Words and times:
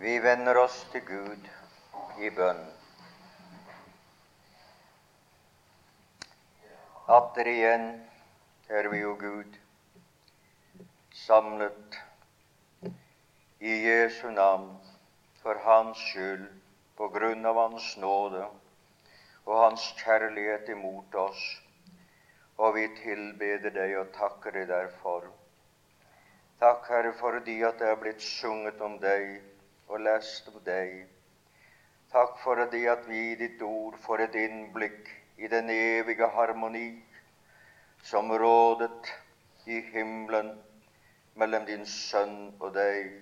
Vi 0.00 0.18
vender 0.22 0.56
oss 0.56 0.76
til 0.92 1.02
Gud 1.02 1.46
i 2.22 2.28
bønn. 2.30 2.60
Atter 7.10 7.50
igjen 7.50 7.88
er 8.78 8.88
vi 8.92 9.00
jo 9.00 9.16
Gud 9.18 9.58
samlet 11.24 11.98
i 13.58 13.74
Jesu 13.88 14.30
navn 14.30 14.70
for 15.42 15.58
Hans 15.66 16.06
skyld, 16.12 16.46
på 16.94 17.10
grunn 17.18 17.42
av 17.50 17.58
Hans 17.64 17.90
nåde 17.98 18.46
og 19.48 19.54
Hans 19.64 19.90
kjærlighet 20.04 20.70
imot 20.78 21.20
oss. 21.26 21.44
Og 22.62 22.76
vi 22.78 22.86
tilbeder 23.02 23.74
deg 23.74 23.98
og 23.98 24.14
takker 24.14 24.60
deg 24.62 24.70
derfor. 24.70 25.26
Takk, 26.62 26.86
Herre, 26.86 27.16
fordi 27.18 27.64
at 27.66 27.82
det 27.82 27.90
er 27.90 28.02
blitt 28.06 28.22
sunget 28.22 28.78
om 28.78 29.00
deg 29.02 29.40
og 29.88 30.00
lest 30.04 30.48
om 30.52 30.60
deg. 30.64 31.06
Takk 32.12 32.38
for 32.42 32.60
det 32.72 32.84
at 32.88 33.08
vi 33.08 33.22
i 33.32 33.38
ditt 33.40 33.62
ord 33.64 33.96
får 34.04 34.24
et 34.26 34.36
innblikk 34.42 35.08
i 35.38 35.48
den 35.52 35.70
evige 35.72 36.28
harmoni 36.34 36.88
som 38.02 38.30
rådet 38.42 39.12
i 39.66 39.80
himmelen 39.92 40.54
mellom 41.34 41.66
din 41.68 41.84
sønn 41.86 42.54
og 42.60 42.72
deg. 42.74 43.12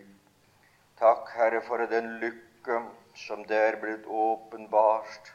Takk, 0.98 1.32
Herre, 1.36 1.60
for 1.66 1.82
den 1.90 2.14
lykke 2.22 2.78
som 3.26 3.44
der 3.44 3.80
blitt 3.82 4.06
åpenbart. 4.06 5.32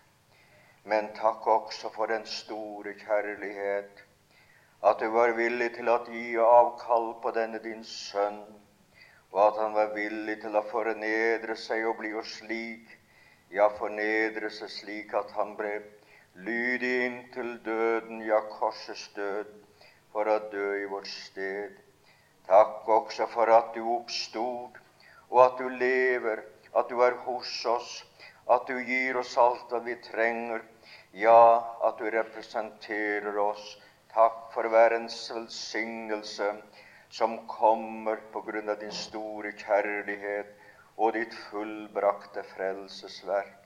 Men 0.84 1.12
takk 1.16 1.48
også 1.48 1.92
for 1.94 2.10
den 2.10 2.26
store 2.26 2.96
kjærlighet, 3.04 4.02
at 4.84 5.00
du 5.00 5.12
var 5.14 5.36
villig 5.38 5.70
til 5.76 5.92
å 5.92 6.00
gi 6.08 6.40
avkall 6.42 7.12
på 7.22 7.36
denne 7.36 7.60
din 7.62 7.84
sønn 7.86 8.42
og 9.32 9.42
at 9.48 9.60
han 9.64 9.76
var 9.76 9.94
villig 9.96 10.38
til 10.42 10.56
å 10.60 10.64
fornedre 10.72 11.56
seg 11.56 11.86
og 11.88 12.00
bli 12.02 12.12
jo 12.12 12.24
slik, 12.28 12.90
ja, 13.52 13.70
fornedre 13.80 14.50
seg 14.52 14.72
slik 14.72 15.14
at 15.16 15.32
han 15.38 15.56
ble 15.60 15.78
lydig 16.36 16.92
inntil 17.06 17.54
døden, 17.64 18.22
ja, 18.28 18.42
korsets 18.52 19.08
død, 19.16 19.52
for 20.12 20.28
å 20.28 20.38
dø 20.52 20.68
i 20.82 20.88
vårt 20.92 21.08
sted. 21.08 21.80
Takk 22.48 22.88
også 22.92 23.28
for 23.32 23.52
at 23.56 23.72
du 23.76 23.86
oppstod, 23.96 24.80
og 25.30 25.44
at 25.46 25.60
du 25.60 25.70
lever, 25.80 26.44
at 26.76 26.90
du 26.92 27.00
er 27.04 27.16
hos 27.26 27.54
oss, 27.66 27.92
at 28.52 28.68
du 28.68 28.76
gir 28.84 29.20
oss 29.20 29.38
alt 29.40 29.72
hva 29.72 29.80
vi 29.86 29.96
trenger, 30.04 30.64
ja, 31.16 31.64
at 31.88 32.00
du 32.00 32.10
representerer 32.12 33.38
oss. 33.40 33.78
Takk 34.12 34.50
for 34.52 34.68
verdens 34.72 35.16
velsignelse 35.32 36.50
som 37.12 37.48
kommer 37.48 38.16
på 38.32 38.42
grunn 38.42 38.70
av 38.70 38.80
din 38.80 38.94
store 38.96 39.52
kjærlighet 39.60 40.54
og 40.96 41.14
ditt 41.18 41.34
fullbrakte 41.50 42.44
frelsesverk. 42.54 43.58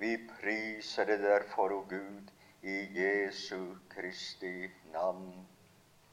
Vi 0.00 0.14
priser 0.30 1.08
deg 1.08 1.20
derfor, 1.24 1.72
o 1.76 1.82
Gud, 1.90 2.32
i 2.62 2.76
Jesu 2.96 3.76
Kristi 3.92 4.70
navn. 4.92 5.44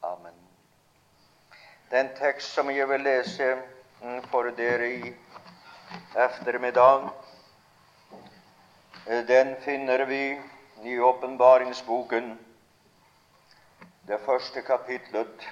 Amen. 0.03 0.35
Den 1.91 2.11
tekst 2.19 2.51
som 2.51 2.71
jeg 2.71 2.89
vil 2.89 3.07
lese 3.07 3.53
mm, 4.01 4.19
for 4.27 4.51
dere 4.57 4.91
i 4.91 5.15
ettermiddag, 6.19 7.09
eh, 9.07 9.23
den 9.27 9.55
finner 9.63 10.03
vi 10.11 10.23
i 10.83 10.99
åpenbaringsboken, 10.99 12.33
det 14.07 14.19
første 14.25 14.61
kapitlet 14.61 15.51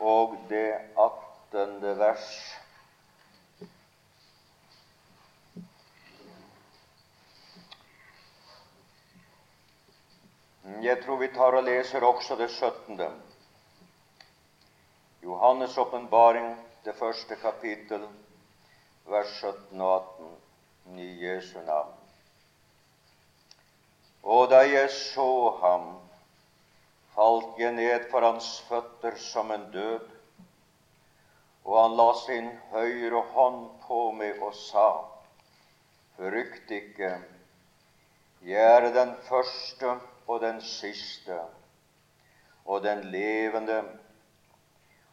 og 0.00 0.36
det 0.48 0.74
attende 0.96 1.98
vers. 1.98 2.54
Jeg 10.82 11.02
tror 11.04 11.16
vi 11.16 11.28
tar 11.34 11.56
og 11.58 11.64
leser 11.64 12.04
også 12.04 12.36
det 12.36 12.50
17. 12.50 13.00
Johannes' 15.22 15.78
åpenbaring, 15.80 16.56
det 16.84 16.94
første 16.94 17.36
kapittel, 17.36 18.06
vers 19.04 19.28
17 19.40 19.80
og 19.80 19.94
18, 19.96 20.98
i 20.98 21.26
Jesu 21.26 21.58
navn. 21.66 21.94
Og 24.22 24.50
da 24.50 24.56
jeg 24.56 24.90
så 24.90 25.50
ham, 25.62 25.97
falt 27.18 27.56
jeg 27.58 27.74
ned 27.74 28.04
for 28.12 28.22
hans 28.22 28.48
føtter 28.68 29.16
som 29.18 29.50
en 29.50 29.64
død. 29.74 30.04
Og 31.66 31.74
han 31.82 31.96
la 31.98 32.12
sin 32.20 32.46
høyre 32.70 33.22
hånd 33.34 33.64
på 33.86 34.02
meg 34.14 34.38
og 34.38 34.54
sa, 34.54 34.88
Frykt 36.18 36.70
ikke, 36.74 37.10
jeg 38.46 38.70
er 38.76 38.88
den 38.94 39.12
første 39.28 39.92
og 40.26 40.40
den 40.42 40.60
siste 40.62 41.36
og 42.64 42.82
den 42.82 43.04
levende. 43.12 43.80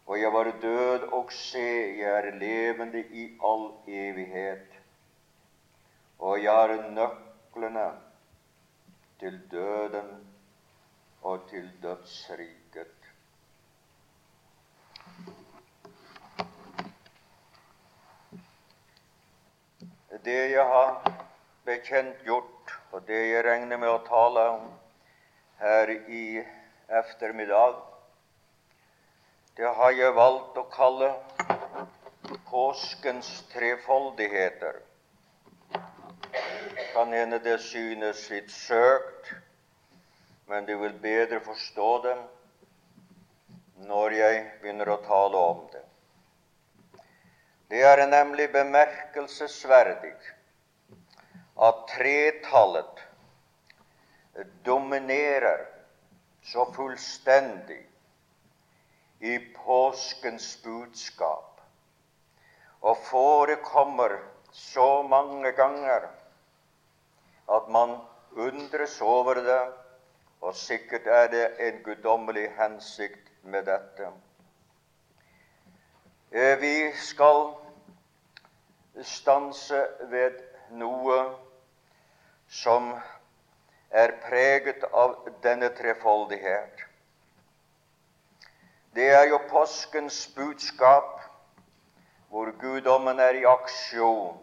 Og 0.06 0.20
jeg 0.22 0.34
var 0.34 0.50
død, 0.62 1.08
og 1.14 1.32
se, 1.34 1.66
jeg 1.98 2.10
er 2.10 2.40
levende 2.42 3.02
i 3.02 3.28
all 3.42 3.68
evighet. 3.88 4.78
Og 6.20 6.42
jeg 6.44 6.54
har 6.54 6.74
nøklene 6.94 7.88
til 9.22 9.42
døden 9.52 10.25
og 11.25 11.47
til 11.50 11.69
dødsriket. 11.81 12.91
Det 20.25 20.52
jeg 20.52 20.66
har 20.66 21.12
bekjentgjort, 21.66 22.74
og 22.91 23.08
det 23.08 23.19
jeg 23.30 23.44
regner 23.46 23.78
med 23.78 23.90
å 23.90 24.03
tale 24.06 24.44
om 24.53 24.68
her 25.62 25.91
i 25.94 26.25
ettermiddag, 27.02 27.78
det 29.58 29.74
har 29.80 29.94
jeg 29.97 30.16
valgt 30.18 30.58
å 30.62 30.66
kalle 30.74 31.09
påskens 32.50 33.31
trefoldigheter. 33.53 34.81
Kan 36.94 37.14
hende 37.18 37.41
det 37.41 37.58
synes 37.66 38.28
litt 38.30 38.53
søkt, 38.53 39.34
men 40.48 40.66
du 40.66 40.78
vil 40.78 40.94
bedre 41.02 41.40
forstå 41.46 41.90
dem 42.06 42.24
når 43.90 44.16
jeg 44.18 44.42
begynner 44.62 44.92
å 44.94 45.02
tale 45.06 45.42
om 45.52 45.64
det. 45.74 45.84
Det 47.70 47.82
er 47.82 48.06
nemlig 48.08 48.52
bemerkelsesverdig 48.54 50.14
at 51.66 51.82
tretallet 51.90 53.02
dominerer 54.68 55.66
så 56.46 56.68
fullstendig 56.76 57.82
i 59.26 59.38
påskens 59.56 60.52
budskap 60.64 61.62
og 62.86 63.00
forekommer 63.08 64.20
så 64.54 65.02
mange 65.10 65.52
ganger 65.58 66.06
at 67.56 67.72
man 67.72 67.98
undres 68.36 69.00
over 69.02 69.42
det 69.42 69.64
og 70.41 70.56
sikkert 70.56 71.07
er 71.07 71.28
det 71.28 71.46
en 71.68 71.84
guddommelig 71.84 72.50
hensikt 72.59 73.31
med 73.44 73.66
dette. 73.66 74.09
Eh, 76.31 76.62
vi 76.62 76.91
skal 76.97 77.53
stanse 79.03 79.88
ved 80.09 80.40
noe 80.69 81.19
som 82.47 82.91
er 83.90 84.16
preget 84.28 84.84
av 84.94 85.16
denne 85.44 85.69
trefoldighet. 85.75 86.85
Det 88.96 89.09
er 89.12 89.28
jo 89.29 89.41
påskens 89.50 90.28
budskap, 90.35 91.19
hvor 92.29 92.52
guddommen 92.59 93.19
er 93.19 93.40
i 93.40 93.46
aksjon 93.47 94.41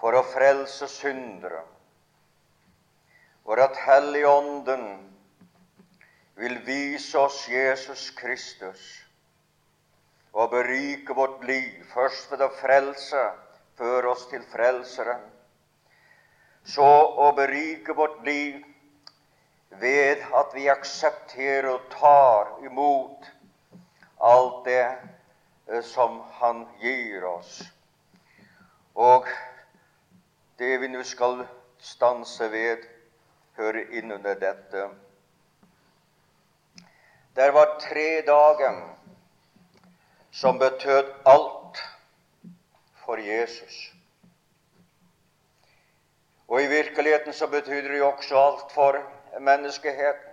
for 0.00 0.14
å 0.14 0.22
frelse 0.26 0.88
syndere 0.90 1.62
for 3.46 3.60
at 3.62 3.76
Helligånden 3.78 5.12
vil 6.34 6.58
vise 6.66 7.18
oss 7.18 7.44
Jesus 7.48 8.10
Kristus 8.10 8.80
og 10.32 10.50
berike 10.50 11.14
vårt 11.14 11.44
liv, 11.46 11.84
først 11.94 12.32
ved 12.32 12.42
å 12.42 12.48
frelse, 12.58 13.20
føre 13.78 14.10
oss 14.10 14.24
til 14.32 14.42
Frelseren, 14.50 15.22
så 16.66 16.88
å 17.22 17.28
berike 17.38 17.94
vårt 17.94 18.18
liv 18.26 18.58
ved 19.78 20.26
at 20.34 20.50
vi 20.58 20.66
aksepterer 20.68 21.70
og 21.70 21.86
tar 21.94 22.50
imot 22.66 23.30
alt 24.26 24.58
det 24.66 24.82
eh, 24.82 25.86
som 25.86 26.18
Han 26.40 26.66
gir 26.82 27.24
oss. 27.30 27.62
Og 28.98 29.30
det 30.58 30.74
vi 30.82 30.90
nå 30.90 31.06
skal 31.06 31.44
stanse 31.78 32.50
ved, 32.50 32.82
hører 33.56 33.92
inn 33.98 34.12
under 34.12 34.34
dette. 34.34 34.88
Det 37.36 37.50
var 37.52 37.78
tre 37.80 38.22
dager 38.26 38.80
som 40.32 40.58
betød 40.58 41.12
alt 41.26 41.82
for 43.04 43.20
Jesus. 43.20 43.92
Og 46.48 46.62
i 46.62 46.66
virkeligheten 46.66 47.32
så 47.32 47.46
betydde 47.46 47.88
det 47.88 47.98
jo 47.98 48.10
også 48.10 48.38
alt 48.38 48.72
for 48.72 48.98
menneskeheten. 49.40 50.32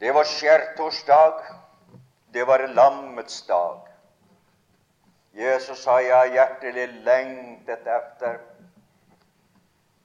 Det 0.00 0.14
var 0.14 0.24
skjærtorsdag. 0.24 1.42
Det 2.34 2.46
var 2.46 2.66
lammets 2.66 3.42
dag. 3.42 3.80
Jesus 5.34 5.78
sa 5.78 5.98
jeg 6.04 6.32
hjertelig 6.32 6.88
lengtet 7.04 7.86
etter 7.88 8.40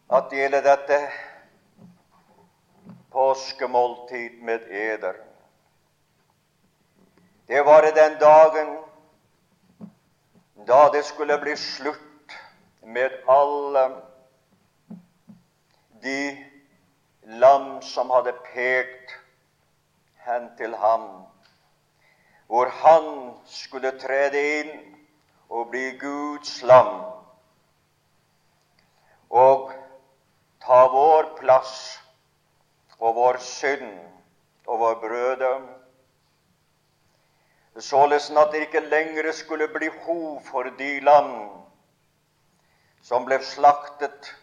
at 0.09 0.30
dele 0.31 0.62
dette 0.63 1.00
påskemåltid 3.12 4.42
med 4.42 4.71
eder. 4.71 5.15
Det 7.48 7.62
var 7.65 7.81
den 7.81 8.19
dagen 8.19 8.77
da 10.68 10.89
det 10.94 11.04
skulle 11.06 11.38
bli 11.38 11.56
slutt 11.57 12.36
med 12.81 13.12
alle 13.27 14.01
de 16.04 16.45
lam 17.24 17.81
som 17.81 18.10
hadde 18.10 18.33
pekt 18.53 19.12
hen 20.27 20.50
til 20.57 20.75
ham, 20.75 21.25
hvor 22.48 22.71
han 22.83 23.33
skulle 23.45 23.92
trede 24.00 24.44
inn 24.60 24.74
og 25.50 25.69
bli 25.71 25.92
Guds 26.00 26.62
lam 26.63 27.18
og 29.30 29.66
ta 30.67 30.87
vår 30.91 31.29
plass 31.39 31.75
og 32.99 33.15
vår 33.15 33.37
synd 33.39 33.91
og 34.67 34.79
vår 34.81 34.95
brødre 35.03 35.51
således 37.81 38.29
at 38.31 38.51
det 38.51 38.65
ikke 38.65 38.79
lenger 38.89 39.31
skulle 39.31 39.67
bli 39.71 39.87
hov 40.05 40.41
for 40.43 40.67
de 40.79 40.99
land 40.99 41.33
som 43.01 43.25
ble 43.25 43.37
slaktet 43.43 44.33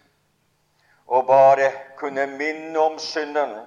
og 1.07 1.27
bare 1.27 1.69
kunne 1.99 2.25
minne 2.27 2.79
om 2.81 2.99
synden, 2.99 3.59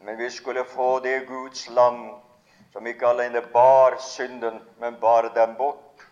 men 0.00 0.18
vi 0.18 0.30
skulle 0.30 0.64
få 0.64 1.00
det 1.02 1.26
Guds 1.26 1.68
land 1.68 2.12
som 2.72 2.86
ikke 2.86 3.08
alene 3.08 3.42
bar 3.52 3.96
synden, 3.98 4.60
men 4.78 5.00
bar 5.00 5.32
den 5.34 5.56
bort, 5.58 6.06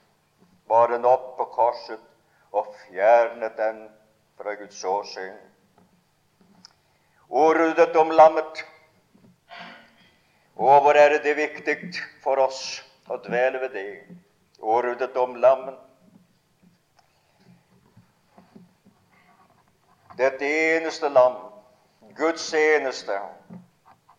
bar 0.69 0.91
den 0.91 1.05
opp 1.05 1.37
på 1.37 1.45
korset 1.55 2.03
og 2.51 2.75
fjernet 2.89 3.55
den 3.57 3.85
fra 4.39 4.55
Guds 4.55 4.85
åsyn. 4.85 5.37
Ordet 7.29 7.97
om 7.97 8.11
lammet 8.11 8.65
og 10.59 10.81
hvor 10.83 10.93
er 10.93 11.19
det 11.23 11.37
viktig 11.37 11.77
for 12.23 12.41
oss 12.43 12.81
å 13.07 13.17
dvele 13.23 13.61
ved 13.63 13.77
det? 13.79 13.91
Ordet 14.59 15.15
om 15.17 15.37
lammen. 15.39 15.77
Dette 20.19 20.49
eneste 20.75 21.09
lam, 21.15 21.37
Guds 22.19 22.49
eneste 22.59 23.21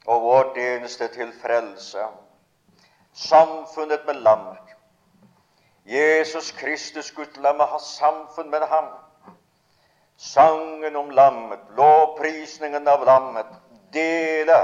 og 0.08 0.24
vårt 0.24 0.58
eneste 0.58 1.10
til 1.12 1.34
frelse. 1.42 2.08
Samfunnet 3.14 4.08
med 4.08 4.24
lammet. 4.24 4.64
Jesus 5.84 6.54
Kristus, 6.56 7.12
Guds 7.12 7.36
lamme, 7.44 7.68
har 7.68 7.84
samfunn 7.84 8.48
med 8.50 8.64
ham. 8.72 8.94
Sangen 10.20 10.96
om 11.00 11.12
lammet, 11.16 11.60
lovprisningen 11.78 12.88
av 12.88 13.06
lammet, 13.08 13.48
dele 13.92 14.60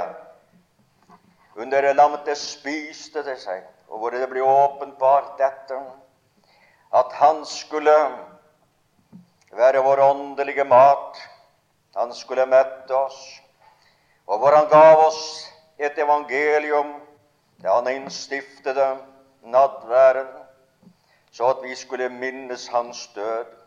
under 1.55 1.93
lammet 1.95 2.25
det 2.27 2.35
spiste 2.35 3.23
det 3.23 3.37
seg, 3.39 3.63
og 3.87 4.01
hvor 4.01 4.11
det 4.11 4.27
ble 4.27 4.43
åpenbart 4.43 5.37
dette 5.39 5.79
at 6.95 7.15
han 7.21 7.39
skulle 7.47 7.95
være 9.55 9.83
vår 9.83 10.03
åndelige 10.09 10.67
mat. 10.67 11.17
Han 11.95 12.11
skulle 12.13 12.45
mette 12.51 12.91
oss, 12.91 13.19
og 14.27 14.43
hvor 14.43 14.59
han 14.59 14.67
gav 14.67 15.07
oss 15.07 15.21
et 15.79 15.95
evangelium 16.03 16.97
da 17.63 17.77
han 17.77 17.87
innstiftede 17.87 18.97
nattværen, 19.47 20.27
så 21.31 21.53
at 21.55 21.63
vi 21.63 21.75
skulle 21.75 22.09
minnes 22.11 22.67
hans 22.67 23.07
død. 23.15 23.64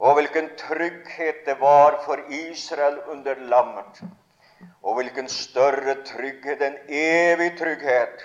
Og 0.00 0.16
hvilken 0.16 0.48
trygghet 0.56 1.44
det 1.46 1.58
var 1.60 2.00
for 2.06 2.22
Israel 2.32 2.98
under 3.12 3.34
lammet 3.52 4.00
og 4.82 4.94
hvilken 4.96 5.28
større 5.28 5.94
trygghet, 6.04 6.62
en 6.62 6.76
evig 6.88 7.52
trygghet, 7.58 8.22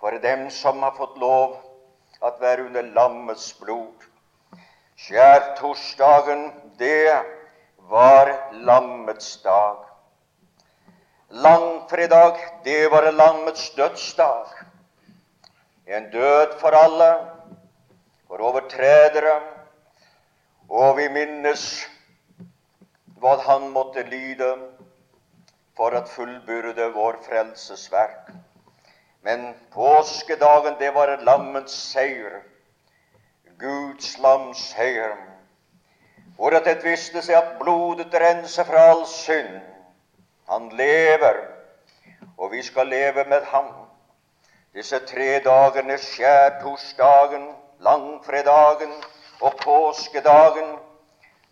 for 0.00 0.18
dem 0.22 0.50
som 0.52 0.82
har 0.84 0.92
fått 0.98 1.16
lov 1.20 1.56
at 2.24 2.40
være 2.40 2.66
under 2.68 2.82
lammets 2.96 3.52
blod. 3.60 4.04
Skjærtorsdagen, 4.96 6.50
det 6.78 7.12
var 7.90 8.32
lammets 8.52 9.36
dag. 9.44 9.80
Langfredag, 11.30 12.38
det 12.64 12.90
var 12.92 13.10
lammets 13.10 13.70
dødsdag. 13.70 14.46
En 15.86 16.10
død 16.12 16.58
for 16.60 16.76
alle, 16.76 17.10
for 18.28 18.44
overtredere. 18.44 19.40
Og 20.68 20.96
vi 20.96 21.06
minnes 21.08 21.62
hva 23.22 23.36
han 23.46 23.68
måtte 23.70 24.02
lide 24.10 24.48
for 25.76 25.94
at 25.94 26.08
fullbyrde 26.08 26.88
vår 26.94 27.20
frelsesverk. 27.28 28.32
Men 29.22 29.54
påskedagen, 29.72 30.74
det 30.78 30.94
var 30.94 31.16
lammets 31.22 31.74
seier. 31.92 32.42
Guds 33.58 34.18
lams 34.18 34.58
seier. 34.58 35.16
Hvor 36.36 36.54
at 36.54 36.64
det 36.64 36.84
viste 36.84 37.22
seg 37.22 37.38
at 37.38 37.56
blodet 37.60 38.14
renser 38.14 38.66
fra 38.68 38.90
all 38.90 39.06
synd. 39.06 39.60
Han 40.50 40.68
lever, 40.68 41.40
og 42.36 42.52
vi 42.52 42.62
skal 42.62 42.86
leve 42.92 43.24
med 43.24 43.46
ham. 43.50 43.70
Disse 44.74 44.98
tre 45.08 45.38
dagene, 45.44 45.96
skjærtorsdagen, 45.98 47.48
langfredagen 47.80 48.92
og 49.40 49.56
påskedagen, 49.62 50.78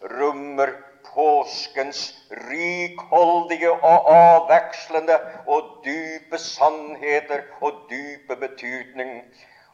rommer 0.02 0.72
påskens 1.14 2.14
rikholdige 2.30 3.70
og 3.72 4.14
avvekslende 4.14 5.18
og 5.46 5.84
dype 5.84 6.38
sannheter 6.38 7.44
og 7.60 7.86
dype 7.90 8.36
betydning. 8.36 9.20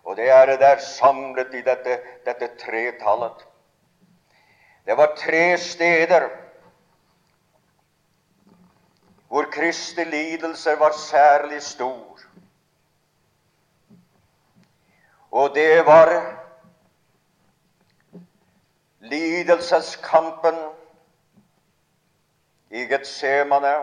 Og 0.04 0.16
det 0.16 0.30
er 0.30 0.46
det 0.46 0.60
der 0.60 0.78
samlet 0.78 1.54
i 1.54 1.62
dette, 1.62 1.98
dette 2.26 2.50
tretallet. 2.60 3.46
Det 4.86 4.96
var 4.96 5.16
tre 5.16 5.58
steder 5.58 6.28
hvor 9.30 9.46
Kristi 9.52 10.04
lidelser 10.04 10.76
var 10.76 10.90
særlig 10.90 11.62
stor. 11.62 12.18
Og 15.30 15.54
det 15.54 15.86
var 15.86 16.39
lidelseskampen 19.10 20.58
i 22.70 22.84
Getsemane. 22.86 23.74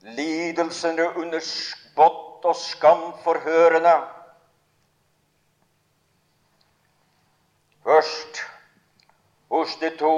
Lidelsene 0.00 1.08
under 1.16 1.40
spott 1.40 2.44
og 2.44 2.56
skam 2.56 3.10
for 3.24 3.38
hørende. 3.44 3.96
Først 7.84 8.40
hos 9.50 9.76
de 9.76 9.90
to 9.98 10.14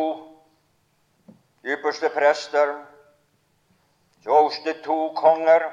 ypperste 1.64 2.08
prester, 2.14 2.74
så 4.22 4.42
hos 4.42 4.56
de 4.64 4.72
to 4.84 5.12
konger, 5.16 5.68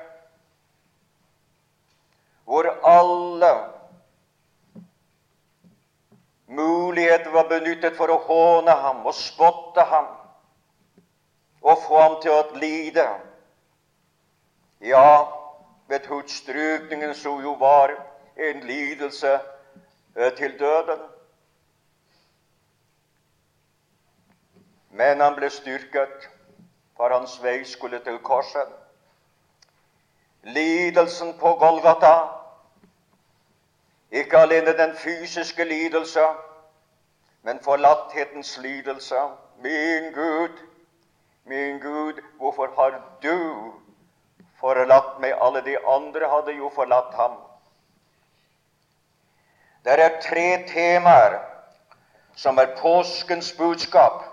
hvor 2.44 2.70
alle 2.88 3.75
Muligheter 6.48 7.32
var 7.32 7.50
benyttet 7.50 7.96
for 7.98 8.12
å 8.14 8.20
håne 8.28 8.72
ham 8.72 9.06
og 9.06 9.16
spotte 9.18 9.82
ham 9.90 10.12
og 11.66 11.80
få 11.88 11.98
ham 12.02 12.20
til 12.22 12.36
å 12.36 12.60
lide. 12.62 13.08
Ja, 14.86 15.26
ved 15.90 16.06
hudstrykningen 16.06 17.16
som 17.18 17.42
jo 17.42 17.56
var 17.58 17.96
en 18.38 18.62
lidelse 18.68 19.40
eh, 20.16 20.34
til 20.38 20.54
døden. 20.60 21.02
Men 24.96 25.22
han 25.22 25.36
ble 25.36 25.50
styrket, 25.50 26.30
for 26.96 27.10
hans 27.12 27.40
vei 27.44 27.64
skulle 27.68 28.00
til 28.06 28.22
korset. 28.24 28.70
Lidelsen 30.46 31.34
på 31.42 31.58
Golgata 31.60 32.45
ikke 34.16 34.38
alene 34.38 34.78
den 34.78 34.96
fysiske 34.96 35.64
lidelse, 35.64 36.24
men 37.44 37.60
forlatthetens 37.64 38.58
lidelse. 38.58 39.16
Min 39.64 40.14
Gud, 40.14 40.60
min 41.46 41.80
Gud, 41.80 42.22
hvorfor 42.38 42.72
har 42.78 43.02
du 43.24 43.74
forlatt 44.60 45.20
meg? 45.20 45.36
Alle 45.42 45.62
de 45.66 45.76
andre 45.88 46.30
hadde 46.30 46.56
jo 46.58 46.72
forlatt 46.76 47.14
ham. 47.16 47.36
Det 49.86 50.00
er 50.00 50.22
tre 50.22 50.48
temaer 50.68 51.36
som 52.36 52.58
er 52.58 52.76
påskens 52.78 53.52
budskap. 53.58 54.24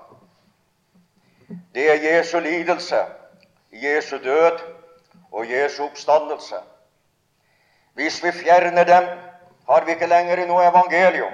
Det 1.75 1.91
er 1.91 2.17
Jesu 2.17 2.39
lidelse, 2.39 3.03
Jesu 3.73 4.17
død 4.25 4.59
og 5.33 5.51
Jesu 5.51 5.85
oppstandelse. 5.85 6.57
Hvis 7.95 8.25
vi 8.25 8.33
fjerner 8.33 8.85
dem, 8.85 9.09
har 9.67 9.85
vi 9.87 9.95
ikke 9.95 10.11
lenger 10.11 10.45
noe 10.47 10.65
evangelium. 10.67 11.33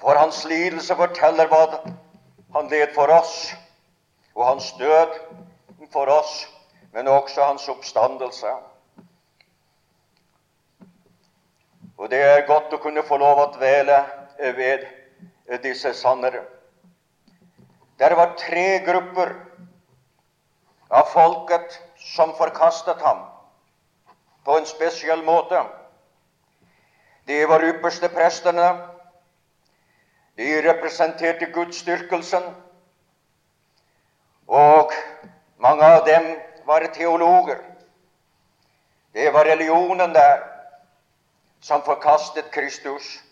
For 0.00 0.18
hans 0.18 0.44
lidelse 0.44 0.96
forteller 0.96 1.48
hva 1.50 1.62
han 2.54 2.68
led 2.70 2.92
for 2.94 3.10
oss, 3.12 3.52
og 4.36 4.46
hans 4.46 4.72
død 4.78 5.16
for 5.92 6.10
oss, 6.12 6.46
men 6.92 7.08
også 7.08 7.44
hans 7.44 7.68
oppstandelse. 7.68 8.52
Og 11.96 12.10
det 12.12 12.20
er 12.20 12.46
godt 12.48 12.74
å 12.76 12.80
kunne 12.82 13.04
få 13.08 13.16
lov 13.20 13.40
å 13.40 13.50
dvele 13.56 14.02
ved 14.36 15.58
disse 15.64 15.94
sannere. 15.96 16.44
Der 17.96 18.12
var 18.16 18.34
tre 18.36 18.78
grupper 18.84 19.32
av 20.92 21.08
folket 21.08 21.78
som 22.12 22.34
forkastet 22.36 23.00
ham 23.00 23.24
på 24.44 24.58
en 24.58 24.68
spesiell 24.68 25.24
måte. 25.24 25.62
De 27.26 27.48
var 27.48 27.64
ypperste 27.64 28.08
prestene. 28.08 28.68
De 30.36 30.60
representerte 30.62 31.46
gudsdyrkelsen. 31.52 32.42
Og 34.46 34.92
mange 35.58 35.84
av 35.84 36.04
dem 36.06 36.36
var 36.66 36.86
teologer. 36.94 37.58
Det 39.14 39.32
var 39.32 39.44
religionen 39.44 40.14
der 40.14 40.42
som 41.60 41.82
forkastet 41.82 42.50
Kristus. 42.50 43.22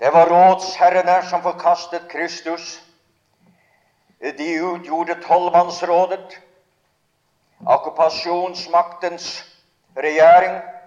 Det 0.00 0.12
var 0.12 0.26
rådsherrene 0.26 1.22
som 1.30 1.42
forkastet 1.42 2.08
Kristus. 2.08 2.82
De 4.20 4.48
utgjorde 4.62 5.14
tolvmannsrådet, 5.22 6.40
okkupasjonsmaktens 7.66 9.44
regjering. 9.96 10.77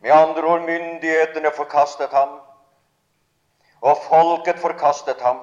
Med 0.00 0.10
andre 0.10 0.42
ord 0.42 0.60
myndighetene 0.60 1.50
forkastet 1.56 2.12
ham, 2.12 2.40
og 3.80 4.02
folket 4.08 4.58
forkastet 4.60 5.20
ham. 5.20 5.40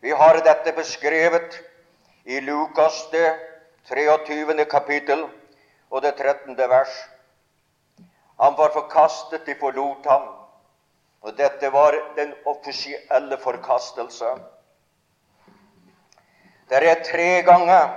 Vi 0.00 0.10
har 0.10 0.40
dette 0.44 0.72
beskrevet 0.76 1.58
i 2.24 2.40
Lukas 2.40 3.06
det 3.12 3.34
23. 3.88 4.64
kapittel 4.64 5.26
og 5.90 6.02
det 6.02 6.14
13. 6.16 6.56
vers. 6.56 6.94
Han 8.40 8.56
var 8.58 8.72
forkastet, 8.72 9.46
de 9.46 9.54
forlot 9.60 10.06
ham. 10.06 10.28
Og 11.20 11.36
dette 11.38 11.72
var 11.72 11.94
den 12.16 12.34
offisielle 12.46 13.38
forkastelse. 13.40 14.24
Det 16.68 16.80
er 16.88 17.04
tre 17.04 17.42
ganger 17.42 17.92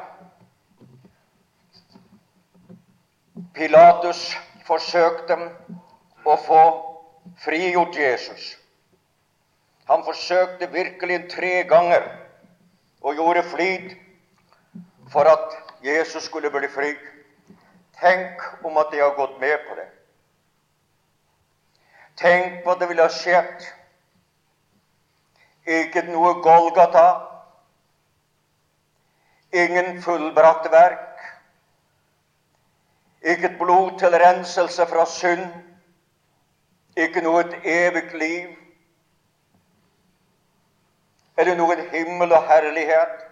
Pilatus 3.54 4.38
forsøkte 4.68 5.38
å 6.28 6.36
få 6.46 6.64
frigjort 7.44 7.96
Jesus. 7.96 8.56
Han 9.88 10.04
forsøkte 10.04 10.72
virkelig 10.72 11.30
tre 11.32 11.64
ganger 11.64 12.08
og 13.02 13.16
gjorde 13.16 13.44
flid 13.44 13.94
for 15.12 15.30
at 15.32 15.56
Jesus 15.84 16.24
skulle 16.24 16.52
bli 16.52 16.68
fri. 16.68 16.92
Tenk 18.02 18.44
om 18.68 18.78
at 18.78 18.92
de 18.92 19.00
har 19.00 19.16
gått 19.16 19.40
med 19.40 19.58
på 19.70 19.78
det. 19.80 19.88
Tenk 22.18 22.66
hva 22.66 22.76
det 22.76 22.90
ville 22.90 23.06
ha 23.06 23.14
skjedd. 23.14 23.66
Ikke 25.68 26.04
noe 26.08 26.38
Golgata, 26.44 27.08
ingen 29.52 30.02
fullbratt 30.02 30.70
verk, 30.72 31.07
ikke 33.22 33.46
et 33.46 33.58
blod 33.60 34.00
til 34.00 34.10
renselse 34.10 34.86
fra 34.86 35.06
synd, 35.06 35.46
ikke 36.98 37.22
noe 37.22 37.42
et 37.46 37.56
evig 37.64 38.14
liv, 38.14 38.54
eller 41.38 41.58
noen 41.58 41.82
himmel 41.92 42.34
og 42.34 42.48
herlighet. 42.50 43.26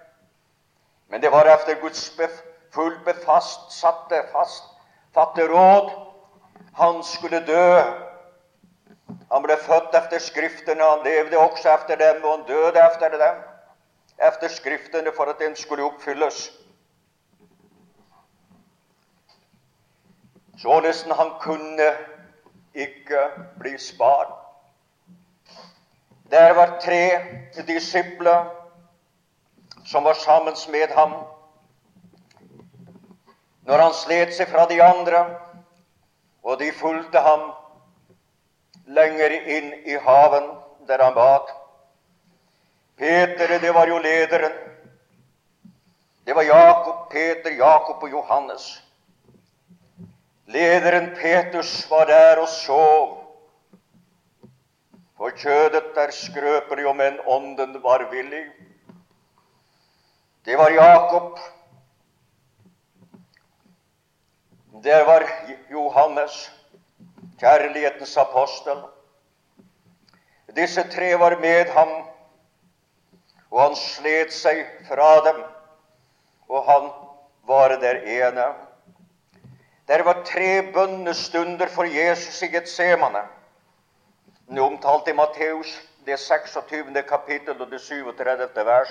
Men 1.10 1.22
det 1.22 1.32
var 1.32 1.50
etter 1.50 1.80
Guds 1.82 2.10
fullt 2.74 3.06
befastsatte, 3.06 4.22
fastfatte 4.34 5.48
råd. 5.50 5.90
Han 6.76 7.04
skulle 7.04 7.42
dø. 7.48 7.82
Han 9.32 9.44
ble 9.44 9.58
født 9.58 9.96
efter 9.98 10.20
Skriftene, 10.20 10.84
han 10.84 11.06
levde 11.06 11.38
også 11.38 11.74
efter 11.74 11.96
dem, 11.96 12.24
og 12.24 12.38
han 12.38 12.46
døde 12.48 12.82
efter 12.92 13.10
dem, 13.10 13.42
efter 14.30 14.48
Skriftene, 14.48 15.12
for 15.16 15.24
at 15.24 15.40
den 15.40 15.56
skulle 15.56 15.84
oppfylles. 15.84 16.52
Således 20.58 21.04
han 21.04 21.32
kunne 21.40 21.92
ikke 22.74 23.20
bli 23.60 23.78
spart. 23.78 24.28
Der 26.32 26.54
var 26.54 26.80
tre 26.80 27.20
disipler 27.68 28.46
som 29.86 30.04
var 30.04 30.14
sammen 30.14 30.54
med 30.72 30.88
ham. 30.96 31.14
Når 33.62 33.78
han 33.78 33.94
slet 33.94 34.34
seg 34.36 34.48
fra 34.48 34.66
de 34.70 34.84
andre, 34.84 35.26
og 36.44 36.60
de 36.60 36.72
fulgte 36.72 37.20
ham 37.20 37.52
lenger 38.88 39.34
inn 39.58 39.72
i 39.86 39.98
haven, 39.98 40.50
der 40.88 41.04
han 41.04 41.14
bad. 41.14 41.50
Peter, 42.98 43.60
det 43.60 43.74
var 43.74 43.88
jo 43.88 43.98
lederen. 43.98 44.52
Det 46.26 46.36
var 46.36 46.42
Jakob, 46.42 47.10
Peter, 47.12 47.52
Jakob 47.52 48.04
og 48.04 48.12
Johannes. 48.12 48.85
Lederen 50.48 51.16
Peters 51.16 51.90
var 51.90 52.06
der 52.06 52.40
og 52.42 52.50
sov. 52.50 53.22
For 55.18 55.30
kjødet 55.30 55.98
er 55.98 56.12
skrøpelig, 56.12 56.88
og 56.88 56.96
men 56.96 57.20
ånden 57.26 57.78
var 57.84 58.10
villig. 58.12 58.46
Det 60.46 60.58
var 60.58 60.70
Jakob. 60.70 61.40
Der 64.84 65.06
var 65.06 65.24
Johannes, 65.72 66.52
kjærlighetens 67.40 68.18
apostel. 68.18 68.84
Disse 70.56 70.84
tre 70.92 71.20
var 71.20 71.40
med 71.40 71.72
ham, 71.74 71.90
og 73.52 73.62
han 73.62 73.76
slet 73.76 74.34
seg 74.34 74.62
fra 74.88 75.10
dem, 75.26 75.42
og 76.48 76.70
han 76.70 76.92
var 77.48 77.76
der 77.82 78.04
ene. 78.04 78.46
Der 79.88 80.04
var 80.04 80.24
tre 80.26 80.72
bønnestunder 80.74 81.68
for 81.68 81.84
Jesus 81.84 82.42
i 82.42 82.48
Getsemane. 82.48 83.22
Nå 84.48 84.66
omtalt 84.66 85.08
i 85.08 85.14
Matteus 85.14 85.82
det 86.06 86.20
26. 86.20 87.04
kapittel 87.10 87.62
og 87.62 87.72
det 87.72 87.82
37. 87.82 88.66
vers. 88.66 88.90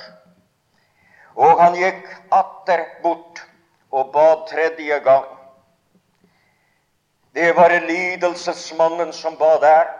Og 1.34 1.60
han 1.60 1.74
gikk 1.74 2.06
atter 2.32 2.84
bort 3.02 3.42
og 3.90 4.12
bad 4.12 4.46
tredje 4.50 4.98
gang. 4.98 5.26
Det 7.34 7.56
var 7.56 7.74
lidelsesmannen 7.88 9.12
som 9.12 9.36
ba 9.36 9.58
der. 9.60 9.90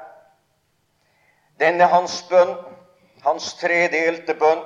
Denne 1.59 1.87
hans 1.91 2.23
bønn, 2.31 2.55
hans 3.23 3.55
tredelte 3.59 4.35
bønn, 4.35 4.63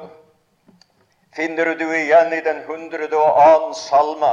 finner 1.37 1.75
du 1.75 1.87
igjen 1.93 2.33
i 2.33 2.45
den 2.45 2.65
hundrede 2.69 3.17
og 3.17 3.41
annen 3.45 3.75
salme. 3.75 4.33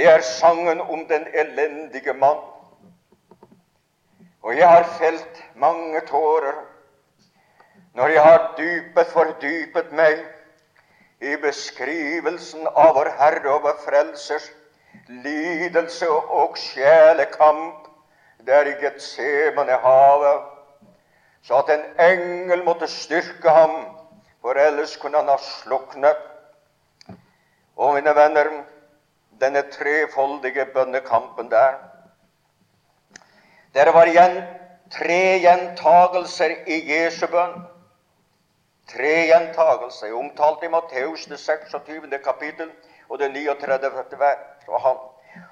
Det 0.00 0.08
er 0.08 0.20
sangen 0.20 0.80
om 0.80 1.08
den 1.08 1.26
elendige 1.34 2.12
mann. 2.12 2.38
Og 4.42 4.56
jeg 4.56 4.68
har 4.68 4.84
felt 4.98 5.44
mange 5.54 6.00
tårer 6.08 6.54
når 7.94 8.06
jeg 8.08 8.22
har 8.22 8.54
dypet 8.58 9.10
fordypet 9.12 9.92
meg 9.92 10.22
i 11.20 11.34
beskrivelsen 11.42 12.64
av 12.70 12.94
vår 12.96 13.12
Herre 13.18 13.52
og 13.52 13.60
vår 13.66 13.76
Frelsers 13.84 14.48
lidelse 15.10 16.08
og 16.08 16.56
sjelekamp 16.56 17.92
der 18.48 18.72
i 18.72 18.74
Getsemane-havet, 18.80 20.42
så 21.42 21.60
at 21.60 21.76
en 21.76 21.86
engel 22.08 22.64
måtte 22.64 22.88
styrke 22.88 23.52
ham, 23.52 23.76
for 24.40 24.56
ellers 24.56 24.96
kunne 24.96 25.20
han 25.20 25.28
ha 25.28 25.36
sluknet. 25.44 26.28
Og 27.76 27.98
mine 28.00 28.16
venner, 28.16 28.54
denne 29.40 29.62
trefoldige 29.70 30.66
bønnekampen 30.74 31.50
der. 31.50 31.78
Der 33.74 33.92
var 33.92 34.06
igjen 34.06 34.42
tre 34.90 35.38
gjentagelser 35.40 36.56
i 36.66 36.80
Jesu 36.92 37.26
bønn. 37.26 37.62
Tre 38.90 39.14
gjentagelser 39.30 40.14
omtalt 40.18 40.64
i 40.66 40.68
Matteus 40.68 41.24
det 41.30 41.38
26. 41.38 42.18
kapittel 42.24 42.70
og 43.08 43.18
det 43.18 43.30
39. 43.32 44.18
vers. 44.18 44.66
Og 44.68 44.80
han, 44.80 44.96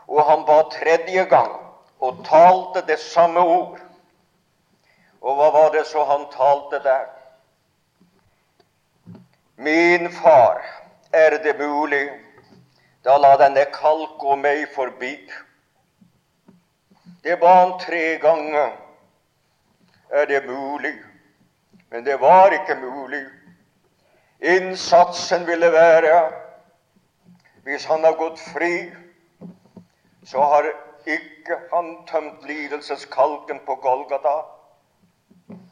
og 0.09 0.25
han 0.31 0.45
ba 0.47 0.63
tredje 0.73 1.25
gang 1.25 1.53
og 2.01 2.25
talte 2.27 2.83
det 2.87 2.99
samme 2.99 3.41
ord. 3.41 3.79
Og 5.21 5.35
hva 5.35 5.49
var 5.55 5.73
det 5.75 5.87
så 5.87 6.05
han 6.07 6.27
talte 6.35 6.83
der? 6.83 7.07
Min 9.57 10.13
far, 10.13 10.63
er 11.13 11.31
det 11.43 11.59
mulig, 11.59 12.11
da 13.05 13.17
la 13.17 13.37
denne 13.37 13.65
kalk 13.73 14.19
gå 14.19 14.37
meg 14.37 14.67
forbi. 14.75 15.15
Det 17.23 17.41
ba 17.41 17.55
han 17.61 17.79
tre 17.79 18.19
ganger. 18.23 18.73
Er 20.11 20.27
det 20.27 20.47
mulig? 20.47 20.95
Men 21.91 22.05
det 22.05 22.21
var 22.21 22.53
ikke 22.53 22.75
mulig. 22.81 23.25
Innsatsen 24.41 25.47
ville 25.47 25.73
være 25.73 26.33
Hvis 27.63 27.85
han 27.85 28.05
har 28.05 28.15
gått 28.17 28.39
fri, 28.41 28.93
så 30.25 30.41
har 30.41 30.65
ikke 31.07 31.59
han 31.73 32.07
tømt 32.07 32.47
lidelseskalken 32.49 33.61
på 33.67 33.75
Golgata. 33.75 34.37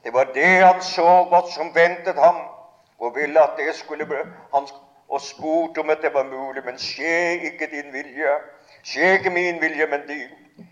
Det 0.05 0.13
var 0.13 0.25
det 0.35 0.65
han 0.65 0.83
så 0.83 1.25
godt 1.31 1.49
som 1.55 1.75
ventet 1.75 2.21
ham, 2.21 2.37
og 2.99 3.15
ville 3.17 3.41
at 3.41 3.57
det 3.57 3.75
skulle 3.75 4.07
bli 4.07 4.17
han, 4.55 4.69
og 5.09 5.21
spurte 5.21 5.79
om 5.79 5.91
at 5.91 6.03
det 6.03 6.15
var 6.15 6.25
mulig. 6.25 6.65
Men 6.65 6.79
skje 6.79 7.41
ikke 7.51 7.71
din 7.71 7.93
vilje, 7.93 8.35
skje 8.83 9.13
ikke 9.19 9.31
min 9.31 9.61
vilje, 9.61 9.87
men 9.87 10.07
din. 10.09 10.67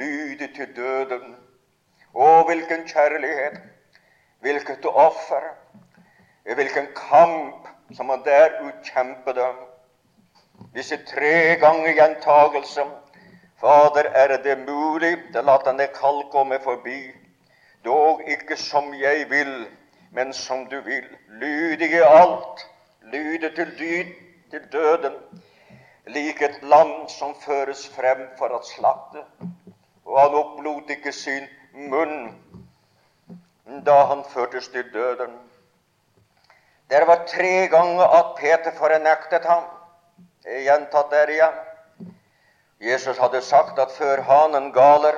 Lyde 0.00 0.48
til 0.54 0.76
døden. 0.76 1.36
Å, 2.14 2.28
hvilken 2.46 2.86
kjærlighet, 2.90 3.60
hvilket 4.42 4.86
offer, 4.86 5.52
hvilken 6.44 6.88
kamp 6.96 7.68
som 7.96 8.10
han 8.10 8.24
der 8.24 8.50
utkjempede. 8.66 9.46
Disse 10.74 10.98
tre 11.06 11.56
ganger 11.60 11.92
gjentagelse. 11.92 12.84
Fader, 13.60 14.10
er 14.14 14.36
det 14.42 14.58
mulig, 14.58 15.18
da 15.34 15.42
la 15.44 15.58
denne 15.64 15.86
kall 15.94 16.22
komme 16.32 16.60
forbi. 16.64 17.10
Dog 17.84 18.22
ikke 18.28 18.56
som 18.56 18.94
jeg 18.94 19.26
vil, 19.30 19.66
men 20.12 20.32
som 20.32 20.66
du 20.70 20.80
vil. 20.80 21.04
Lydige 21.28 22.04
alt, 22.04 22.66
lyde 23.02 23.54
til 23.54 23.78
dyd, 23.78 24.12
til 24.50 24.66
døden, 24.72 25.14
lik 26.06 26.42
et 26.42 26.62
lam 26.62 27.08
som 27.08 27.34
føres 27.44 27.88
frem 27.94 28.26
for 28.38 28.52
å 28.54 28.62
slakte. 28.66 29.24
Og 30.04 30.18
han 30.18 30.34
opplot 30.34 30.90
ikke 30.90 31.12
sin 31.14 31.46
munn 31.90 32.32
da 33.86 33.96
han 34.10 34.24
førtes 34.32 34.68
til 34.68 34.88
døden. 34.92 35.36
Det 36.90 37.06
var 37.06 37.26
tre 37.30 37.68
ganger 37.70 38.16
at 38.18 38.34
Peter 38.38 38.74
fornektet 38.78 39.46
ham. 39.46 39.68
Gjentatt 40.44 41.12
der 41.12 41.30
igjen. 41.30 41.58
Jesus 42.80 43.18
hadde 43.18 43.42
sagt 43.44 43.78
at 43.78 43.92
før 43.92 44.22
hanen 44.26 44.72
galer, 44.72 45.14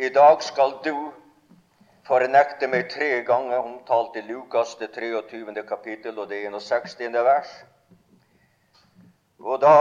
i 0.00 0.08
dag 0.08 0.42
skal 0.42 0.72
du 0.84 1.12
fornekte 2.06 2.66
meg 2.66 2.88
tre 2.90 3.22
ganger, 3.26 3.58
omtalt 3.62 4.16
i 4.18 4.22
Lukas 4.26 4.74
det 4.80 4.90
23. 4.94 5.62
kapittel 5.68 6.18
og 6.18 6.28
det 6.28 6.42
61. 6.50 7.12
vers. 7.24 7.52
Og 9.38 9.60
da 9.62 9.76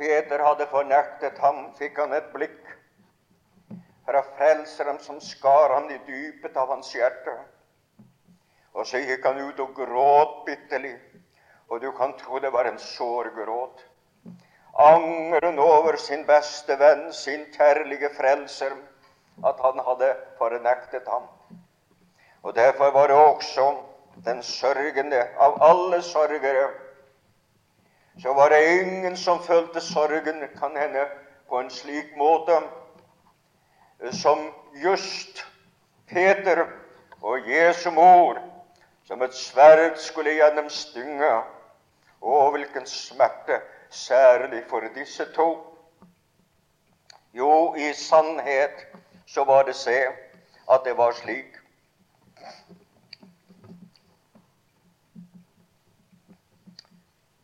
Peter 0.00 0.40
hadde 0.44 0.66
fornektet 0.70 1.38
ham, 1.44 1.66
fikk 1.76 2.00
han 2.00 2.16
et 2.16 2.32
blikk 2.32 2.70
fra 4.06 4.22
Frelseren 4.36 4.98
som 5.04 5.20
skar 5.20 5.74
han 5.76 5.90
i 5.92 5.98
dypet 6.06 6.56
av 6.56 6.72
hans 6.72 6.88
hjerte. 6.96 7.36
Og 8.72 8.86
så 8.86 9.02
gikk 9.04 9.26
han 9.26 9.40
ut 9.44 9.60
og 9.60 9.74
gråt 9.76 10.38
bitterlig, 10.46 10.96
og 11.68 11.82
du 11.84 11.90
kan 11.92 12.16
tro 12.18 12.40
det 12.40 12.52
var 12.54 12.70
en 12.70 12.80
sårgråt. 12.80 13.84
Angeren 14.80 15.58
over 15.60 15.98
sin 16.00 16.24
beste 16.26 16.76
venn, 16.80 17.10
sin 17.12 17.44
kjærlige 17.52 18.12
frelser, 18.16 18.72
at 19.46 19.60
han 19.64 19.80
hadde 19.86 20.16
fornektet 20.38 21.08
ham. 21.08 21.22
Og 22.42 22.54
Derfor 22.54 22.90
var 22.90 23.06
det 23.06 23.16
også 23.16 23.74
den 24.24 24.42
sørgende 24.42 25.26
av 25.38 25.58
alle 25.62 26.02
sørgere. 26.02 26.68
Så 28.22 28.34
var 28.34 28.48
det 28.48 28.80
ingen 28.80 29.16
som 29.16 29.42
følte 29.42 29.80
sorgen, 29.80 30.48
kan 30.58 30.76
hende, 30.76 31.06
på 31.48 31.58
en 31.60 31.70
slik 31.70 32.16
måte 32.16 32.60
som 34.12 34.52
just 34.82 35.44
Peter 36.08 36.66
og 37.22 37.48
Jesu 37.48 37.90
mor, 37.90 38.38
som 39.04 39.22
et 39.22 39.34
sverd 39.34 39.96
skulle 39.98 40.36
gjennomstynge. 40.38 41.32
Å, 42.20 42.38
hvilken 42.52 42.86
smerte, 42.86 43.60
særlig 43.90 44.62
for 44.68 44.84
disse 44.94 45.24
to. 45.34 45.48
Jo, 47.32 47.74
i 47.76 47.92
sannhet 47.96 48.84
så 49.34 49.44
var 49.44 49.64
det 49.64 49.76
se 49.78 49.98
at 50.70 50.84
det 50.84 50.96
var 50.98 51.12
slik. 51.12 51.54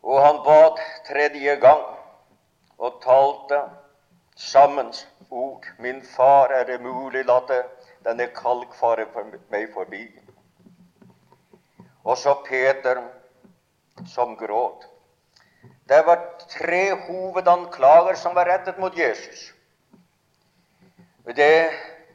Og 0.03 0.19
han 0.23 0.41
bad 0.47 0.83
tredje 1.07 1.55
gang 1.63 1.85
og 2.79 3.01
talte 3.03 3.61
sammen 4.37 4.93
ord. 5.31 5.67
Min 5.79 6.03
far, 6.17 6.51
er 6.51 6.65
det 6.65 6.81
mulig, 6.83 7.25
la 7.25 7.41
denne 8.07 8.27
kalk 8.35 8.75
for 8.75 9.03
meg 9.51 9.71
forbi. 9.75 10.05
Og 12.05 12.19
så 12.19 12.35
Peter 12.47 13.03
som 14.07 14.37
gråt. 14.37 14.87
Det 15.89 16.03
var 16.07 16.23
tre 16.51 16.95
hovedanklager 17.07 18.15
som 18.15 18.35
var 18.35 18.51
rettet 18.51 18.79
mot 18.79 18.99
Jesus. 18.99 19.53
Det 21.35 21.73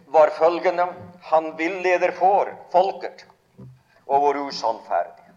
var 0.08 0.30
følgende 0.30 0.88
han 1.21 1.58
villeder 1.58 2.12
for 2.12 2.50
folket 2.71 3.26
og 4.08 4.21
var 4.21 4.39
usannferdig. 4.39 5.28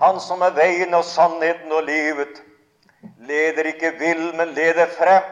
Han 0.00 0.20
som 0.20 0.42
er 0.42 0.54
veien 0.56 0.94
og 0.94 1.04
sannheten 1.04 1.72
og 1.72 1.84
livet, 1.86 2.40
leder 3.22 3.68
ikke 3.70 3.92
vill, 3.98 4.32
men 4.36 4.54
leder 4.56 4.88
frem. 4.96 5.28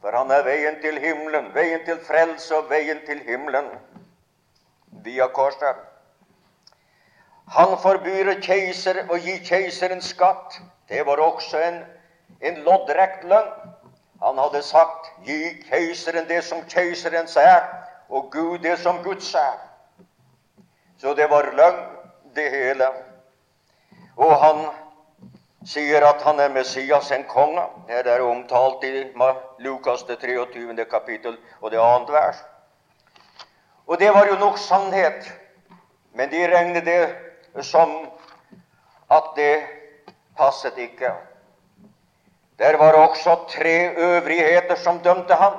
For 0.00 0.16
han 0.16 0.30
er 0.30 0.44
veien 0.46 0.78
til 0.80 0.96
himmelen, 1.00 1.50
veien 1.54 1.82
til 1.84 1.98
frelse 2.06 2.56
og 2.56 2.70
veien 2.70 3.02
til 3.06 3.20
himmelen 3.26 3.68
via 5.04 5.26
korset. 5.28 5.82
Han 7.52 7.76
forbyr 7.82 8.32
keiser 8.40 9.02
å 9.12 9.18
gi 9.20 9.36
keiseren 9.44 10.00
skatt. 10.00 10.60
Det 10.88 11.04
var 11.06 11.20
også 11.20 11.60
en, 11.60 11.82
en 12.40 12.62
loddrekt 12.64 13.26
lønn. 13.28 13.50
Han 14.24 14.38
hadde 14.38 14.62
sagt 14.62 15.10
'gi 15.24 15.62
keiseren 15.68 16.28
det 16.28 16.44
som 16.44 16.62
keiserens 16.68 17.36
er, 17.36 17.60
og 18.08 18.32
Gud 18.32 18.58
det 18.58 18.78
som 18.78 19.02
Guds 19.04 19.34
er'. 19.34 19.60
Så 20.98 21.14
det 21.14 21.30
var 21.30 21.50
løgn, 21.52 21.84
det 22.34 22.50
hele. 22.50 22.86
Og 24.16 24.36
han 24.40 24.66
sier 25.66 26.06
at 26.06 26.22
han 26.22 26.40
er 26.40 26.48
Messias, 26.48 27.10
en 27.10 27.24
konge. 27.24 27.62
Det 27.88 28.06
er 28.06 28.20
omtalt 28.20 28.84
i 28.84 29.12
Lukas 29.58 30.02
det 30.02 30.18
23. 30.18 30.84
kapittel 30.84 31.36
og 31.60 31.70
det 31.70 31.80
annet 31.80 32.12
vers. 32.12 32.44
Og 33.86 33.98
det 34.00 34.14
var 34.14 34.26
jo 34.26 34.34
nok 34.34 34.58
sannhet, 34.58 35.32
men 36.12 36.30
de 36.30 36.46
regnet 36.56 36.84
det 36.84 37.64
som 37.64 38.08
at 39.10 39.24
det 39.36 39.62
passet 40.36 40.78
ikke. 40.78 41.12
Der 42.58 42.76
var 42.76 42.92
også 42.92 43.38
tre 43.48 43.94
øvrigheter 43.96 44.74
som 44.74 44.98
dømte 44.98 45.34
ham. 45.34 45.52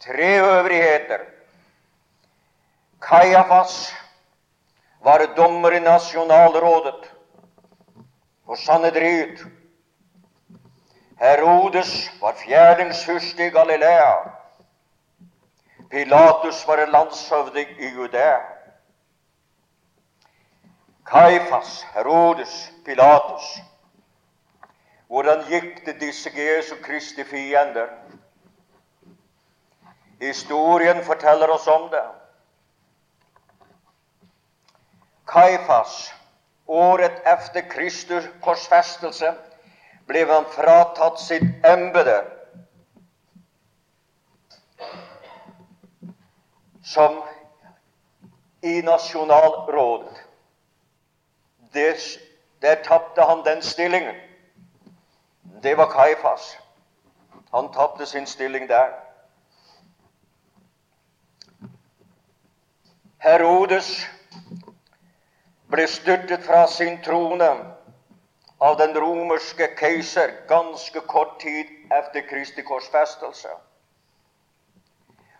Tre 0.00 0.38
øvrigheter. 0.40 1.18
Kajafas 3.02 3.94
var 5.04 5.26
dommer 5.36 5.70
i 5.70 5.80
nasjonalrådet 5.80 7.12
for 8.46 8.54
Sanedrid. 8.54 9.38
Herodes 11.20 12.10
var 12.20 12.34
fjerdingshyrste 12.46 13.46
i 13.46 13.50
Galilea. 13.50 14.14
Pilatus 15.90 16.66
var 16.66 16.86
landshøvding 16.86 17.68
i 17.78 17.88
Judea. 17.88 18.38
Kaifas, 21.06 21.86
Herodes, 21.94 22.72
Pilatus. 22.84 23.58
Hvordan 25.12 25.42
gikk 25.44 25.82
det 25.86 26.00
disse 26.00 26.30
Jesu 26.32 26.76
Kristi 26.82 27.24
fiender? 27.24 27.90
Historien 30.20 31.04
forteller 31.04 31.50
oss 31.52 31.66
om 31.68 31.90
det. 31.90 32.06
Kaifas 35.28 36.14
Året 36.66 37.20
efter 37.26 37.60
Kristus 37.68 38.24
korsfestelse 38.40 39.34
ble 40.08 40.24
han 40.32 40.48
fratatt 40.54 41.20
sitt 41.20 41.44
embete 41.68 42.16
som 46.94 47.20
i 48.62 48.80
nasjonalrådet. 48.80 50.24
der 52.62 52.84
tapte 52.84 53.22
han 53.22 53.44
den 53.44 53.62
stillingen. 53.62 54.21
Det 55.62 55.74
var 55.74 55.86
Kaifas. 55.86 56.58
Han 57.50 57.72
tapte 57.72 58.06
sin 58.06 58.26
stilling 58.26 58.68
der. 58.68 58.90
Herodes 63.22 64.08
ble 65.70 65.86
styrtet 65.86 66.42
fra 66.42 66.64
sin 66.66 66.98
trone 67.04 67.50
av 68.58 68.76
den 68.80 68.96
romerske 68.98 69.70
keiser 69.78 70.34
ganske 70.50 71.00
kort 71.06 71.38
tid 71.40 71.70
etter 71.94 72.26
Kristi 72.26 72.66
korsfestelse. 72.66 73.54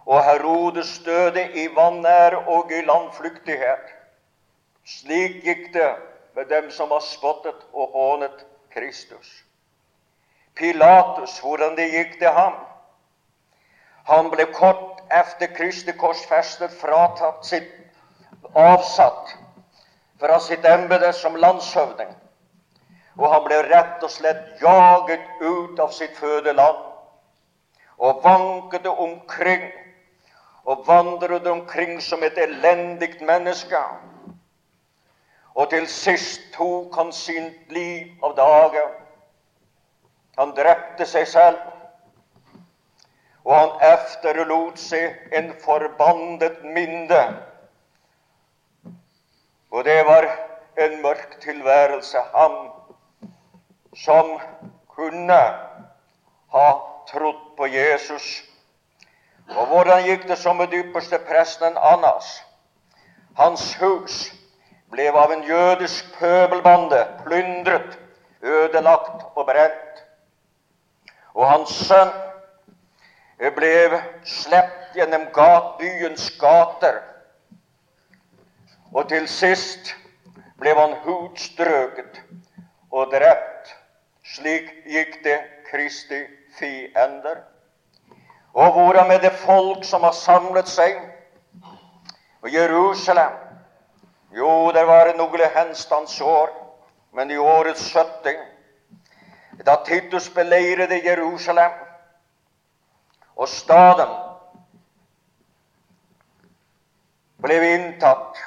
Og 0.06 0.24
Herodes 0.24 0.98
døde 1.04 1.48
i 1.58 1.68
vanære 1.74 2.44
og 2.46 2.70
i 2.72 2.84
landflyktighet. 2.86 3.94
Slik 4.86 5.42
gikk 5.42 5.72
det 5.74 5.94
med 6.34 6.46
dem 6.50 6.70
som 6.70 6.94
har 6.94 7.02
spottet 7.02 7.66
og 7.72 7.90
hånet 7.98 8.46
Kristus. 8.70 9.42
Pilatus, 10.54 11.38
hvordan 11.40 11.76
det 11.76 11.90
gikk 11.92 12.18
til 12.18 12.28
ham? 12.28 12.56
Han 14.08 14.30
ble 14.30 14.46
kort 14.52 15.00
etter 15.12 15.52
Kristi 15.56 15.92
korsfestet 15.98 16.72
fratatt 16.80 17.46
sitt 17.46 17.70
avsatt 18.54 19.36
fra 20.20 20.38
sitt 20.40 20.64
embete 20.68 21.12
som 21.12 21.36
landshøvding. 21.36 22.10
Og 23.18 23.28
han 23.32 23.44
ble 23.44 23.60
rett 23.68 24.02
og 24.02 24.10
slett 24.10 24.62
jaget 24.62 25.24
ut 25.40 25.80
av 25.80 25.92
sitt 25.92 26.16
fødeland 26.16 26.88
og 28.02 28.22
vanket 28.24 28.86
omkring 28.86 29.68
og 30.64 30.86
vandret 30.86 31.46
omkring 31.46 32.00
som 32.02 32.22
et 32.22 32.38
elendig 32.38 33.16
menneske. 33.20 33.78
Og 35.54 35.70
til 35.70 35.86
sist 35.90 36.40
tok 36.54 36.94
han 36.96 37.12
sitt 37.12 37.72
liv 37.72 38.24
av 38.24 38.36
dage. 38.36 38.82
Han 40.38 40.54
drepte 40.56 41.06
seg 41.06 41.26
selv 41.28 41.60
og 43.44 43.54
han 43.56 43.72
efterlot 43.92 44.78
seg 44.78 45.34
en 45.34 45.50
forbannet 45.64 46.62
minde. 46.62 47.22
Og 49.72 49.84
det 49.84 49.98
var 50.06 50.28
en 50.78 51.00
mørk 51.02 51.38
tilværelse, 51.42 52.22
han 52.34 52.58
som 53.96 54.36
kunne 54.94 55.40
ha 56.54 56.68
trodd 57.10 57.40
på 57.56 57.66
Jesus. 57.66 58.28
Og 59.56 59.66
hvordan 59.66 60.06
gikk 60.06 60.28
det 60.28 60.38
så 60.38 60.52
med 60.54 60.70
dypeste 60.70 61.18
presten 61.26 61.76
Annas? 61.76 62.30
Hans 63.36 63.72
hus 63.80 64.28
ble 64.92 65.08
av 65.10 65.32
en 65.32 65.42
jødisk 65.48 66.14
pøbelbande 66.18 67.00
plyndret, 67.24 67.98
ødelagt 68.42 69.24
og 69.34 69.46
brent. 69.48 70.01
Og 71.34 71.48
hans 71.48 71.72
sønn 71.86 72.12
ble 73.56 74.02
slept 74.28 74.96
gjennom 74.96 75.26
byens 75.78 76.30
gater. 76.40 77.00
Og 78.92 79.08
til 79.08 79.28
sist 79.28 79.94
ble 80.60 80.74
han 80.76 80.94
hudstrøket 81.04 82.20
og 82.92 83.10
drept. 83.14 83.72
Slik 84.22 84.68
gikk 84.86 85.22
det 85.24 85.40
Kristi 85.70 86.22
fiender. 86.58 87.42
Og 88.52 88.72
hvordan 88.72 89.08
med 89.08 89.20
det 89.24 89.32
folk 89.32 89.84
som 89.84 90.04
har 90.04 90.12
samlet 90.12 90.68
seg? 90.68 91.00
Og 92.42 92.52
Jerusalem 92.52 93.40
Jo, 94.32 94.72
det 94.72 94.86
var 94.88 95.10
noen 95.16 95.42
henstandsår, 95.54 96.48
men 97.12 97.30
i 97.30 97.36
årets 97.36 97.90
70, 97.92 98.38
da 99.66 99.76
Titus 99.84 100.28
beleirede 100.34 101.00
Jerusalem 101.04 101.72
og 103.36 103.48
staden 103.48 104.10
ble 107.42 107.58
inntatt. 107.74 108.38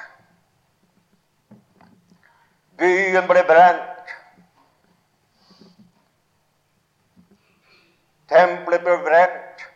Byen 2.76 3.28
ble 3.28 3.42
brent. 3.48 4.14
Tempelet 8.28 8.84
ble 8.84 8.96
brent. 9.04 9.66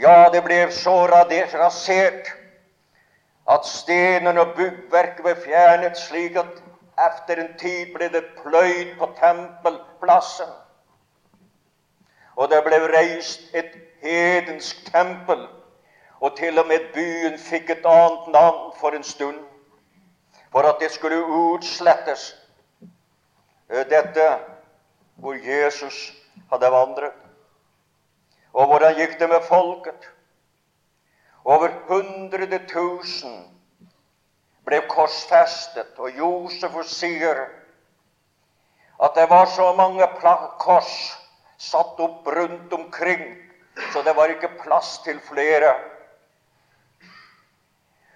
Ja, 0.00 0.30
det 0.32 0.42
ble 0.46 0.62
så 0.72 0.96
rasert 1.10 2.30
at 3.50 3.66
stenen 3.66 4.38
og 4.38 4.54
byggverket 4.56 5.22
ble 5.24 5.34
fjernet, 5.42 5.98
slik 5.98 6.38
at 6.40 6.60
etter 7.06 7.40
en 7.42 7.54
tid 7.58 7.94
ble 7.94 8.08
det 8.12 8.24
pløyd 8.42 8.96
på 8.98 9.08
tempelplassen. 9.20 10.50
Og 12.36 12.50
det 12.50 12.60
ble 12.64 12.78
reist 12.92 13.54
et 13.54 13.74
hedensk 14.02 14.84
tempel. 14.92 15.46
Og 16.20 16.36
til 16.36 16.58
og 16.58 16.66
med 16.68 16.92
byen 16.94 17.38
fikk 17.38 17.70
et 17.70 17.86
annet 17.88 18.28
navn 18.32 18.72
for 18.80 18.96
en 18.96 19.04
stund. 19.04 19.38
For 20.52 20.66
at 20.66 20.80
det 20.80 20.90
skulle 20.90 21.24
utslettes, 21.24 22.36
eh, 23.70 23.84
dette 23.90 24.26
hvor 25.20 25.34
Jesus 25.34 26.12
hadde 26.50 26.72
vandret. 26.72 27.12
Og 28.52 28.66
hvordan 28.66 28.96
gikk 28.98 29.18
det 29.20 29.28
med 29.28 29.46
folket? 29.48 30.10
Over 31.44 31.68
hundre 31.88 32.58
tusen 32.68 33.59
ble 34.70 34.80
korsfestet, 34.86 35.96
og 35.98 36.14
Josefus 36.14 36.92
sier 36.94 37.42
at 39.00 39.16
det 39.16 39.26
var 39.30 39.48
så 39.50 39.72
mange 39.74 40.06
kors 40.60 40.92
satt 41.60 41.98
opp 42.00 42.26
rundt 42.26 42.72
omkring, 42.72 43.24
så 43.92 44.02
det 44.02 44.14
var 44.16 44.30
ikke 44.32 44.52
plass 44.62 44.98
til 45.04 45.20
flere. 45.26 45.74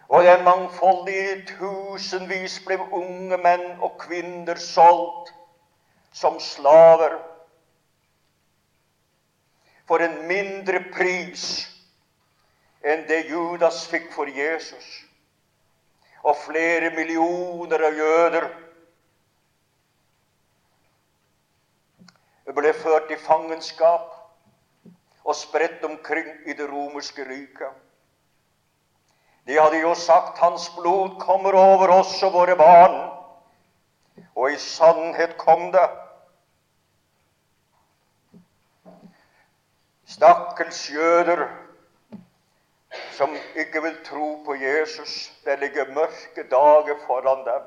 Og 0.09 0.25
den 0.25 0.45
mangfoldige 0.45 1.43
tusenvis 1.49 2.59
ble 2.67 2.79
unge 2.93 3.39
menn 3.41 3.81
og 3.83 3.97
kvinner 4.05 4.61
solgt 4.61 5.33
som 6.15 6.37
slaver 6.41 7.17
for 9.89 10.05
en 10.05 10.21
mindre 10.29 10.85
pris 10.93 11.65
enn 12.85 13.07
det 13.09 13.25
Judas 13.33 13.87
fikk 13.89 14.13
for 14.13 14.29
Jesus. 14.29 15.04
Og 16.25 16.37
flere 16.41 16.91
millioner 16.97 17.85
av 17.85 17.99
jøder 18.01 18.47
ble 22.55 22.71
ført 22.77 23.11
i 23.11 23.19
fangenskap 23.19 24.13
og 25.25 25.37
spredt 25.37 25.85
omkring 25.85 26.29
i 26.47 26.55
det 26.57 26.69
romerske 26.71 27.25
riket. 27.29 27.73
De 29.45 29.59
hadde 29.61 29.81
jo 29.83 29.95
sagt 29.95 30.39
'Hans 30.39 30.71
blod 30.77 31.21
kommer 31.21 31.53
over 31.53 31.89
oss 31.89 32.23
og 32.23 32.33
våre 32.33 32.57
barn'. 32.57 33.11
Og 34.37 34.53
i 34.53 34.57
sannhet 34.57 35.37
kom 35.39 35.73
det. 35.73 35.89
Stakkels 40.07 40.91
jøder 40.91 41.49
som 43.13 43.37
ikke 43.55 43.83
vil 43.83 43.97
tro 44.05 44.29
på 44.47 44.55
Jesus. 44.55 45.33
Det 45.45 45.59
ligger 45.61 45.93
mørke 45.95 46.43
dager 46.51 46.97
foran 47.07 47.45
dem. 47.47 47.63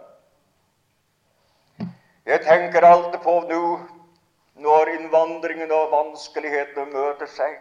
Jeg 2.25 2.41
tenker 2.43 2.85
alltid 2.85 3.19
på 3.23 3.39
nå 3.49 3.61
når 4.57 4.89
innvandringen 4.89 5.71
og 5.71 5.91
vanskelighetene 5.93 6.89
møter 6.91 7.29
seg, 7.29 7.59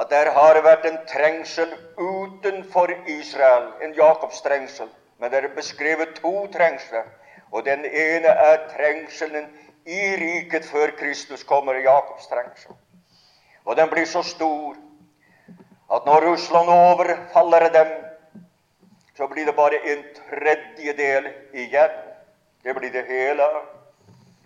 at 0.00 0.10
der 0.10 0.30
har 0.34 0.58
vært 0.64 0.84
en 0.88 0.98
trengsel 1.08 1.72
utenfor 1.96 2.90
Israel, 3.06 3.70
en 3.84 3.94
Jakobstrengsel. 3.94 4.88
Men 5.18 5.30
det 5.30 5.38
er 5.38 5.54
beskrevet 5.54 6.16
to 6.18 6.46
trengsler, 6.52 7.06
og 7.52 7.64
den 7.64 7.84
ene 7.84 8.28
er 8.28 8.64
trengselen 8.72 9.46
i 9.86 10.00
riket 10.18 10.64
før 10.66 10.92
Kristus 10.98 11.44
kommer, 11.44 11.78
Jakobstrengsel. 11.78 12.74
Og 13.64 13.76
den 13.76 13.90
blir 13.90 14.04
så 14.04 14.22
stor 14.26 14.76
at 15.92 16.06
når 16.06 16.24
Russland 16.30 16.68
overfaller 16.68 17.68
dem, 17.72 17.90
så 19.16 19.26
blir 19.28 19.46
det 19.46 19.56
bare 19.56 19.80
en 19.92 20.04
tredjedel 20.16 21.28
igjen. 21.52 21.98
Det 22.64 22.74
blir 22.74 22.92
det 22.92 23.04
hele. 23.08 23.48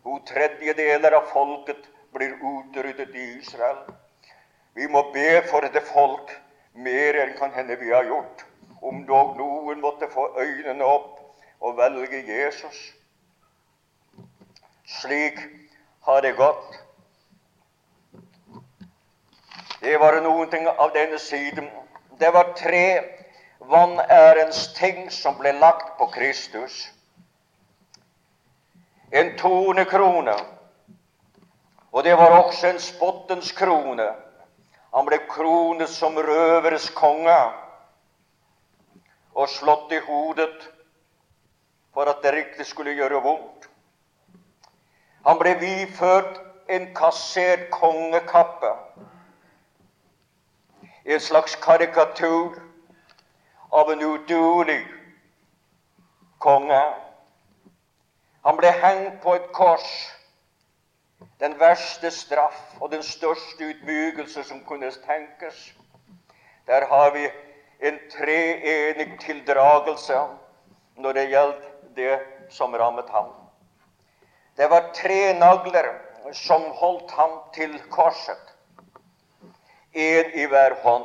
To 0.03 0.19
tredjedeler 0.27 1.15
av 1.15 1.29
folket 1.31 1.87
blir 2.15 2.35
utryddet 2.35 3.15
i 3.15 3.29
Israel. 3.39 3.79
Vi 4.75 4.89
må 4.89 5.03
be 5.15 5.43
for 5.51 5.61
det 5.61 5.83
folk 5.93 6.33
mer 6.75 7.17
enn 7.23 7.37
kan 7.39 7.55
hende 7.55 7.79
vi 7.81 7.93
har 7.93 8.05
gjort. 8.05 8.45
Om 8.83 9.05
dog 9.07 9.37
noen 9.39 9.81
måtte 9.81 10.11
få 10.13 10.29
øynene 10.41 10.85
opp 10.85 11.21
og 11.61 11.79
velge 11.79 12.25
Jesus. 12.27 12.81
Slik 14.99 15.39
har 16.07 16.21
det 16.23 16.37
gått. 16.37 16.86
Det 19.81 19.99
var 19.99 20.21
noen 20.21 20.51
ting 20.51 20.69
av 20.69 20.93
denne 20.95 21.19
siden. 21.19 21.71
Det 22.19 22.31
var 22.33 22.53
tre 22.57 23.01
vanærens 23.61 24.73
ting 24.75 25.11
som 25.11 25.37
ble 25.39 25.53
lagt 25.61 25.97
på 25.99 26.07
Kristus 26.15 26.87
en 29.11 29.37
tornekrone 29.39 30.35
Og 31.93 32.05
det 32.05 32.17
var 32.19 32.31
også 32.37 32.69
en 32.69 32.81
spottens 32.81 33.53
krone. 33.57 34.07
Han 34.95 35.07
ble 35.07 35.19
kronet 35.31 35.89
som 35.89 36.17
røveres 36.17 36.91
konge 36.93 37.37
og 39.37 39.49
slått 39.49 39.93
i 39.93 40.01
hodet 40.05 40.67
for 41.97 42.09
at 42.13 42.21
det 42.25 42.35
riktig 42.35 42.67
skulle 42.69 42.93
gjøre 42.97 43.23
vondt. 43.25 43.69
Han 45.25 45.41
ble 45.41 45.55
viført 45.61 46.37
en 46.69 46.91
kassert 46.97 47.71
kongekappe, 47.73 48.75
en 51.07 51.21
slags 51.21 51.57
karikatur 51.57 52.63
av 53.71 53.91
en 53.91 54.03
uduelig 54.03 54.83
konge. 56.39 56.83
Han 58.43 58.57
ble 58.57 58.71
hengt 58.83 59.23
på 59.23 59.35
et 59.35 59.51
kors 59.55 59.87
den 61.41 61.57
verste 61.61 62.11
straff 62.11 62.77
og 62.81 62.91
den 62.93 63.03
største 63.03 63.71
utmygelse 63.71 64.45
som 64.45 64.63
kunne 64.65 64.91
tenkes. 65.05 65.75
Der 66.67 66.87
har 66.89 67.11
vi 67.15 67.29
en 67.81 67.99
treenig 68.13 69.21
tildragelse 69.21 70.21
når 70.97 71.13
det 71.13 71.29
gjaldt 71.31 71.67
det 71.97 72.19
som 72.51 72.75
rammet 72.75 73.11
ham. 73.13 73.33
Det 74.57 74.71
var 74.71 74.93
tre 74.97 75.35
nagler 75.39 75.93
som 76.33 76.63
holdt 76.81 77.11
ham 77.11 77.39
til 77.55 77.77
korset, 77.91 78.46
én 79.97 80.35
i 80.35 80.47
hver 80.47 80.77
hånd. 80.83 81.05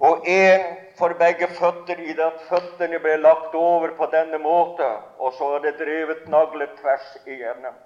Og 0.00 0.28
en 0.28 0.64
for 0.98 1.14
begge 1.18 1.48
føtter 1.56 2.00
i 2.00 2.14
at 2.16 2.42
føttene 2.48 2.98
ble 3.00 3.16
lagt 3.20 3.54
over 3.54 3.94
på 3.96 4.08
denne 4.12 4.40
måte, 4.40 4.88
og 5.18 5.32
så 5.36 5.54
er 5.56 5.64
det 5.66 5.78
drevet 5.80 6.26
nagler 6.28 6.72
tvers 6.80 7.14
igjennom. 7.26 7.76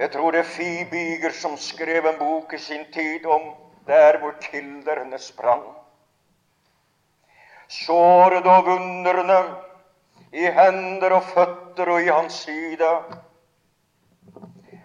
Jeg 0.00 0.12
tror 0.12 0.32
det 0.32 0.40
er 0.40 0.48
Fibiger 0.48 1.32
som 1.36 1.56
skrev 1.60 2.06
en 2.08 2.18
bok 2.18 2.52
i 2.56 2.58
sin 2.58 2.86
tid 2.92 3.26
om 3.26 3.50
der 3.86 4.18
hvor 4.18 4.32
kilderne 4.40 5.18
sprang. 5.18 5.64
Såret 7.68 8.46
og 8.46 8.66
vundrene 8.66 9.40
i 10.32 10.46
hender 10.56 11.12
og 11.18 11.26
føtter 11.34 11.90
og 11.92 12.02
i 12.02 12.08
hans 12.08 12.32
side, 12.46 12.88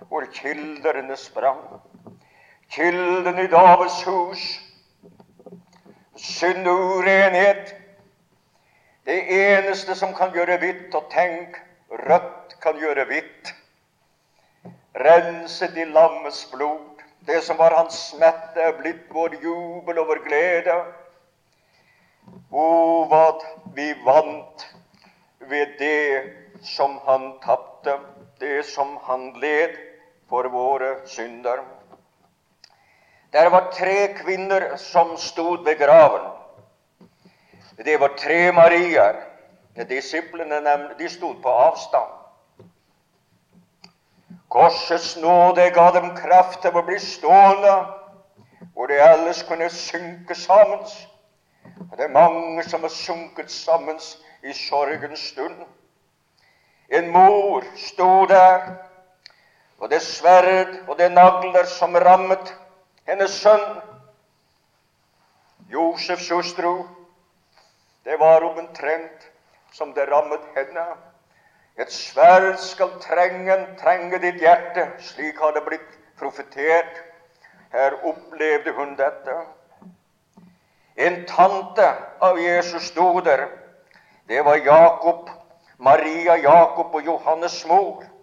hvor 0.09 0.25
kilderne 0.33 1.17
sprang. 1.17 1.61
Kilden 2.69 3.39
i 3.39 3.47
Davids 3.47 4.03
hus, 4.03 4.45
synd 6.15 6.67
og 6.67 6.79
urenhet. 6.97 7.75
Det 9.05 9.19
eneste 9.29 9.95
som 9.95 10.15
kan 10.17 10.33
gjøre 10.33 10.57
hvitt, 10.57 10.95
og 10.95 11.11
tenk, 11.13 11.61
rødt 11.91 12.57
kan 12.61 12.79
gjøre 12.81 13.05
hvitt 13.05 13.55
renset 14.95 15.77
i 15.77 15.83
lammets 15.83 16.45
blod. 16.51 17.01
Det 17.27 17.43
som 17.43 17.57
var 17.57 17.75
hans 17.75 17.93
smette, 18.11 18.61
er 18.61 18.77
blitt 18.79 19.09
vår 19.13 19.35
jubel 19.43 19.99
og 19.99 20.07
vår 20.11 20.21
glede. 20.27 20.75
O, 22.51 22.65
hva 23.09 23.25
vi 23.75 23.91
vant 24.05 24.67
ved 25.49 25.75
det 25.79 26.23
som 26.63 26.99
han 27.07 27.33
tapte, 27.43 27.97
det 28.39 28.63
som 28.69 28.95
han 29.07 29.33
led 29.41 29.75
for 30.35 30.49
våre 30.49 31.07
synder. 31.07 31.57
Der 33.33 33.49
var 33.49 33.71
tre 33.71 34.13
kvinner 34.13 34.77
som 34.77 35.17
stod 35.17 35.63
ved 35.63 35.77
graven. 35.79 36.25
Det 37.77 37.99
var 37.99 38.07
tre 38.17 38.51
Marier. 38.51 39.15
Disiplene 39.89 40.59
de 40.99 41.09
stod 41.09 41.35
på 41.43 41.49
avstand. 41.49 42.11
Korsets 44.49 45.17
nåde 45.17 45.69
ga 45.69 45.85
dem 45.91 46.09
kraft 46.17 46.61
til 46.61 46.75
å 46.75 46.83
bli 46.83 46.99
stående 46.99 47.75
hvor 48.73 48.91
de 48.91 48.99
ellers 48.99 49.43
kunne 49.47 49.69
synke 49.71 50.35
sammen. 50.35 50.83
Og 51.91 51.95
det 51.95 52.09
er 52.09 52.17
mange 52.17 52.63
som 52.63 52.83
har 52.83 52.91
sunket 52.91 53.51
sammen 53.51 54.03
i 54.43 54.53
sorgens 54.53 55.29
stund. 55.31 55.63
En 56.91 57.07
mor 57.11 57.63
sto 57.79 58.25
der, 58.27 58.67
og 59.85 59.91
det 59.91 60.01
sverd 60.01 60.71
og 60.87 60.95
det 60.97 61.11
nagler 61.13 61.67
som 61.69 61.93
rammet 61.93 62.47
hennes 63.05 63.33
sønn. 63.37 63.65
Josefs 65.69 66.31
hustru. 66.33 66.87
Det 68.05 68.17
var 68.19 68.41
omtrent 68.47 69.27
som 69.73 69.91
det 69.93 70.07
rammet 70.09 70.41
henne. 70.55 70.85
Et 71.77 71.91
sverd 71.93 72.57
skal 72.57 72.95
trenge, 73.03 73.59
trenge 73.77 74.17
ditt 74.25 74.41
hjerte. 74.41 74.87
Slik 75.05 75.37
har 75.37 75.53
det 75.53 75.65
blitt 75.67 75.93
profetert. 76.17 76.97
Her 77.69 77.99
opplevde 78.09 78.73
hun 78.73 78.97
dette. 78.97 79.37
En 80.97 81.21
tante 81.29 81.91
av 82.25 82.41
Jesus 82.41 82.89
sto 82.89 83.21
der. 83.21 83.45
Det 84.25 84.41
var 84.49 84.65
Jakob, 84.65 85.29
Maria, 85.77 86.41
Jakob 86.41 86.95
og 86.95 87.05
Johannes 87.05 87.61
mor. 87.69 88.14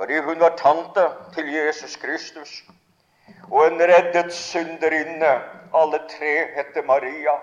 Fordi 0.00 0.18
hun 0.18 0.40
var 0.40 0.56
tante 0.56 1.02
til 1.34 1.52
Jesus 1.52 1.96
Kristus. 1.96 2.64
Og 3.50 3.66
en 3.66 3.80
reddet 3.80 4.32
synderinne. 4.32 5.32
Alle 5.74 5.98
tre 5.98 6.54
heter 6.56 6.82
Maria. 6.86 7.34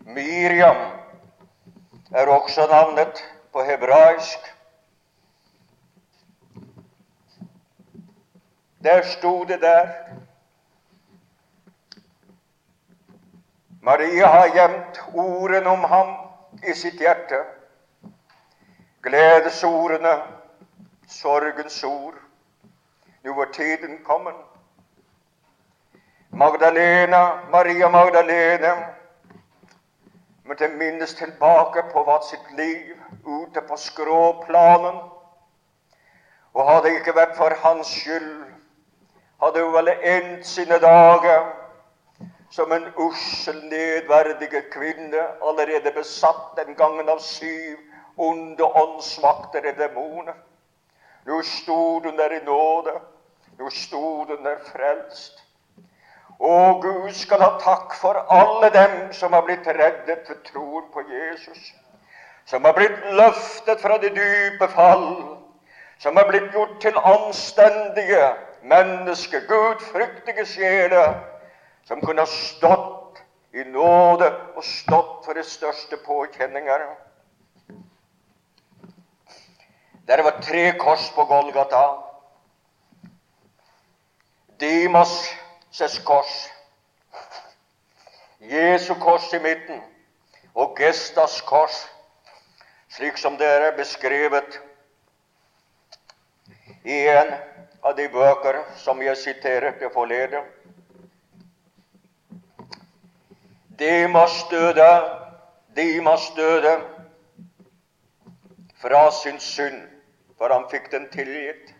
Miriam 0.00 0.76
er 2.14 2.26
også 2.26 2.66
navnet 2.66 3.24
på 3.52 3.62
hebraisk. 3.62 4.38
Der 8.84 9.02
sto 9.02 9.44
det 9.44 9.60
der 9.60 9.88
Maria 13.82 14.26
har 14.26 14.48
gjemt 14.54 15.02
ordene 15.14 15.66
om 15.66 15.84
ham 15.84 16.16
i 16.68 16.74
sitt 16.74 16.98
hjerte. 16.98 17.61
Gledesordene, 19.02 20.22
sorgens 21.08 21.84
ord. 21.84 22.14
Nå 23.22 23.34
var 23.34 23.52
tiden 23.52 23.98
kommet. 24.04 24.34
Magdalena, 26.30 27.38
Maria 27.50 27.88
Magdalene 27.88 28.72
måtte 30.44 30.68
minnes 30.68 31.14
tilbake 31.14 31.82
på 31.92 32.04
hva 32.06 32.20
sitt 32.22 32.54
liv 32.56 32.94
ute 33.26 33.62
på 33.66 33.76
skråplanen. 33.76 35.02
Og 36.54 36.66
hadde 36.68 36.88
det 36.88 36.96
ikke 37.00 37.18
vært 37.18 37.36
for 37.36 37.58
hans 37.64 37.90
skyld, 37.90 38.44
hadde 39.42 39.66
hun 39.66 39.74
vel 39.74 39.92
endt 39.98 40.46
sine 40.46 40.78
dager 40.78 41.48
som 42.54 42.72
en 42.72 42.86
ussel, 43.00 43.62
nedverdige 43.66 44.62
kvinne, 44.70 45.26
allerede 45.42 45.90
besatt 45.96 46.52
den 46.56 46.76
gangen 46.78 47.08
av 47.08 47.18
syv 47.24 47.80
onde 48.16 48.64
åndsmakter 48.64 49.68
og 49.72 49.78
demoner. 49.78 50.34
Nå 51.26 51.42
stod 51.42 52.04
hun 52.04 52.18
der 52.18 52.36
i 52.40 52.44
nåde. 52.44 52.98
Nå 53.58 53.70
stod 53.70 54.26
hun 54.26 54.44
der 54.44 54.58
frelst. 54.72 55.38
Å, 56.42 56.54
Gud 56.82 57.12
skal 57.14 57.42
ha 57.44 57.52
takk 57.62 57.94
for 57.94 58.18
alle 58.34 58.72
dem 58.74 58.96
som 59.14 59.34
har 59.36 59.44
blitt 59.46 59.66
reddet 59.66 60.26
ved 60.26 60.40
troen 60.48 60.88
på 60.90 61.04
Jesus. 61.06 61.70
Som 62.50 62.64
har 62.66 62.74
blitt 62.74 62.98
løftet 63.14 63.80
fra 63.80 63.98
det 64.02 64.10
dype 64.16 64.68
fall. 64.74 65.06
Som 66.02 66.18
har 66.18 66.26
blitt 66.26 66.50
gjort 66.50 66.80
til 66.82 66.98
anstendige 66.98 68.32
mennesker, 68.66 69.46
gudfryktige 69.46 70.46
sjeler. 70.50 71.14
Som 71.86 72.02
kunne 72.02 72.26
ha 72.26 72.30
stått 72.30 73.22
i 73.54 73.62
nåde 73.70 74.32
og 74.56 74.64
stått 74.66 75.22
for 75.24 75.38
de 75.38 75.46
største 75.46 76.00
påkjenninger. 76.02 76.82
Der 80.06 80.22
var 80.22 80.40
tre 80.42 80.72
kors 80.78 81.10
på 81.14 81.24
Golgata. 81.24 81.84
Dimas 84.60 85.30
kors. 86.04 86.50
Jesu 88.40 88.94
kors 88.94 89.32
i 89.32 89.38
midten 89.38 89.80
og 90.54 90.76
Gestas 90.78 91.40
kors, 91.46 91.76
slik 92.90 93.16
som 93.16 93.36
det 93.38 93.46
er 93.46 93.76
beskrevet 93.76 94.58
i 96.84 96.98
en 97.08 97.30
av 97.82 97.94
de 97.96 98.08
bøker 98.10 98.58
som 98.82 99.02
jeg 99.02 99.16
siterte 99.16 99.90
forleden. 99.94 100.44
Dimas 103.78 104.42
døde, 104.50 104.90
Dimas 105.76 106.28
døde 106.36 106.74
fra 108.82 109.10
sin 109.22 109.40
synd, 109.40 109.91
for 110.42 110.50
han 110.50 110.64
fikk 110.70 110.90
den 110.90 111.10
tilgitt. 111.10 111.74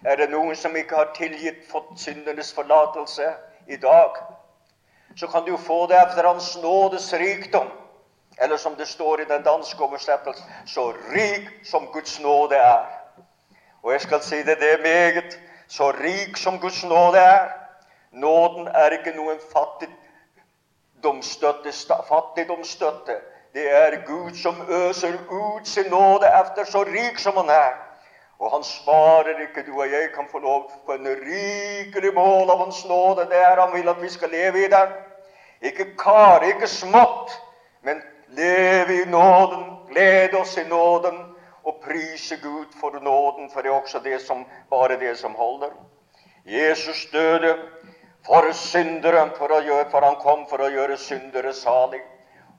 Er 0.00 0.16
det 0.16 0.30
noen 0.32 0.56
som 0.56 0.76
ikke 0.76 0.96
har 0.96 1.10
tilgitt, 1.12 1.68
fått 1.68 2.00
syndenes 2.00 2.52
forlatelse 2.56 3.34
i 3.68 3.76
dag, 3.76 4.16
så 5.20 5.28
kan 5.28 5.44
du 5.44 5.52
få 5.60 5.86
det 5.90 5.98
etter 6.00 6.24
Hans 6.24 6.56
nådes 6.62 7.12
rikdom. 7.20 7.68
Eller 8.40 8.56
som 8.56 8.74
det 8.78 8.86
står 8.88 9.20
i 9.20 9.26
den 9.28 9.42
danske 9.44 9.84
oversettelsen, 9.84 10.48
så 10.64 10.94
rik 11.12 11.50
som 11.68 11.86
Guds 11.92 12.16
nåde 12.24 12.56
er. 12.56 12.88
Og 13.82 13.92
jeg 13.92 14.00
skal 14.06 14.20
si 14.24 14.42
det, 14.48 14.56
det 14.64 14.72
er 14.72 14.82
meget. 14.82 15.38
Så 15.68 15.92
rik 15.92 16.36
som 16.40 16.56
Guds 16.58 16.84
nåde 16.88 17.20
er. 17.20 17.52
Nåden 18.16 18.68
er 18.72 18.90
ikke 18.96 19.12
noen 19.12 19.36
fattigdomsstøtte. 19.52 21.72
fattigdomsstøtte. 22.08 23.20
Det 23.58 23.70
er 23.76 24.02
Gud 24.06 24.34
som 24.38 24.60
øser 24.70 25.14
ut 25.30 25.68
sin 25.68 25.90
nåde 25.90 26.26
efter 26.40 26.64
så 26.64 26.84
rik 26.84 27.18
som 27.18 27.36
han 27.36 27.48
er. 27.50 27.72
Og 28.38 28.52
han 28.52 28.64
svarer 28.64 29.40
ikke 29.42 29.64
du 29.66 29.72
og 29.80 29.90
jeg 29.90 30.10
kan 30.14 30.28
få 30.30 30.38
lov 30.38 30.68
på 30.86 30.94
en 30.94 31.06
rikelig 31.06 32.12
mål 32.14 32.50
av 32.50 32.60
Hans 32.62 32.84
nåde. 32.86 33.24
Det 33.30 33.40
er 33.42 33.60
Han 33.60 33.72
vil 33.74 33.88
at 33.88 34.02
vi 34.02 34.08
skal 34.08 34.30
leve 34.30 34.64
i 34.64 34.68
den. 34.70 34.92
Ikke 35.62 35.86
kar, 35.98 36.44
ikke 36.46 36.68
smått, 36.70 37.34
men 37.82 38.02
leve 38.28 39.02
i 39.02 39.04
nåden, 39.10 39.64
glede 39.90 40.38
oss 40.38 40.56
i 40.56 40.68
nåden 40.68 41.18
og 41.64 41.80
prise 41.82 42.36
Gud 42.36 42.78
for 42.80 42.90
nåden, 43.02 43.50
for 43.50 43.62
det 43.62 43.72
er 43.72 43.80
også 43.80 43.98
det 43.98 44.20
som, 44.20 44.46
bare 44.70 45.00
det 45.00 45.18
som 45.18 45.34
holder. 45.34 45.74
Jesus 46.44 47.08
døde 47.12 47.56
for 48.26 48.52
syndere, 48.52 49.30
for, 49.38 49.62
gjøre, 49.62 49.90
for 49.90 50.00
han 50.00 50.16
kom 50.22 50.46
for 50.50 50.62
å 50.62 50.70
gjøre 50.70 50.96
syndere 50.96 51.52
salig. 51.52 52.04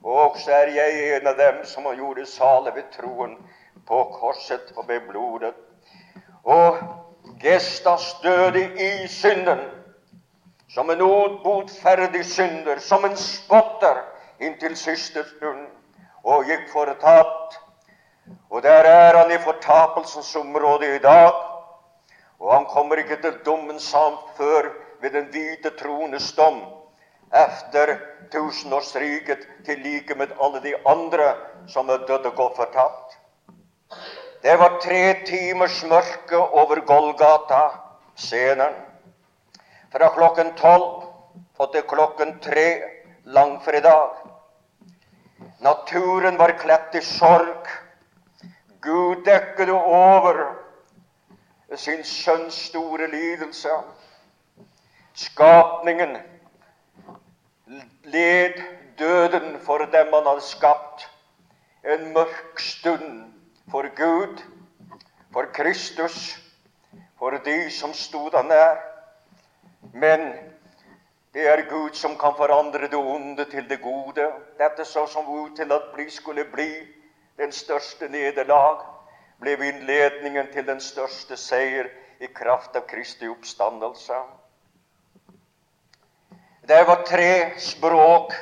Og 0.04 0.36
så 0.38 0.50
er 0.50 0.72
jeg 0.74 1.16
en 1.16 1.26
av 1.26 1.36
dem 1.36 1.64
som 1.64 1.84
har 1.84 1.94
gjort 1.94 2.28
salig 2.28 2.72
ved 2.74 2.88
troen 2.94 3.36
på 3.86 4.04
korset 4.16 4.72
og 4.76 4.88
ved 4.88 5.00
blodet. 5.08 5.54
Og 6.44 6.78
Gestas 7.40 8.16
døde 8.22 8.62
i 8.80 9.08
synden, 9.08 9.60
som 10.72 10.90
en 10.90 10.98
botferdig 11.44 12.24
synder, 12.24 12.78
som 12.78 13.04
en 13.04 13.16
spotter 13.16 14.00
inntil 14.40 14.76
siste 14.76 15.24
stund, 15.36 15.66
og 16.24 16.48
gikk 16.48 16.68
fortapt. 16.72 17.60
Og 18.50 18.62
der 18.62 18.84
er 18.88 19.16
han 19.16 19.32
i 19.32 19.42
fortapelsens 19.44 20.36
område 20.36 20.94
i 20.96 20.98
dag. 20.98 21.32
Og 22.40 22.54
han 22.54 22.64
kommer 22.64 22.96
ikke 22.96 23.20
til 23.22 23.38
dommen 23.44 23.80
samt 23.80 24.36
før 24.36 24.72
ved 25.00 25.10
den 25.10 25.28
hvite 25.32 25.76
trones 25.76 26.32
dom 26.32 26.79
efter 27.32 27.98
tusenårsriket 28.32 29.38
til 29.64 29.78
like 29.78 30.14
med 30.14 30.32
alle 30.42 30.62
de 30.62 30.74
andre 30.86 31.34
som 31.68 31.88
er 31.88 32.06
døde 32.06 32.30
og 32.30 32.52
fortapt. 32.56 33.18
Det 34.42 34.58
var 34.58 34.78
tre 34.82 35.14
timers 35.26 35.84
mørke 35.84 36.38
over 36.38 36.80
Golgata-scenen. 36.80 38.74
Fra 39.92 40.08
klokken 40.14 40.54
tolv 40.56 41.04
og 41.58 41.72
til 41.72 41.82
klokken 41.82 42.38
tre 42.40 42.80
langfredag. 43.24 44.10
Naturen 45.60 46.38
var 46.38 46.56
kledt 46.58 46.94
i 46.94 47.04
sorg. 47.04 47.68
Gud 48.80 49.24
dekket 49.24 49.70
over 49.70 50.54
sin 51.76 52.04
sønns 52.04 52.54
store 52.54 53.10
lidelse. 53.10 53.68
Skapningen 55.14 56.16
led 58.04 58.62
døden 58.98 59.60
for 59.60 59.78
dem 59.78 60.12
han 60.12 60.26
hadde 60.26 60.44
skapt. 60.44 61.08
En 61.84 62.12
mørk 62.12 62.60
stund 62.60 63.32
for 63.70 63.88
Gud, 63.96 64.42
for 65.32 65.46
Kristus, 65.54 66.38
for 67.18 67.30
de 67.30 67.70
som 67.70 67.92
stod 67.92 68.34
han 68.36 68.46
nær. 68.46 68.76
Men 69.92 70.32
det 71.34 71.48
er 71.48 71.68
Gud 71.70 71.94
som 71.94 72.18
kan 72.18 72.34
forandre 72.36 72.88
det 72.90 72.98
onde 72.98 73.44
til 73.44 73.68
det 73.68 73.80
gode. 73.82 74.26
Dette 74.58 74.84
så 74.84 75.06
som 75.06 75.28
ut 75.28 75.56
til 75.56 75.72
at 75.72 75.82
bli 75.94 76.10
skulle 76.10 76.44
bli 76.44 76.70
den 77.38 77.52
største 77.52 78.08
nederlag, 78.08 78.82
ble 79.40 79.54
innledningen 79.54 80.50
til 80.52 80.66
den 80.66 80.80
største 80.80 81.36
seier 81.36 81.88
i 82.20 82.28
kraft 82.34 82.76
av 82.76 82.84
Kristi 82.90 83.28
oppstandelse. 83.28 84.18
Det 86.70 86.84
var 86.84 87.02
tre 87.02 87.58
språk 87.58 88.32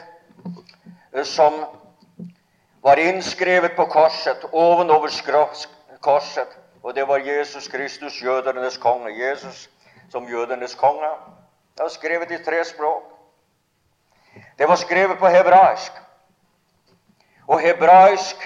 eh, 1.13 1.25
som 1.25 1.65
var 2.81 2.97
innskrevet 2.97 3.77
på 3.77 3.87
korset, 3.87 4.45
ovenover 4.53 5.09
korset. 6.01 6.49
Og 6.83 6.95
det 6.95 7.07
var 7.09 7.19
Jesus 7.19 7.69
Kristus, 7.69 8.23
jødenes 8.23 8.77
konge. 8.79 9.09
Jesus 9.17 9.71
som 10.13 10.29
jødenes 10.29 10.75
konge. 10.75 11.09
Det 11.73 11.83
var 11.83 11.89
skrevet 11.89 12.31
i 12.31 12.45
tre 12.45 12.65
språk. 12.65 13.03
Det 14.59 14.69
var 14.69 14.77
skrevet 14.77 15.19
på 15.19 15.27
hebraisk. 15.27 15.93
Og 17.47 17.61
hebraisk, 17.61 18.37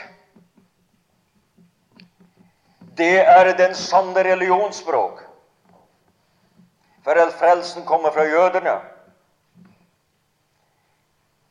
det 2.97 3.19
er 3.27 3.57
den 3.57 3.75
sanne 3.75 4.23
religionsspråk. 4.31 5.27
For 7.05 7.31
frelsen 7.39 7.85
kommer 7.85 8.11
fra 8.11 8.23
jødene. 8.23 8.92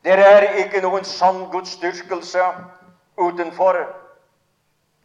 Det 0.02 0.18
er 0.18 0.48
ikke 0.64 0.82
noen 0.82 1.04
sann 1.06 1.44
gudsdyrkelse 1.52 2.42
utenfor 3.16 3.78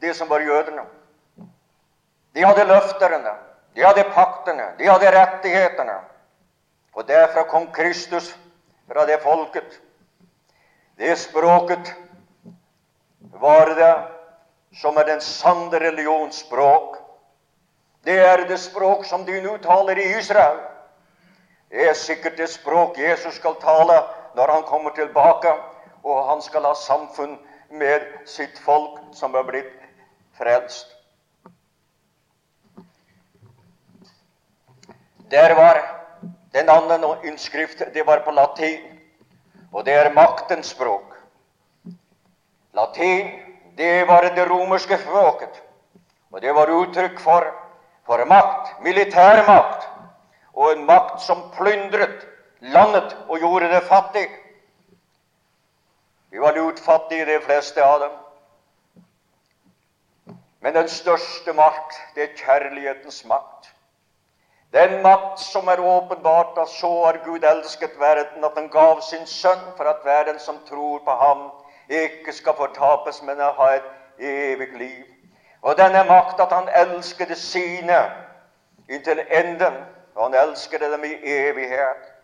det 0.02 0.16
som 0.18 0.30
var 0.30 0.42
jødene. 0.42 0.86
De 2.34 2.46
hadde 2.46 2.66
løfterne, 2.66 3.34
de 3.76 3.86
hadde 3.86 4.04
paktene, 4.14 4.72
de 4.78 4.90
hadde 4.90 5.12
rettighetene. 5.14 6.00
Og 6.98 7.08
derfra 7.08 7.44
kom 7.50 7.68
Kristus 7.74 8.32
fra 8.90 9.06
det 9.06 9.22
folket. 9.22 9.80
Det 10.98 11.18
språket 11.20 11.94
var 13.20 13.76
det 13.78 13.94
som 14.82 14.98
er 14.98 15.04
den 15.04 15.22
sanne 15.22 15.80
religionsspråk. 15.80 16.98
Det 18.06 18.18
er 18.20 18.48
det 18.48 18.60
språk 18.60 19.06
som 19.06 19.26
de 19.26 19.42
nå 19.42 19.58
taler 19.62 19.98
i 19.98 20.10
Israel. 20.18 20.58
Det 21.70 21.90
er 21.90 21.94
sikkert 21.94 22.38
det 22.38 22.50
språk 22.50 22.98
Jesus 22.98 23.36
skal 23.36 23.58
tale 23.62 24.00
når 24.38 24.52
han 24.54 24.64
kommer 24.64 24.94
tilbake, 24.94 25.52
og 26.06 26.28
han 26.30 26.42
skal 26.46 26.68
ha 26.70 26.76
samfunn 26.78 27.40
med 27.74 28.06
sitt 28.30 28.60
folk 28.62 29.00
som 29.18 29.34
er 29.36 29.48
blitt 29.48 29.74
frelst. 30.38 30.94
Der 35.32 35.56
var 35.58 35.82
den 36.54 36.70
andre 36.70 37.18
innskrift, 37.28 37.82
det 37.94 38.06
var 38.08 38.22
på 38.24 38.32
latin, 38.32 38.86
og 39.74 39.86
det 39.86 39.98
er 39.98 40.14
maktens 40.14 40.70
språk. 40.72 41.18
Latin, 42.78 43.34
det 43.78 44.08
var 44.08 44.30
det 44.36 44.48
romerske 44.50 45.02
språket, 45.02 45.64
og 46.32 46.42
det 46.42 46.54
var 46.54 46.72
uttrykk 46.72 47.20
for, 47.20 47.50
for 48.06 48.26
makt, 48.30 48.78
militærmakt, 48.86 49.90
og 50.54 50.72
en 50.72 50.86
makt 50.86 51.22
som 51.26 51.50
plyndret 51.58 52.37
landet 52.60 53.18
og 53.30 53.40
gjorde 53.40 53.70
det 53.72 53.84
fattig. 53.84 54.28
Vi 56.30 56.40
var 56.40 56.56
lutfattige, 56.56 57.26
de 57.26 57.42
fleste 57.42 57.84
av 57.84 58.00
dem. 58.00 58.12
Men 60.60 60.74
den 60.74 60.90
største 60.90 61.54
makt, 61.54 61.96
det 62.16 62.24
er 62.24 62.38
kjærlighetens 62.38 63.26
makt. 63.26 63.74
Den 64.74 65.02
makt 65.02 65.40
som 65.40 65.68
er 65.68 65.80
åpenbart 65.80 66.58
at 66.58 66.70
så 66.70 66.90
har 67.06 67.22
Gud 67.26 67.44
elsket 67.44 68.00
verden, 68.00 68.44
at 68.44 68.52
han 68.56 68.70
gav 68.70 69.02
sin 69.02 69.26
sønn 69.26 69.64
for 69.78 69.88
at 69.88 70.04
hver 70.04 70.24
den 70.24 70.40
som 70.40 70.60
tror 70.70 71.00
på 71.06 71.12
ham, 71.12 71.52
ikke 71.90 72.34
skal 72.34 72.54
fortapes, 72.58 73.22
men 73.24 73.40
ha 73.40 73.70
et 73.76 73.88
evig 74.20 74.74
liv. 74.78 75.06
Og 75.62 75.78
denne 75.78 76.04
makt 76.04 76.40
at 76.40 76.52
han 76.52 76.70
elsket 76.76 77.38
sine 77.38 78.02
inntil 78.90 79.24
enden, 79.32 79.80
og 80.16 80.24
han 80.24 80.36
elsket 80.48 80.82
dem 80.82 81.04
i 81.04 81.16
evighet. 81.24 82.17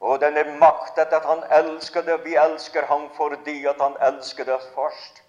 Og 0.00 0.20
denne 0.20 0.44
maktet 0.58 1.12
at 1.12 1.24
han 1.24 1.44
elsker 1.50 2.02
det. 2.02 2.24
Vi 2.24 2.36
elsker 2.36 2.86
ham 2.86 3.08
fordi 3.16 3.64
at 3.66 3.80
han 3.80 3.96
elsker 4.00 4.44
det 4.44 4.60
først. 4.74 5.22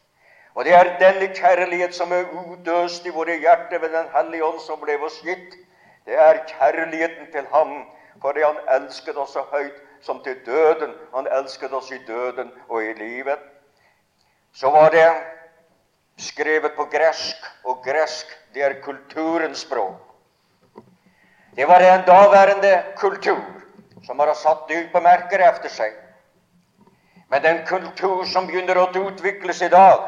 Og 0.56 0.66
det 0.66 0.74
er 0.74 0.96
denne 1.00 1.28
kjærlighet 1.36 1.96
som 1.96 2.12
er 2.12 2.30
utøst 2.32 3.06
i 3.06 3.14
våre 3.14 3.36
hjerter 3.40 3.80
ved 3.80 3.90
Den 3.90 4.08
hellige 4.14 4.46
ånd 4.46 4.60
som 4.60 4.80
ble 4.80 4.96
oss 5.04 5.20
gitt. 5.24 5.56
Det 6.06 6.16
er 6.16 6.46
kjærligheten 6.48 7.32
til 7.32 7.48
ham 7.52 7.84
fordi 8.22 8.44
han 8.46 8.58
elsket 8.78 9.18
oss 9.18 9.34
så 9.34 9.44
høyt 9.52 9.82
som 10.02 10.24
til 10.24 10.38
døden. 10.46 10.94
Han 11.16 11.28
elsket 11.28 11.74
oss 11.74 11.92
i 11.92 12.00
døden 12.08 12.52
og 12.70 12.84
i 12.84 12.94
livet. 12.94 13.40
Så 14.54 14.72
var 14.72 14.90
det 14.90 15.10
skrevet 16.18 16.72
på 16.76 16.86
gresk, 16.86 17.36
og 17.64 17.84
gresk 17.84 18.28
det 18.54 18.64
er 18.64 18.82
kulturens 18.84 19.66
språk. 19.66 20.00
Det 21.56 21.68
var 21.68 21.80
en 21.80 22.06
daværende 22.08 22.84
kultur 22.96 23.55
som 24.06 24.20
har 24.20 24.34
satt 24.34 24.68
dype 24.70 25.02
merker 25.02 25.40
efter 25.40 25.70
seg. 25.70 25.94
Men 27.30 27.42
den 27.42 27.64
kultur 27.66 28.26
som 28.30 28.48
begynner 28.48 28.78
å 28.78 28.90
utvikles 28.90 29.62
i 29.66 29.70
dag, 29.74 30.04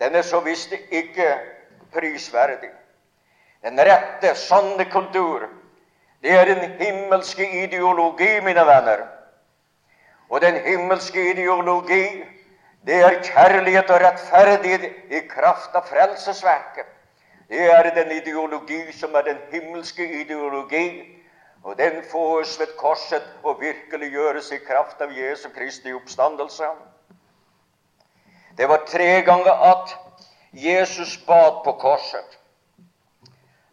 den 0.00 0.14
er 0.16 0.24
så 0.26 0.40
visst 0.40 0.72
ikke 0.72 1.28
prisverdig. 1.92 2.72
Den 3.62 3.78
rette, 3.78 4.34
sanne 4.34 4.84
kultur, 4.90 5.46
det 6.22 6.32
er 6.34 6.46
den 6.46 6.78
himmelske 6.80 7.46
ideologi, 7.64 8.40
mine 8.42 8.64
venner. 8.66 9.04
Og 10.28 10.40
den 10.40 10.56
himmelske 10.64 11.30
ideologi, 11.30 12.24
Det 12.82 12.96
er 12.98 13.20
kjærlighet 13.22 13.90
og 13.94 14.00
rettferdighet 14.02 15.12
i 15.14 15.20
kraft 15.30 15.74
av 15.78 15.84
frelsesverket. 15.86 16.88
Det 17.48 17.68
er 17.70 17.92
den 17.94 18.10
ideologi 18.16 18.80
som 18.96 19.14
er 19.14 19.22
den 19.28 19.38
himmelske 19.52 20.02
ideologi. 20.20 20.86
Og 21.62 21.78
den 21.78 22.02
fås 22.10 22.60
ved 22.60 22.76
korset 22.76 23.26
og 23.42 23.60
virkeliggjøres 23.60 24.50
i 24.52 24.58
kraft 24.66 25.00
av 25.00 25.12
Jesu 25.14 25.48
Kristi 25.54 25.92
oppstandelse. 25.94 26.68
Det 28.58 28.68
var 28.68 28.84
tre 28.86 29.22
ganger 29.22 29.52
at 29.52 29.96
Jesus 30.52 31.16
bad 31.26 31.62
på 31.64 31.72
korset. 31.72 32.38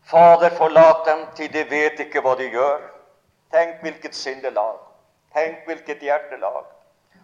Fader, 0.03 0.49
forlat 0.57 1.05
dem, 1.05 1.25
til 1.35 1.53
de 1.53 1.65
vet 1.69 1.99
ikke 1.99 2.21
hva 2.21 2.35
de 2.37 2.49
gjør. 2.49 2.81
Tenk 3.53 3.81
hvilket 3.81 4.15
sinnelag. 4.15 4.77
Tenk 5.33 5.65
hvilket 5.65 6.01
hjertelag 6.01 6.65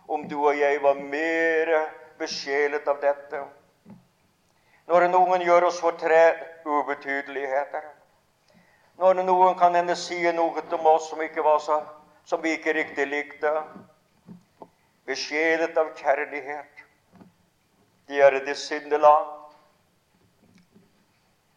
om 0.08 0.30
du 0.30 0.38
og 0.46 0.60
jeg 0.60 0.82
var 0.84 0.94
mer 0.94 1.72
besjelet 2.20 2.88
av 2.88 3.00
dette. 3.02 3.42
Når 4.86 5.08
noen 5.10 5.42
gjør 5.42 5.70
oss 5.70 5.80
fortred 5.82 6.42
ubetydeligheter, 6.66 7.88
når 8.98 9.22
noen 9.24 9.58
kan 9.60 9.76
hende 9.76 9.96
si 10.00 10.22
noe 10.32 10.64
om 10.78 10.88
oss 10.88 11.10
som, 11.10 11.22
ikke 11.22 11.44
var 11.44 11.60
så, 11.60 11.82
som 12.26 12.42
vi 12.42 12.56
ikke 12.56 12.74
riktig 12.74 13.08
likte, 13.08 13.52
besjelet 15.06 15.78
av 15.78 15.92
kjærlighet, 15.98 16.86
de 18.08 18.22
er 18.22 18.40
det 18.46 18.56
sinnelag. 18.58 19.28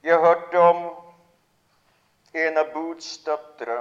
Jeg 0.03 0.19
hørte 0.23 0.61
om 0.61 0.83
en 2.39 2.59
av 2.61 2.73
Boots 2.75 3.19
døtre 3.27 3.79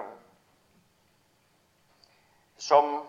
som 2.57 3.03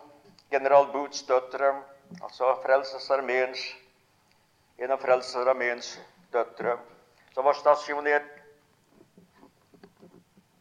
general 0.51 0.89
Boots 0.93 1.23
døtre, 1.27 1.73
altså 2.21 2.55
Frelsesarmeens, 2.63 3.61
en 4.79 4.93
av 4.93 5.01
Frelsesarmeens 5.01 5.97
døtre, 6.33 6.77
som 7.33 7.45
var 7.45 7.57
stasjonert 7.57 8.38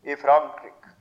i 0.08 0.16
Frankrike. 0.16 0.92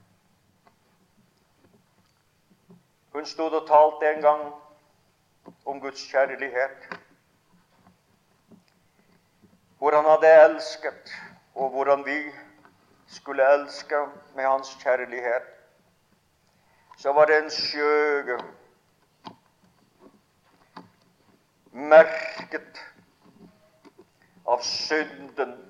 Hun 3.14 3.26
stod 3.26 3.52
og 3.52 3.68
talte 3.68 4.10
en 4.16 4.22
gang 4.22 4.42
om 5.66 5.80
Guds 5.82 6.02
kjærlighet. 6.12 6.98
Hvor 9.78 9.96
han 9.96 10.06
hadde 10.06 10.34
elsket, 10.44 11.14
og 11.56 11.70
hvordan 11.70 12.06
vi 12.06 12.20
skulle 13.08 13.54
elske 13.54 13.96
med 14.36 14.44
hans 14.44 14.78
kjærlighet. 14.84 15.44
Så 16.98 17.14
var 17.14 17.26
det 17.26 17.38
en 17.44 17.50
skjøge 17.52 18.38
merket 21.72 22.84
av 24.48 24.62
synden, 24.66 25.67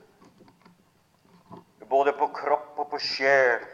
både 1.90 2.14
på 2.14 2.28
kropp 2.28 2.80
og 2.80 2.90
på 2.90 3.00
sjel, 3.00 3.66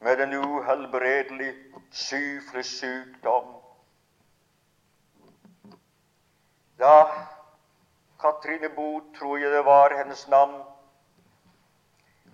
med 0.00 0.20
en 0.20 0.34
uhelbredelig 0.34 1.54
syflig 1.90 2.64
sykdom. 2.64 3.54
Da 6.78 7.04
Katrine 8.20 8.68
Both, 8.68 9.18
tror 9.18 9.38
jeg 9.38 9.50
det 9.50 9.64
var 9.64 9.96
hennes 9.96 10.28
navn, 10.28 10.62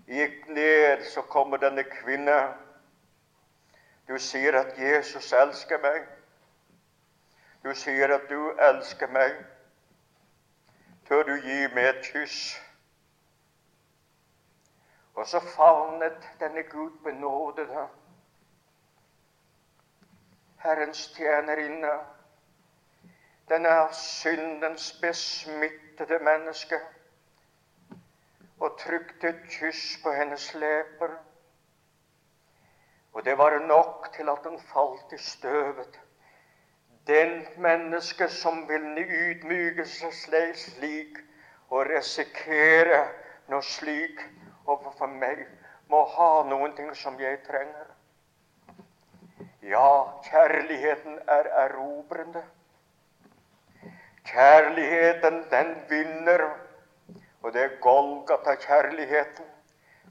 gikk 0.07 0.49
ned, 0.49 1.05
så 1.15 1.23
kommer 1.23 1.57
denne 1.57 1.85
kvinne. 1.85 2.39
Du 4.09 4.19
sier 4.19 4.59
at 4.59 4.79
Jesus 4.79 5.33
elsker 5.33 5.79
meg. 5.83 6.07
Du 7.63 7.75
sier 7.75 8.15
at 8.15 8.27
du 8.31 8.51
elsker 8.59 9.11
meg. 9.15 9.37
Tør 11.09 11.23
du 11.29 11.37
gi 11.45 11.67
meg 11.75 11.93
et 11.93 12.11
kyss? 12.13 12.57
Og 15.15 15.27
så 15.27 15.41
favnet 15.41 16.29
denne 16.41 16.63
Gud 16.63 16.91
benådede 17.05 17.89
Herrens 20.63 21.13
tjenerinne, 21.17 21.93
denne 23.49 23.89
syndens 23.93 24.93
besmittede 25.03 26.19
menneske, 26.19 26.81
og 28.61 28.79
trykte 28.79 29.29
et 29.29 29.43
kyss 29.51 29.99
på 30.03 30.13
hennes 30.13 30.55
leper. 30.55 31.17
Og 33.13 33.25
det 33.25 33.39
var 33.39 33.59
nok 33.59 34.13
til 34.15 34.29
at 34.29 34.47
hun 34.47 34.61
falt 34.61 35.13
i 35.13 35.19
støvet. 35.19 36.01
Den 37.07 37.47
menneske 37.57 38.29
som 38.29 38.69
vil 38.69 38.99
ydmyke 38.99 39.87
seg 39.89 40.53
slik 40.57 41.19
og 41.71 41.89
risikere 41.89 43.01
noe 43.49 43.65
slik 43.65 44.21
overfor 44.75 45.11
meg, 45.13 45.45
må 45.91 46.05
ha 46.15 46.31
noen 46.49 46.75
ting 46.79 46.91
som 46.97 47.19
jeg 47.21 47.41
trenger. 47.47 47.91
Ja, 49.67 49.91
kjærligheten 50.27 51.19
er 51.29 51.51
erobrende. 51.65 52.43
Kjærligheten, 54.31 55.45
den 55.51 55.77
vinner. 55.91 56.47
Og 57.43 57.53
det 57.53 57.63
er 57.63 57.79
Golgata-kjærligheten. 57.81 59.47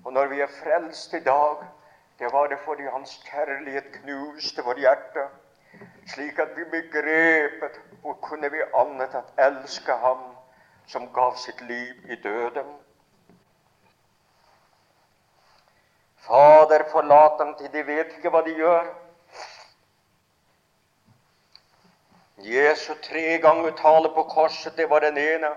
Og 0.05 0.13
når 0.13 0.31
vi 0.33 0.41
er 0.41 0.55
frelst 0.61 1.13
i 1.13 1.23
dag, 1.23 1.65
det 2.19 2.33
var 2.33 2.47
det 2.47 2.59
fordi 2.65 2.87
Hans 2.91 3.19
kjærlighet 3.29 3.91
knuste 4.01 4.65
vårt 4.65 4.81
hjerte 4.81 5.29
slik 6.13 6.39
at 6.39 6.57
vi 6.57 6.63
begrepet 6.63 7.81
hvor 8.01 8.13
kunne 8.13 8.51
vi 8.51 8.61
annet 8.75 9.15
at 9.15 9.33
elske 9.47 9.91
Ham 9.91 10.23
som 10.87 11.13
gav 11.13 11.35
sitt 11.37 11.61
liv 11.61 12.11
i 12.11 12.15
døden. 12.23 12.69
Fader, 16.25 16.85
forlat 16.91 17.39
dem 17.39 17.55
til 17.59 17.71
de 17.73 17.85
vet 17.87 18.17
ikke 18.17 18.31
hva 18.33 18.41
de 18.45 18.55
gjør. 18.57 18.89
Jesu 22.49 22.93
tre 23.03 23.37
ganger 23.43 23.75
tale 23.75 24.11
på 24.15 24.23
korset, 24.31 24.77
det 24.77 24.89
var 24.89 25.03
den 25.03 25.17
ene. 25.17 25.51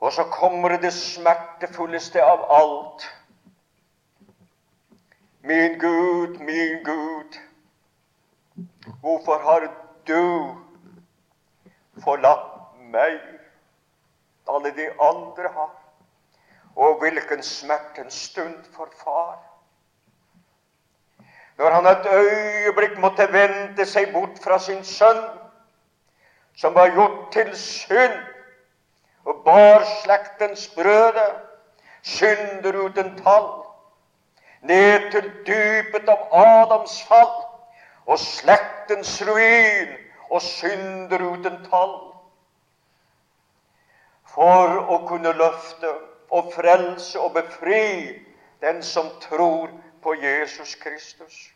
Og 0.00 0.12
så 0.12 0.24
kommer 0.24 0.76
det 0.76 0.92
smertefulleste 0.92 2.24
av 2.24 2.44
alt. 2.50 3.08
Min 5.42 5.78
Gud, 5.78 6.38
min 6.38 6.84
Gud, 6.84 7.40
Hvorfor 9.00 9.38
har 9.38 9.64
du 10.06 10.56
forlatt 12.04 12.74
meg? 12.94 13.18
Alle 14.48 14.70
de 14.76 14.86
andre 15.00 15.50
har. 15.56 15.81
Og 16.76 16.98
hvilken 17.00 17.42
smertens 17.42 18.14
stund 18.14 18.64
for 18.76 18.88
far. 19.04 19.38
Når 21.58 21.70
han 21.70 21.86
et 21.86 22.06
øyeblikk 22.12 22.98
måtte 22.98 23.28
vente 23.32 23.84
seg 23.86 24.12
bort 24.12 24.38
fra 24.44 24.58
sin 24.58 24.84
sønn, 24.84 25.20
som 26.56 26.74
var 26.74 26.94
gjort 26.94 27.32
til 27.32 27.52
synd, 27.56 28.16
og 29.24 29.42
bar 29.44 29.84
slektens 30.02 30.68
brøde, 30.74 31.26
synder 32.02 32.76
uten 32.84 33.12
tall, 33.22 33.50
ned 34.62 35.10
til 35.12 35.28
dypet 35.46 36.08
av 36.08 36.26
Adams 36.32 36.96
fall 37.06 37.34
og 38.06 38.18
slektens 38.18 39.20
ruin 39.26 39.92
og 40.30 40.42
synder 40.42 41.22
uten 41.22 41.60
tall. 41.68 41.94
For 44.32 44.78
å 44.88 45.02
kunne 45.06 45.34
løfte 45.36 45.92
og 46.32 46.52
frelse 46.54 47.20
og 47.20 47.34
befri 47.36 48.18
den 48.64 48.82
som 48.82 49.10
tror 49.20 49.70
på 50.02 50.14
Jesus 50.14 50.74
Kristus. 50.80 51.52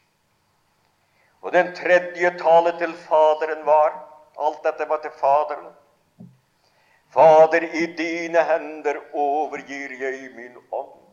Og 1.41 1.53
den 1.53 1.73
tredje 1.75 2.31
tale 2.39 2.73
til 2.79 2.93
Faderen 3.07 3.67
var 3.67 4.03
Alt 4.37 4.65
dette 4.65 4.89
var 4.89 5.01
til 5.01 5.11
Faderen. 5.17 5.73
Fader, 7.11 7.63
i 7.63 7.87
dine 7.97 8.43
hender 8.45 8.99
overgir 9.13 9.95
jeg 10.01 10.31
min 10.37 10.57
ånd. 10.73 11.06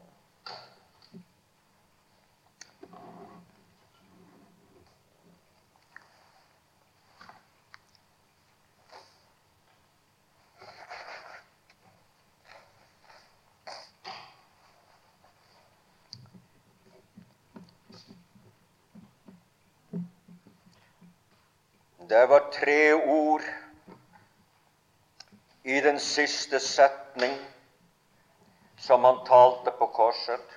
Det 22.13 22.29
var 22.29 22.51
tre 22.53 22.93
ord 22.93 23.41
i 25.63 25.81
den 25.81 25.99
siste 25.99 26.59
setning 26.59 27.33
som 28.77 29.03
han 29.03 29.23
talte 29.25 29.71
på 29.79 29.87
korset. 29.95 30.53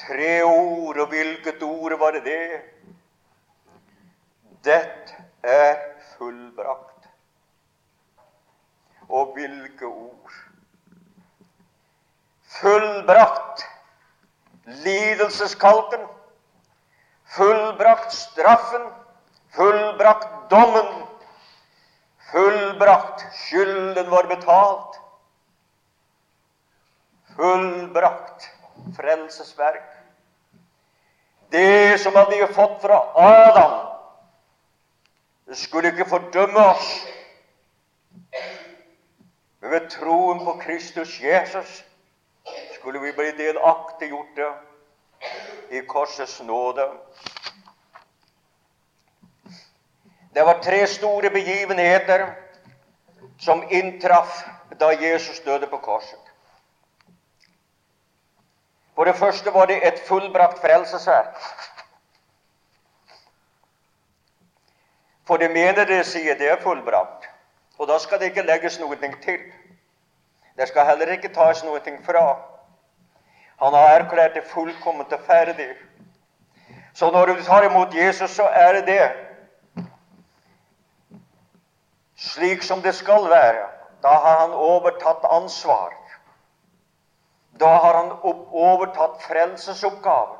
Tre 0.00 0.30
ord, 0.48 0.96
og 0.96 1.12
hvilket 1.12 1.62
ord 1.62 1.98
var 2.00 2.16
det? 2.24 2.62
Dette 4.64 5.26
er 5.44 5.76
fullbrakt. 6.14 7.08
Og 9.08 9.34
hvilke 9.36 9.92
ord! 9.92 10.38
Fullbrakt 12.62 13.66
lidelseskalken, 14.64 16.08
fullbrakt 17.28 18.12
straffen, 18.12 18.82
fullbrakt 19.56 20.50
dommen, 20.50 20.86
fullbrakt 22.32 23.24
skylden 23.32 24.10
var 24.10 24.24
betalt, 24.24 25.00
fullbrakt 27.36 28.50
frelsesverk. 28.96 29.94
Det 31.50 32.00
som 32.00 32.16
hadde 32.16 32.36
vi 32.36 32.46
fått 32.52 32.80
fra 32.82 32.98
Adam, 33.14 33.76
det 35.48 35.56
skulle 35.56 35.92
ikke 35.92 36.08
fordømme 36.08 36.64
oss. 36.74 36.88
Men 39.60 39.70
ved 39.70 39.88
troen 39.90 40.44
på 40.44 40.58
Kristus 40.60 41.20
Jesus 41.20 41.84
skulle 42.76 43.00
vi 43.00 43.12
bli 43.16 43.30
delaktiggjorte 43.36 44.50
i 45.70 45.80
korsets 45.80 46.40
nåde. 46.42 46.88
Det 50.34 50.42
var 50.42 50.62
tre 50.62 50.86
store 50.86 51.30
begivenheter 51.30 52.34
som 53.38 53.62
inntraff 53.70 54.44
da 54.80 54.92
Jesus 54.92 55.40
døde 55.40 55.66
på 55.66 55.78
korset. 55.78 56.20
For 58.94 59.04
det 59.04 59.16
første 59.16 59.54
var 59.54 59.66
det 59.66 59.86
et 59.86 60.00
fullbrakt 60.06 60.58
frelsesverk. 60.58 61.36
For 65.26 65.36
det 65.36 65.50
mener 65.50 65.84
det 65.84 66.06
sier 66.06 66.38
det 66.38 66.48
er 66.50 66.62
fullbrakt. 66.62 67.28
Og 67.78 67.88
da 67.88 67.98
skal 67.98 68.18
det 68.18 68.32
ikke 68.32 68.42
legges 68.42 68.78
noe 68.80 68.96
til. 69.22 69.40
Det 70.58 70.68
skal 70.68 70.86
heller 70.86 71.12
ikke 71.14 71.30
tas 71.34 71.64
noe 71.64 71.80
fra. 72.02 72.24
Han 73.58 73.74
har 73.74 74.00
erklært 74.00 74.34
det 74.34 74.46
fullkomment 74.46 75.12
og 75.12 75.20
ferdig. 75.26 75.72
Så 76.94 77.10
når 77.10 77.26
du 77.26 77.42
tar 77.42 77.66
imot 77.66 77.94
Jesus, 77.94 78.30
så 78.30 78.46
er 78.46 78.72
det 78.72 78.86
det 78.86 79.08
slik 82.18 82.62
som 82.62 82.82
det 82.82 82.94
skal 82.94 83.30
være. 83.30 83.66
Da 84.02 84.08
har 84.08 84.40
han 84.40 84.50
overtatt 84.50 85.24
ansvar. 85.30 85.94
Da 87.60 87.68
har 87.82 87.94
han 87.94 88.10
overtatt 88.22 89.22
frelsesoppgaven. 89.22 90.36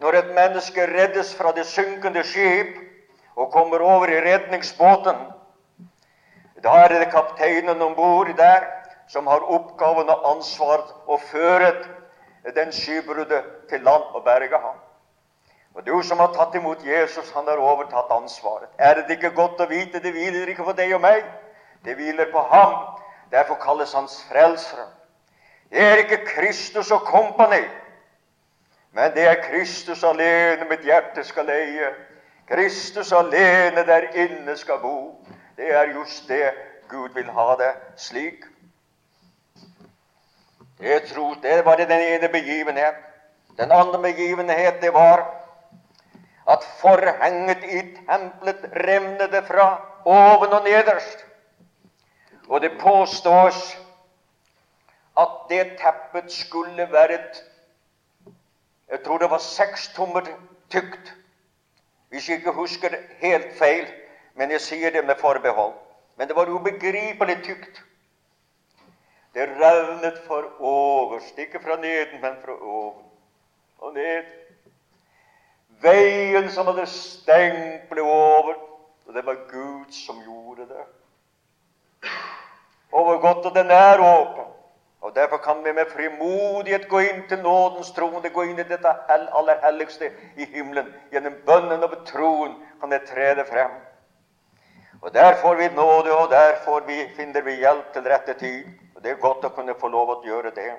Når 0.00 0.12
et 0.14 0.34
menneske 0.34 0.86
reddes 0.86 1.34
fra 1.34 1.52
det 1.52 1.66
synkende 1.66 2.22
skip 2.24 2.74
og 3.36 3.52
kommer 3.52 3.82
over 3.82 4.10
i 4.10 4.20
redningsbåten, 4.22 5.16
da 6.62 6.74
er 6.84 6.88
det 6.88 7.10
kapteinen 7.10 7.82
om 7.82 7.94
bord 7.94 8.30
der 8.36 8.66
som 9.08 9.26
har 9.26 9.42
oppgaven 9.42 10.10
og 10.10 10.26
ansvaret 10.36 10.90
å 11.06 11.18
føre 11.30 11.70
den 12.54 12.72
skybruddet 12.72 13.44
til 13.70 13.80
land 13.80 14.02
og 14.14 14.24
berge 14.24 14.58
ham. 14.58 14.76
Og 15.74 15.86
du 15.86 16.02
som 16.02 16.18
har 16.18 16.32
tatt 16.34 16.54
imot 16.54 16.84
Jesus, 16.86 17.30
han 17.30 17.46
har 17.46 17.60
overtatt 17.62 18.10
ansvaret. 18.10 18.70
Er 18.78 18.94
det 18.94 19.18
ikke 19.18 19.30
godt 19.30 19.60
å 19.60 19.68
vite? 19.70 20.00
Det 20.02 20.12
hviler 20.12 20.48
ikke 20.48 20.66
på 20.66 20.74
deg 20.74 20.94
og 20.96 21.02
meg. 21.04 21.26
Det 21.84 21.94
hviler 21.94 22.32
på 22.32 22.42
ham. 22.50 22.74
Derfor 23.30 23.60
kalles 23.62 23.92
hans 23.94 24.16
frelsere. 24.30 24.88
Det 25.70 25.82
er 25.84 26.02
ikke 26.02 26.24
Kristus 26.26 26.90
og 26.90 27.04
kompani, 27.04 27.60
men 28.96 29.12
det 29.14 29.26
er 29.28 29.42
Kristus 29.42 30.00
alene 30.04 30.64
mitt 30.70 30.86
hjerte 30.86 31.24
skal 31.24 31.50
eie. 31.52 31.90
Kristus 32.48 33.12
alene 33.12 33.84
der 33.86 34.08
inne 34.16 34.56
skal 34.56 34.80
bo. 34.80 34.96
Det 35.56 35.68
er 35.74 35.92
just 35.92 36.28
det 36.28 36.54
Gud 36.88 37.12
vil 37.14 37.28
ha 37.36 37.56
det 37.60 37.74
slik. 38.00 38.47
Jeg 40.80 41.02
tror 41.08 41.34
Det 41.42 41.64
var 41.64 41.76
den 41.76 41.90
ene 41.90 42.28
begivenhet. 42.28 42.94
Den 43.58 43.72
andre 43.72 44.02
begivenhet 44.02 44.80
det 44.82 44.92
var 44.94 45.34
at 46.48 46.64
forhenget 46.80 47.64
i 47.64 47.80
tempelet 47.96 48.70
revnet 48.72 49.44
fra 49.46 49.80
oven 50.04 50.52
og 50.52 50.64
nederst. 50.64 51.26
Og 52.48 52.60
det 52.60 52.80
påstås 52.80 53.78
at 55.18 55.28
det 55.48 55.78
teppet 55.82 56.32
skulle 56.32 56.92
være 56.92 57.14
et 57.14 57.44
Jeg 58.90 59.04
tror 59.04 59.18
det 59.18 59.30
var 59.30 59.38
seks 59.38 59.88
tommer 59.88 60.20
tykt, 60.70 61.14
hvis 62.08 62.28
jeg 62.28 62.36
ikke 62.36 62.52
husker 62.52 62.88
helt 63.20 63.58
feil. 63.58 63.86
Men 64.34 64.50
jeg 64.50 64.60
sier 64.60 64.90
det 64.90 65.04
med 65.06 65.14
forbehold. 65.20 65.74
Men 66.16 66.28
det 66.28 66.36
var 66.36 66.48
ubegripelig 66.48 67.36
tykt. 67.44 67.82
Det 69.38 69.46
revnet 69.46 70.16
for 70.26 70.46
overst, 70.58 71.38
ikke 71.38 71.60
fra 71.62 71.76
neden, 71.76 72.20
men 72.20 72.32
fra 72.44 72.52
oven 72.58 73.04
og 73.78 73.92
ned. 73.94 74.24
Veien 75.82 76.48
som 76.50 76.66
hadde 76.66 76.86
stengt, 76.90 77.84
ble 77.90 78.02
over, 78.02 78.56
og 79.06 79.14
det 79.14 79.22
var 79.26 79.36
Gud 79.52 79.92
som 79.94 80.18
gjorde 80.24 80.66
det. 80.72 80.86
Og 82.92 83.04
hvor 83.04 83.20
godt 83.22 83.46
og 83.46 83.54
den 83.54 83.70
er 83.70 84.02
åpen. 84.02 84.50
Og 85.00 85.14
Derfor 85.14 85.36
kan 85.36 85.62
vi 85.64 85.72
med 85.72 85.86
frimodighet 85.92 86.88
gå 86.88 86.98
inn 86.98 87.22
til 87.28 87.38
nådens 87.38 87.92
troende, 87.94 88.34
gå 88.34 88.42
inn 88.42 88.58
i 88.58 88.66
dette 88.66 88.96
aller 89.12 89.62
helligste 89.62 90.10
i 90.36 90.50
himmelen. 90.50 90.90
Gjennom 91.12 91.38
bønnen 91.46 91.86
og 91.86 91.94
troen 92.10 92.58
kan 92.80 92.90
det 92.90 93.04
tre 93.06 93.30
det 93.38 93.46
frem. 93.46 93.78
Og 95.02 95.14
Der 95.14 95.38
får 95.38 95.54
vi 95.54 95.68
nåde, 95.78 96.18
og 96.18 96.30
der 96.30 96.86
vi, 96.86 96.98
finner 97.16 97.42
vi 97.42 97.56
hjelp 97.62 97.92
til 97.92 98.02
rette 98.02 98.34
tid. 98.34 98.87
Og 98.98 99.04
Det 99.04 99.10
er 99.10 99.20
godt 99.22 99.44
å 99.46 99.48
kunne 99.54 99.76
få 99.78 99.86
lov 99.94 100.08
å 100.10 100.22
gjøre 100.26 100.50
det. 100.56 100.72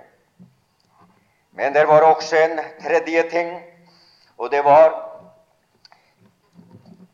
Men 1.55 1.71
det 1.71 1.85
var 1.87 2.03
også 2.03 2.35
en 2.35 2.57
tredje 2.81 3.21
ting, 3.31 3.53
og 4.35 4.51
det 4.51 4.59
var 4.65 5.05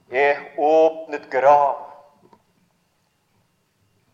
Jeg 0.09 0.37
åpnet 0.57 1.27
grav. 1.29 1.75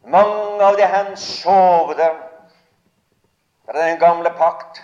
Mange 0.03 0.63
av 0.67 0.75
de 0.79 0.87
hensovne 0.87 2.09
fra 3.65 3.77
den 3.77 3.99
gamle 3.99 4.33
pakt 4.35 4.83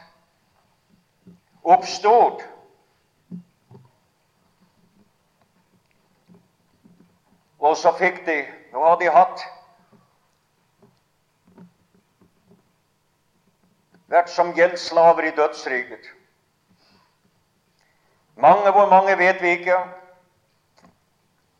oppstod. 1.64 2.44
Og 7.60 7.76
så 7.76 7.92
fikk 8.00 8.24
de 8.32 8.40
Nå 8.72 8.84
har 8.84 9.00
de 9.00 9.12
hatt 9.12 9.48
vært 14.08 14.30
som 14.32 14.54
gjeldsslaver 14.56 15.30
i 15.30 15.36
dødsriket. 15.36 16.14
Mange, 18.38 18.72
hvor 18.72 18.90
mange 18.90 19.18
vet 19.18 19.42
vi 19.42 19.56
ikke. 19.58 19.78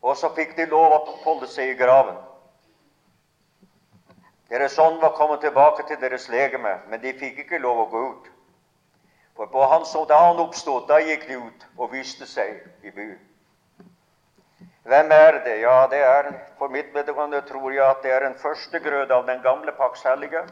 Og 0.02 0.16
så 0.16 0.30
fikk 0.34 0.56
de 0.56 0.68
lov 0.70 0.94
å 0.94 1.04
holde 1.24 1.48
seg 1.50 1.72
i 1.72 1.78
graven. 1.78 2.16
Deres 4.48 4.78
ånd 4.78 5.00
var 5.02 5.16
kommet 5.18 5.42
tilbake 5.44 5.84
til 5.88 5.98
deres 6.00 6.28
legeme, 6.32 6.78
men 6.88 7.02
de 7.02 7.12
fikk 7.12 7.42
ikke 7.44 7.58
lov 7.60 7.82
å 7.82 7.88
gå 7.90 8.04
ut. 8.12 8.28
For 9.36 9.50
på 9.52 9.66
hans, 9.70 9.92
da 10.08 10.18
han 10.18 10.40
oppstod, 10.42 10.86
da 10.88 10.98
gikk 11.04 11.26
de 11.28 11.36
ut 11.42 11.66
og 11.76 11.92
viste 11.92 12.26
seg 12.26 12.62
i 12.82 12.90
byen. 12.94 13.18
Hvem 14.88 15.12
er 15.12 15.42
det? 15.44 15.58
Ja, 15.60 15.86
det 15.90 16.00
er 16.00 16.32
For 16.58 16.68
mitt 16.68 16.94
vedkommende 16.94 17.42
tror 17.46 17.70
jeg 17.72 17.84
at 17.84 18.02
det 18.02 18.10
er 18.12 18.24
en 18.26 18.38
førstegrøde 18.38 19.14
av 19.14 19.26
den 19.26 19.42
gamle 19.42 19.72
paks 19.76 20.02
hellige. 20.02 20.46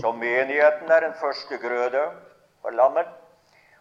Så 0.00 0.12
menigheten 0.12 0.90
er 0.90 1.06
en 1.06 1.14
førstegrøde 1.20 2.02
for 2.62 2.70
lammet. 2.70 3.06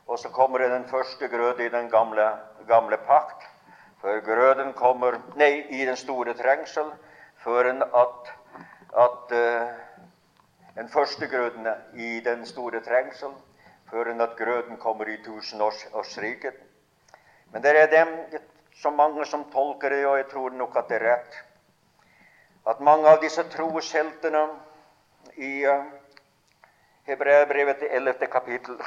Og 0.07 0.19
så 0.19 0.29
kommer 0.29 0.57
det 0.57 0.71
den 0.71 0.85
første 0.85 1.27
grøde 1.27 1.65
i 1.65 1.69
den 1.69 1.89
gamle, 1.89 2.29
gamle 2.67 2.97
pakt. 2.97 3.47
Før 4.01 4.19
grøden 4.19 4.73
kommer 4.73 5.17
Nei, 5.35 5.65
i 5.69 5.85
den 5.85 5.95
store 5.95 6.33
trengsel. 6.33 6.91
Før 7.43 7.69
en 7.69 7.81
at, 7.83 8.29
at 9.05 9.31
uh, 9.31 9.71
den 10.75 10.89
første 10.89 11.27
grøden 11.27 11.67
i 11.93 12.19
den 12.19 12.45
store 12.45 12.83
trengsel. 12.83 13.33
Før 13.89 14.11
en 14.11 14.21
at 14.21 14.37
grøden 14.37 14.77
kommer 14.77 15.09
i 15.09 15.17
tusenårsriket. 15.25 16.53
Men 17.51 17.63
det 17.63 17.79
er 17.79 17.87
dem, 17.87 18.13
så 18.81 18.89
mange 18.89 19.25
som 19.25 19.49
tolker 19.51 19.89
det, 19.89 20.05
og 20.05 20.17
jeg 20.17 20.25
tror 20.31 20.49
nok 20.49 20.77
at 20.77 20.89
det 20.89 21.01
er 21.01 21.09
rett, 21.13 21.35
at 22.69 22.79
mange 22.79 23.07
av 23.07 23.19
disse 23.21 23.43
trosheltene 23.49 24.47
i 25.37 25.65
uh, 25.65 25.83
Hebreabrevet 27.05 27.77
til 27.77 27.87
11. 27.91 28.27
kapittel 28.31 28.77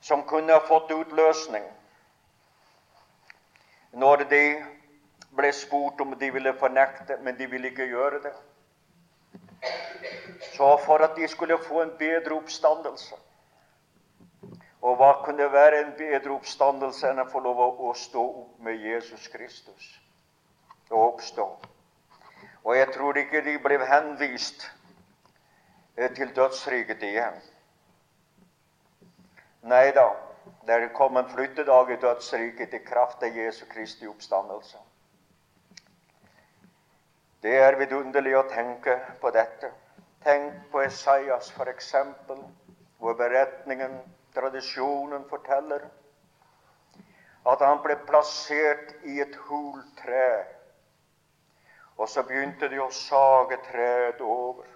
som 0.00 0.22
kunne 0.26 0.52
ha 0.52 0.62
fått 0.66 0.90
utløsning 0.90 1.66
når 3.92 4.24
de 4.32 4.40
ble 5.38 5.52
spurt 5.54 6.00
om 6.02 6.16
de 6.18 6.30
ville 6.34 6.52
fornekte, 6.58 7.18
men 7.22 7.38
de 7.38 7.46
ville 7.46 7.70
ikke 7.70 7.86
gjøre 7.86 8.18
det. 8.24 8.32
Så 10.56 10.70
for 10.86 11.04
at 11.06 11.14
de 11.16 11.28
skulle 11.28 11.58
få 11.62 11.82
en 11.82 11.92
bedre 11.98 12.34
oppstandelse, 12.34 13.14
Og 14.82 14.96
hva 14.96 15.12
kunne 15.24 15.52
være 15.52 15.80
en 15.84 15.90
bedre 15.96 16.32
oppstandelse 16.32 17.10
enn 17.10 17.20
å 17.20 17.28
få 17.28 17.42
lov 17.44 17.58
å 17.84 17.90
stå 17.94 18.22
opp 18.24 18.62
med 18.64 18.80
Jesus 18.80 19.28
Kristus? 19.28 20.00
Og 20.90 21.02
oppstå. 21.02 21.44
Og 22.64 22.76
jeg 22.76 22.88
tror 22.94 23.18
ikke 23.20 23.44
de 23.44 23.58
ble 23.60 23.76
henvist 23.86 24.64
til 26.08 26.34
dødsriket 26.34 27.02
igjen. 27.02 27.36
Nei 29.62 29.90
da, 29.92 30.06
det 30.66 30.92
kom 30.96 31.16
en 31.16 31.28
flyttedag 31.28 31.90
i 31.92 31.98
dødsriket 32.00 32.74
i 32.74 32.82
kraft 32.84 33.22
av 33.22 33.36
Jesu 33.36 33.66
Kristi 33.68 34.08
oppstandelse. 34.08 34.78
Det 37.44 37.56
er 37.56 37.76
vidunderlig 37.80 38.34
å 38.36 38.48
tenke 38.48 38.96
på 39.20 39.30
dette. 39.32 39.72
Tenk 40.24 40.56
på 40.72 40.82
Esaias, 40.84 41.52
f.eks., 41.56 41.94
hvor 43.00 43.16
beretningen, 43.16 44.00
tradisjonen, 44.34 45.24
forteller 45.28 45.86
at 47.48 47.62
han 47.64 47.80
ble 47.84 47.96
plassert 48.08 48.92
i 49.08 49.20
et 49.24 49.36
hultre. 49.48 50.26
Og 51.96 52.08
så 52.08 52.24
begynte 52.28 52.68
de 52.68 52.80
å 52.80 52.90
sage 52.92 53.56
treet 53.70 54.20
over. 54.24 54.68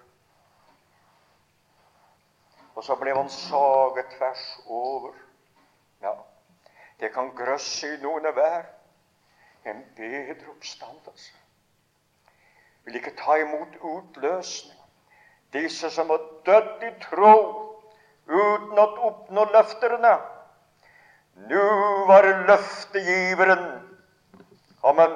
Og 2.75 2.83
så 2.83 2.95
ble 2.99 3.15
han 3.15 3.29
saget 3.31 4.11
tvers 4.17 4.45
over. 4.67 5.15
Ja, 6.03 6.13
det 6.99 7.13
kan 7.15 7.31
grøsse 7.35 7.95
i 7.95 8.01
noen 8.03 8.27
hver 8.35 8.67
en 9.65 9.81
bedre 9.97 10.51
oppstandelse 10.51 11.45
vil 12.85 12.95
ikke 12.95 13.15
ta 13.17 13.37
imot 13.41 13.77
utløsning. 13.81 14.79
Disse 15.53 15.89
som 15.89 16.09
har 16.09 16.21
dødd 16.45 16.83
i 16.83 16.91
tro 17.01 17.35
uten 18.27 18.81
å 18.81 18.85
oppnå 19.09 19.45
løfterne. 19.53 20.13
Nå 21.49 21.63
var 22.09 22.27
løftegiveren 22.47 23.65
Amen. 24.85 25.15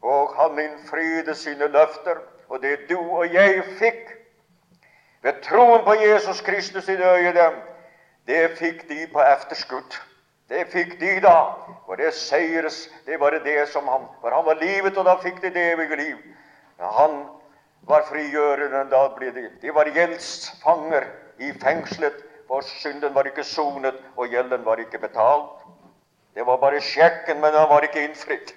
Og 0.00 0.32
han 0.38 0.58
innfridde 0.58 1.34
sine 1.36 1.68
løfter. 1.68 2.22
Og 2.48 2.62
det 2.62 2.88
du 2.88 2.96
og 2.96 3.34
jeg 3.34 3.60
fikk 3.76 4.14
ved 5.22 5.42
troen 5.42 5.84
på 5.84 5.94
Jesus 5.94 6.40
Kristus 6.40 6.88
i 6.88 6.96
det 6.96 7.06
øyet, 7.06 7.58
det 8.26 8.50
fikk 8.58 8.88
de 8.88 9.06
på 9.12 9.22
efterskudd. 9.22 9.98
Det 10.50 10.66
fikk 10.72 10.96
de 11.00 11.20
da. 11.22 11.36
For 11.86 11.96
det 11.96 12.14
seires, 12.14 12.88
det 13.06 13.20
var 13.20 13.30
det 13.30 13.68
som 13.68 13.88
han 13.88 14.08
For 14.20 14.34
han 14.34 14.44
var 14.46 14.58
livet, 14.62 14.96
og 14.96 15.04
da 15.04 15.16
fikk 15.22 15.42
de 15.42 15.50
det 15.50 15.72
evige 15.72 15.96
liv. 15.96 16.16
Han 16.80 17.24
var 17.82 18.02
frigjørende, 18.08 18.90
Da 18.90 19.08
ble 19.16 19.30
de, 19.34 19.50
de 19.62 19.74
var 19.74 19.84
gjeldsfanger 19.84 21.06
i 21.38 21.52
fengselet, 21.62 22.16
for 22.48 22.60
synden 22.60 23.14
var 23.14 23.24
ikke 23.24 23.44
sonet, 23.44 23.94
og 24.16 24.28
gjelden 24.28 24.64
var 24.64 24.76
ikke 24.76 24.98
betalt. 24.98 25.62
Det 26.34 26.46
var 26.46 26.56
bare 26.56 26.80
sjekken, 26.80 27.40
men 27.40 27.52
den 27.52 27.68
var 27.68 27.82
ikke 27.82 28.04
innfridd. 28.04 28.52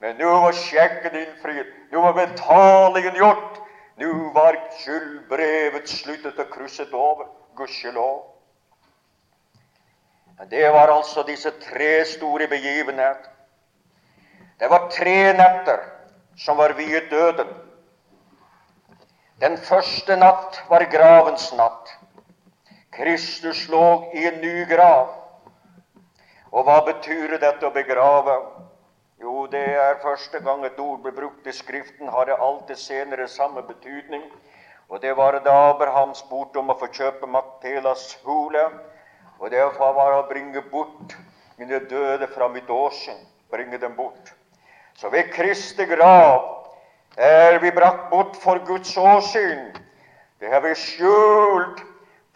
Men 0.00 0.16
nå 0.18 0.30
var 0.42 0.52
sjekken 0.52 1.16
innfridd. 1.16 1.66
Nå 1.92 2.00
var 2.00 2.12
betalingen 2.12 3.14
gjort. 3.16 3.60
Nå 3.96 4.12
var 4.34 4.56
skyldbrevet 4.80 5.88
sluttet 5.88 6.38
og 6.38 6.50
krysset 6.50 6.94
over. 6.94 7.28
Gudskjelov. 7.54 8.24
Det 10.50 10.66
var 10.72 10.90
altså 10.90 11.22
disse 11.22 11.50
tre 11.62 12.04
store 12.04 12.48
begivenheter. 12.50 13.30
Det 14.60 14.70
var 14.70 14.88
tre 14.90 15.32
netter 15.38 15.84
som 16.36 16.58
var 16.58 16.74
viet 16.74 17.10
døden. 17.10 17.48
Den 19.40 19.56
første 19.58 20.16
natt 20.16 20.62
var 20.70 20.86
gravens 20.90 21.52
natt. 21.54 21.90
Kristus 22.94 23.68
lå 23.68 24.10
i 24.14 24.26
en 24.26 24.40
ny 24.42 24.66
grav. 24.70 25.10
Og 26.54 26.66
hva 26.66 26.80
betyr 26.86 27.36
dette 27.42 27.66
å 27.66 27.74
begrave? 27.74 28.36
Jo, 29.24 29.46
det 29.48 29.62
er 29.80 30.02
første 30.02 30.36
gang 30.44 30.66
et 30.66 30.80
ord 30.84 30.98
ble 31.00 31.10
brukt 31.16 31.46
i 31.48 31.52
Skriften, 31.56 32.10
har 32.12 32.26
det 32.28 32.34
alltid 32.44 32.76
senere 32.76 33.24
samme 33.32 33.62
betydning. 33.64 34.24
Og 34.92 35.00
det 35.00 35.14
var 35.16 35.38
da 35.46 35.54
Abraham 35.70 36.12
spurte 36.18 36.60
om 36.60 36.68
å 36.68 36.76
få 36.76 36.90
kjøpe 36.92 37.30
Maktelas 37.32 38.18
hule. 38.26 38.66
Og 39.40 39.48
det 39.54 39.62
var 39.78 40.16
å 40.18 40.26
bringe 40.28 40.60
bort 40.68 41.14
mine 41.56 41.80
døde 41.88 42.28
fra 42.34 42.50
mitt 42.52 42.68
åsyn. 42.68 43.16
Bringe 43.48 43.80
dem 43.80 43.96
bort. 43.96 44.34
Så 45.00 45.08
ved 45.08 45.32
Kristi 45.32 45.88
grav 45.88 46.68
er 47.16 47.56
vi 47.64 47.72
brakt 47.72 48.10
bort 48.12 48.36
for 48.44 48.60
Guds 48.68 48.92
åsyn. 48.92 49.70
Det 50.36 50.52
har 50.52 50.60
vi 50.68 50.74
skjult, 50.76 51.80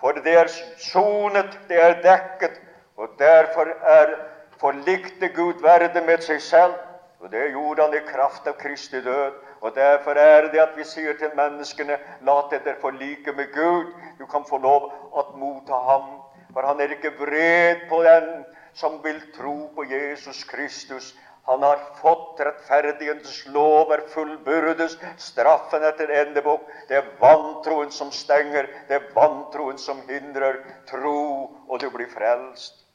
for 0.00 0.24
det 0.24 0.40
er 0.40 0.56
sonet, 0.88 1.52
det 1.68 1.84
er 1.84 2.00
dekket. 2.08 2.56
Og 2.96 3.12
derfor 3.20 3.76
er 3.76 4.16
forlikte 4.60 5.28
Gud 5.34 5.62
verden 5.62 6.06
med 6.06 6.22
seg 6.26 6.42
selv. 6.42 6.78
Og 7.18 7.30
det 7.32 7.48
gjorde 7.50 7.82
han 7.82 7.94
i 7.98 8.04
kraft 8.06 8.46
av 8.46 8.58
Kristi 8.60 9.00
død. 9.02 9.38
Og 9.60 9.74
derfor 9.74 10.18
er 10.22 10.52
det 10.52 10.60
at 10.62 10.76
vi 10.78 10.84
sier 10.86 11.16
til 11.18 11.34
menneskene 11.38 11.96
la 12.26 12.36
dere 12.50 12.76
forlike 12.82 13.34
med 13.34 13.50
Gud. 13.54 13.90
Du 14.18 14.26
kan 14.26 14.46
få 14.46 14.60
lov 14.62 14.92
å 15.10 15.24
motta 15.38 15.80
ham. 15.88 16.12
For 16.54 16.66
han 16.66 16.80
er 16.80 16.94
ikke 16.94 17.16
vred 17.18 17.88
på 17.90 18.02
den 18.06 18.44
som 18.78 19.00
vil 19.02 19.18
tro 19.34 19.56
på 19.74 19.84
Jesus 19.90 20.44
Kristus. 20.44 21.14
Han 21.48 21.62
har 21.62 21.80
fått 21.96 22.40
rettferdighetens 22.44 23.46
lov 23.54 23.92
er 23.94 24.02
fullbyrdes, 24.12 24.98
straffen 25.16 25.86
etter 25.88 26.10
endebukk. 26.12 26.66
Det 26.90 26.98
er 26.98 27.08
vantroen 27.22 27.88
som 27.94 28.12
stenger, 28.12 28.68
det 28.88 28.98
er 28.98 29.06
vantroen 29.14 29.80
som 29.80 30.02
hindrer. 30.10 30.60
Tro, 30.90 31.22
og 31.68 31.80
du 31.80 31.88
blir 31.94 32.10
frelst. 32.12 32.87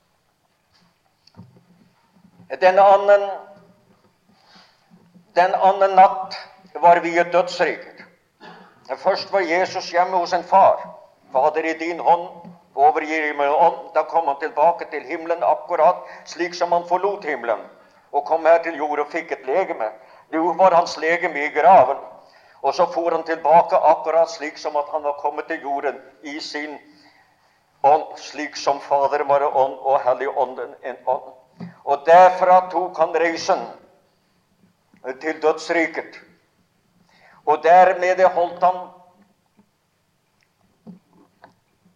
Den 2.50 2.80
annen, 2.80 3.30
den 5.34 5.56
annen 5.56 5.96
natt 5.96 6.36
var 6.74 6.98
vi 6.98 7.20
i 7.20 7.24
dødsriket. 7.24 8.04
Først 8.98 9.32
var 9.34 9.40
Jesus 9.40 9.92
hjemme 9.92 10.18
hos 10.18 10.34
en 10.34 10.44
far. 10.44 10.90
Fader, 11.32 11.66
i 11.66 11.78
din 11.78 12.00
hånd 12.00 12.28
overgir 12.76 13.26
jeg 13.26 13.38
meg 13.38 13.50
ånd. 13.50 13.94
Da 13.96 14.04
kom 14.10 14.28
han 14.28 14.40
tilbake 14.40 14.86
til 14.92 15.06
himmelen 15.08 15.44
akkurat 15.44 16.04
slik 16.30 16.54
som 16.54 16.72
han 16.72 16.86
forlot 16.90 17.26
himmelen 17.26 17.64
og 18.14 18.26
kom 18.26 18.46
her 18.46 18.60
til 18.64 18.76
jord 18.78 19.00
og 19.00 19.10
fikk 19.10 19.32
et 19.32 19.46
legeme. 19.46 19.90
Nå 20.32 20.54
var 20.58 20.76
hans 20.78 20.98
legeme 21.02 21.46
i 21.46 21.54
graven. 21.54 21.98
Og 22.62 22.76
så 22.76 22.86
for 22.94 23.12
han 23.12 23.24
tilbake 23.24 23.76
akkurat 23.76 24.30
slik 24.30 24.58
som 24.58 24.76
at 24.78 24.92
han 24.92 25.04
var 25.04 25.18
kommet 25.20 25.48
til 25.50 25.62
jorden 25.62 25.98
i 26.24 26.40
sin 26.40 26.78
ånd, 27.84 28.06
slik 28.18 28.56
som 28.56 28.80
Fader 28.80 29.26
var 29.28 29.44
ånd 29.50 29.80
og 29.82 30.00
Helligånden 30.06 30.76
en 30.84 31.02
ånd. 31.06 31.34
Og 31.84 32.06
derfra 32.08 32.70
tok 32.72 32.98
han 32.98 33.16
reisen 33.20 33.66
til 35.22 35.42
dødsriket. 35.42 36.20
Og 37.46 37.64
dermed 37.64 38.24
holdt 38.36 38.64
han 38.64 38.78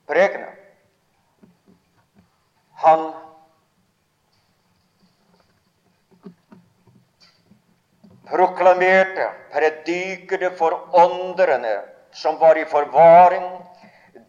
prekene. 0.07 0.49
Han 2.83 3.11
proklamerte, 8.27 9.29
predikede 9.53 10.51
for 10.57 10.89
åndrene 10.93 11.79
som 12.11 12.39
var 12.39 12.57
i 12.57 12.65
forvaring, 12.65 13.45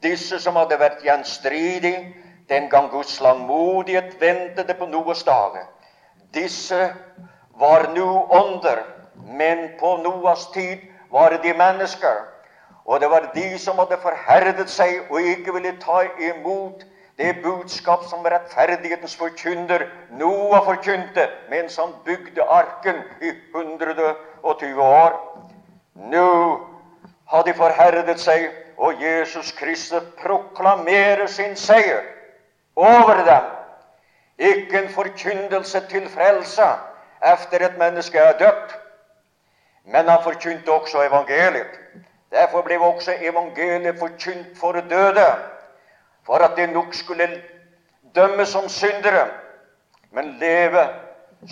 disse 0.02 0.38
som 0.40 0.56
hadde 0.56 0.78
vært 0.78 1.02
gjenstridige 1.02 2.14
den 2.48 2.68
gang 2.68 2.90
Guds 2.90 3.20
langmodighet 3.20 4.20
ventet 4.20 4.78
på 4.78 4.86
Noas 4.86 5.22
dager. 5.22 5.66
Disse 6.34 6.94
var 7.58 7.88
nå 7.94 8.26
ånder, 8.30 8.82
men 9.24 9.68
på 9.80 9.96
Noas 9.96 10.46
tid 10.54 10.78
var 11.10 11.30
de 11.42 11.54
mennesker. 11.54 12.24
Og 12.84 13.00
det 13.00 13.10
var 13.10 13.30
de 13.34 13.58
som 13.58 13.78
hadde 13.78 14.00
forherdet 14.00 14.70
seg 14.70 15.10
og 15.10 15.20
ikke 15.20 15.52
ville 15.52 15.74
ta 15.80 16.02
imot 16.30 16.86
det 17.18 17.34
budskap 17.42 18.04
som 18.08 18.24
rettferdighetens 18.24 19.16
forkynner 19.18 19.88
Noah 20.16 20.64
forkynte 20.64 21.26
mens 21.50 21.76
han 21.76 21.92
bygde 22.04 22.42
arken 22.42 23.02
i 23.20 23.32
120 23.56 24.82
år. 24.82 25.18
Nå 25.94 26.28
har 27.28 27.42
de 27.42 27.54
forherdet 27.54 28.20
seg, 28.20 28.48
og 28.78 29.02
Jesus 29.02 29.50
Kristus 29.52 30.06
proklamerer 30.22 31.26
sin 31.26 31.56
seier 31.56 32.06
over 32.78 33.24
dem. 33.24 33.44
Ikke 34.38 34.78
en 34.78 34.88
forkyndelse 34.88 35.80
til 35.90 36.08
frelse 36.08 36.62
efter 37.34 37.66
et 37.66 37.78
menneske 37.78 38.18
er 38.18 38.38
dødt, 38.38 38.78
men 39.84 40.08
han 40.08 40.22
forkynte 40.22 40.72
også 40.72 41.02
evangeliet. 41.02 41.74
Derfor 42.30 42.62
ble 42.62 42.78
også 42.78 43.16
evangeliet 43.20 43.98
forkynt 43.98 44.58
for 44.60 44.72
døde 44.72 45.34
for 46.26 46.34
at 46.34 46.56
de 46.56 46.66
nok 46.66 46.94
skulle 46.94 47.42
dømme 48.14 48.46
som 48.46 48.68
syndere, 48.68 49.26
men 50.10 50.36
leve 50.40 50.88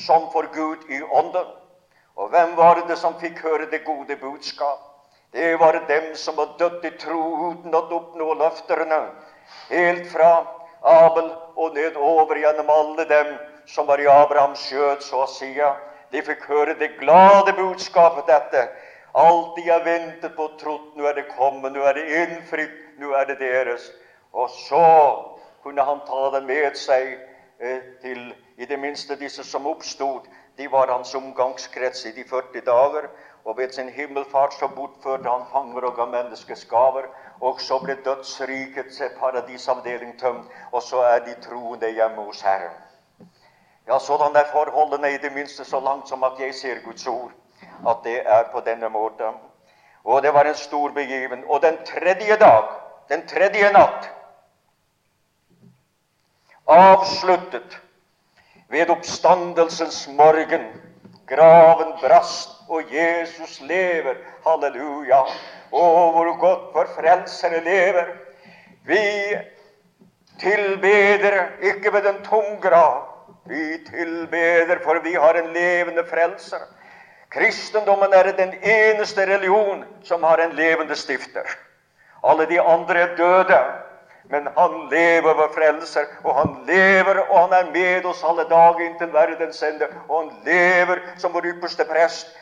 som 0.06 0.28
for 0.32 0.54
Gud 0.54 0.76
i 0.88 1.02
ånden. 1.02 1.46
Og 2.16 2.28
hvem 2.28 2.56
var 2.56 2.74
det 2.88 2.98
som 2.98 3.20
fikk 3.20 3.42
høre 3.42 3.70
det 3.70 3.84
gode 3.84 4.16
budskap? 4.16 4.78
Det 5.32 5.58
var 5.60 5.72
dem 5.88 6.14
som 6.14 6.36
var 6.36 6.54
dødt 6.58 6.84
i 6.84 6.90
tro 6.98 7.50
uten 7.50 7.74
å 7.74 7.82
oppnå 7.98 8.34
løfterne, 8.34 9.00
helt 9.70 10.06
fra 10.12 10.30
Abel 10.86 11.30
og 11.56 11.74
nedover 11.74 12.38
gjennom 12.38 12.70
alle 12.70 13.04
dem 13.10 13.34
som 13.66 13.86
var 13.86 13.98
i 13.98 14.06
Abrahams 14.06 14.62
skjød, 14.68 15.02
så 15.02 15.24
å 15.24 15.30
si. 15.30 15.52
De 16.12 16.22
fikk 16.22 16.46
høre 16.46 16.76
det 16.78 16.94
glade 17.00 17.52
budskapet 17.58 18.28
dette. 18.30 18.68
Alt 19.16 19.56
de 19.56 19.64
har 19.70 19.84
ventet 19.84 20.36
på 20.36 20.46
og 20.46 20.58
trodd, 20.60 20.90
nå 20.94 21.06
er 21.08 21.16
det 21.18 21.30
kommet, 21.32 21.72
nå 21.72 21.82
er 21.88 21.96
det 21.96 22.06
innfridd, 22.20 22.74
nå 23.00 23.14
er 23.16 23.26
det 23.30 23.38
deres. 23.40 23.88
Og 24.36 24.50
så 24.52 24.86
kunne 25.64 25.82
han 25.88 26.02
ta 26.06 26.30
dem 26.36 26.46
med 26.46 26.76
seg 26.78 27.16
eh, 27.58 27.80
til 28.02 28.28
i 28.56 28.68
det 28.68 28.78
minste 28.78 29.16
disse 29.16 29.44
som 29.44 29.66
oppstod. 29.66 30.28
De 30.56 30.68
var 30.72 30.92
hans 30.92 31.14
omgangskrets 31.16 32.06
i 32.06 32.12
de 32.16 32.24
40 32.28 32.62
dager. 32.68 33.08
Og 33.46 33.58
ved 33.58 33.72
sin 33.72 33.88
himmelfart 33.88 34.54
så 34.54 34.68
bortførte 34.68 35.30
han 35.30 35.46
fanger 35.52 35.88
og 35.88 35.96
ga 35.96 36.06
menneskets 36.12 36.64
gaver. 36.70 37.08
Og 37.40 37.60
så 37.60 37.78
ble 37.78 37.98
dødsrikets 38.04 39.02
paradisavdeling 39.20 40.18
tømt, 40.20 40.50
og 40.72 40.82
så 40.82 41.00
er 41.00 41.18
de 41.18 41.34
troende 41.42 41.90
hjemme 41.90 42.24
hos 42.24 42.40
Herren. 42.40 42.76
Ja, 43.88 43.98
sådan 43.98 44.36
er 44.36 44.44
forholdene 44.52 45.12
i 45.14 45.18
det 45.22 45.32
minste 45.32 45.64
så 45.64 45.80
langt 45.80 46.08
som 46.08 46.24
at 46.24 46.32
jeg 46.38 46.54
ser 46.54 46.80
Guds 46.84 47.06
ord. 47.06 47.30
At 47.88 47.96
det 48.04 48.22
er 48.24 48.44
på 48.52 48.60
denne 48.60 48.88
måten. 48.88 49.36
Og 50.04 50.22
det 50.22 50.34
var 50.34 50.44
en 50.44 50.54
stor 50.54 50.90
begiven. 50.90 51.44
Og 51.48 51.62
den 51.62 51.78
tredje 51.86 52.36
dag, 52.36 52.62
den 53.08 53.28
tredje 53.28 53.72
natt, 53.72 54.10
avsluttet 56.66 57.80
ved 58.68 58.90
oppstandelsens 58.90 60.08
morgen. 60.08 60.66
Graven 61.26 61.92
brast, 62.00 62.50
og 62.68 62.82
Jesus 62.94 63.60
lever. 63.60 64.14
Halleluja. 64.46 65.22
Å, 65.70 65.84
hvor 66.14 66.32
godt 66.40 66.70
vår 66.74 66.90
Frelsere 66.94 67.60
lever. 67.64 68.12
Vi 68.86 69.02
tilbeder 70.40 71.38
ikke 71.72 71.92
ved 71.92 72.06
en 72.06 72.22
tom 72.26 72.56
grav. 72.62 73.02
Vi 73.46 73.78
tilbeder, 73.86 74.78
for 74.84 75.00
vi 75.04 75.14
har 75.14 75.38
en 75.38 75.52
levende 75.54 76.04
frelser. 76.06 76.62
Kristendommen 77.30 78.14
er 78.14 78.30
den 78.36 78.54
eneste 78.62 79.26
religion 79.26 79.84
som 80.02 80.22
har 80.22 80.38
en 80.42 80.54
levende 80.58 80.96
stifter. 80.96 81.46
Alle 82.22 82.46
de 82.46 82.60
andre 82.62 83.00
er 83.00 83.16
døde. 83.18 83.60
Men 84.30 84.48
han 84.56 84.88
lever, 84.90 85.34
vår 85.38 85.52
frelser, 85.54 86.06
og 86.24 86.34
han 86.34 86.54
lever, 86.66 87.20
og 87.28 87.36
han 87.44 87.52
er 87.54 87.68
med 87.70 88.06
oss 88.10 88.24
alle 88.26 88.42
dager 88.50 88.82
inntil 88.82 89.12
verdens 89.14 89.62
ende. 89.62 89.86
Og 90.08 90.16
han 90.24 90.32
lever 90.46 91.02
som 91.22 91.34
vår 91.34 91.46
ypperste 91.52 91.86
prest 91.86 92.34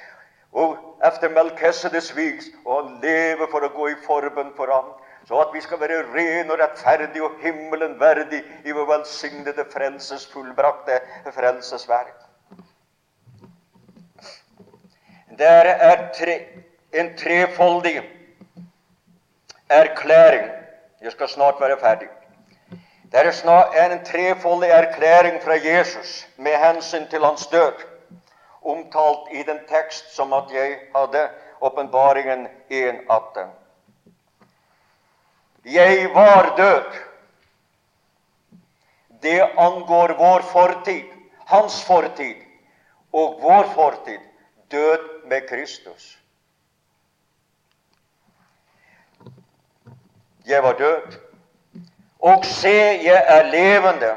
og 0.55 0.79
etter 1.05 1.33
Melkesedes 1.33 2.11
viks, 2.17 2.51
og 2.65 2.77
han 2.77 3.01
lever 3.03 3.51
for 3.53 3.67
å 3.67 3.73
gå 3.75 3.91
i 3.93 3.99
forbønn 4.07 4.55
for 4.57 4.73
ham. 4.73 4.93
Så 5.29 5.39
at 5.41 5.55
vi 5.55 5.61
skal 5.65 5.81
være 5.81 6.03
ren 6.13 6.51
og 6.53 6.61
rettferdig 6.61 7.23
og 7.25 7.39
himmelen 7.41 7.97
verdig 8.01 8.43
i 8.65 8.75
vår 8.77 8.89
velsignede 8.91 9.65
frelses 9.73 10.27
fullbrakte 10.33 10.99
frelsesverk. 11.33 12.19
Der 15.39 15.71
er 15.73 16.11
tre, 16.15 16.37
en 16.93 17.17
trefoldig 17.19 17.97
erklæring 19.69 20.51
jeg 21.03 21.13
skal 21.13 21.29
snart 21.29 21.61
være 21.61 21.81
ferdig. 21.81 22.09
Det 23.13 23.21
er 23.21 23.91
en 23.93 24.05
trefoldig 24.05 24.69
erklæring 24.71 25.43
fra 25.43 25.55
Jesus 25.55 26.29
med 26.37 26.53
hensyn 26.53 27.09
til 27.11 27.25
hans 27.25 27.47
død, 27.47 27.73
omtalt 28.65 29.33
i 29.33 29.43
den 29.43 29.61
tekst 29.69 30.15
som 30.15 30.33
at 30.33 30.53
jeg 30.53 30.79
hadde, 30.95 31.29
åpenbaringen 31.61 32.49
1.18. 32.71 33.47
Jeg 35.65 36.11
var 36.15 36.57
død. 36.57 36.99
Det 39.23 39.41
angår 39.43 40.17
vår 40.19 40.43
fortid, 40.53 41.09
hans 41.47 41.85
fortid 41.85 42.37
og 43.13 43.39
vår 43.43 43.73
fortid. 43.75 44.21
Død 44.71 45.29
med 45.29 45.49
Kristus. 45.49 46.19
jeg 50.47 50.63
var 50.63 50.73
død. 50.73 51.19
Og 52.19 52.45
se, 52.45 52.69
jeg 53.05 53.25
er 53.27 53.43
levende. 53.43 54.15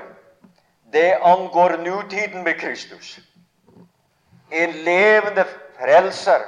Det 0.93 1.13
angår 1.21 1.77
nutiden 1.77 2.43
med 2.43 2.53
Kristus. 2.53 3.19
En 4.51 4.71
levende 4.71 5.45
frelser 5.79 6.41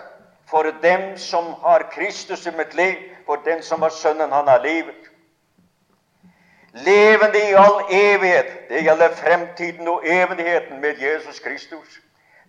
for 0.49 0.71
dem 0.81 1.17
som 1.17 1.53
har 1.61 1.91
Kristus 1.91 2.47
i 2.47 2.51
mitt 2.51 2.73
liv, 2.73 2.95
for 3.25 3.41
den 3.45 3.63
som 3.63 3.81
har 3.81 3.89
Sønnen 3.89 4.31
han 4.31 4.47
har 4.47 4.63
livet. 4.63 5.09
Levende 6.73 7.39
i 7.49 7.53
all 7.53 7.81
evighet. 7.91 8.69
Det 8.69 8.83
gjelder 8.83 9.15
fremtiden 9.15 9.87
og 9.87 10.05
evigheten 10.05 10.81
med 10.81 11.01
Jesus 11.01 11.39
Kristus. 11.39 11.99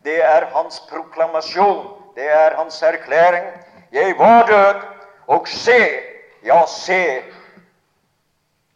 Det 0.05 0.24
er 0.24 0.46
hans 0.55 0.80
proklamasjon. 0.90 1.86
Det 2.14 2.30
er 2.30 2.57
hans 2.57 2.82
erklæring. 2.82 3.44
Jeg 3.92 4.14
var 4.18 4.46
død, 4.46 4.80
og 5.26 5.48
se, 5.48 5.86
ja, 6.44 6.62
se, 6.66 7.22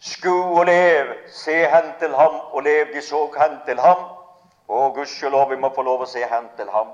sku 0.00 0.58
og 0.58 0.66
lev, 0.66 1.06
se 1.28 1.52
hen 1.52 1.92
til 1.98 2.14
ham 2.14 2.34
og 2.52 2.62
lev. 2.62 2.86
De 2.94 3.02
så 3.02 3.26
hen 3.38 3.58
til 3.66 3.80
ham. 3.80 4.13
Og 4.68 4.94
gudskjelov, 4.94 5.50
vi 5.50 5.60
må 5.60 5.70
få 5.74 5.82
lov 5.82 6.04
å 6.04 6.08
se 6.08 6.24
hen 6.24 6.48
til 6.56 6.70
ham. 6.72 6.92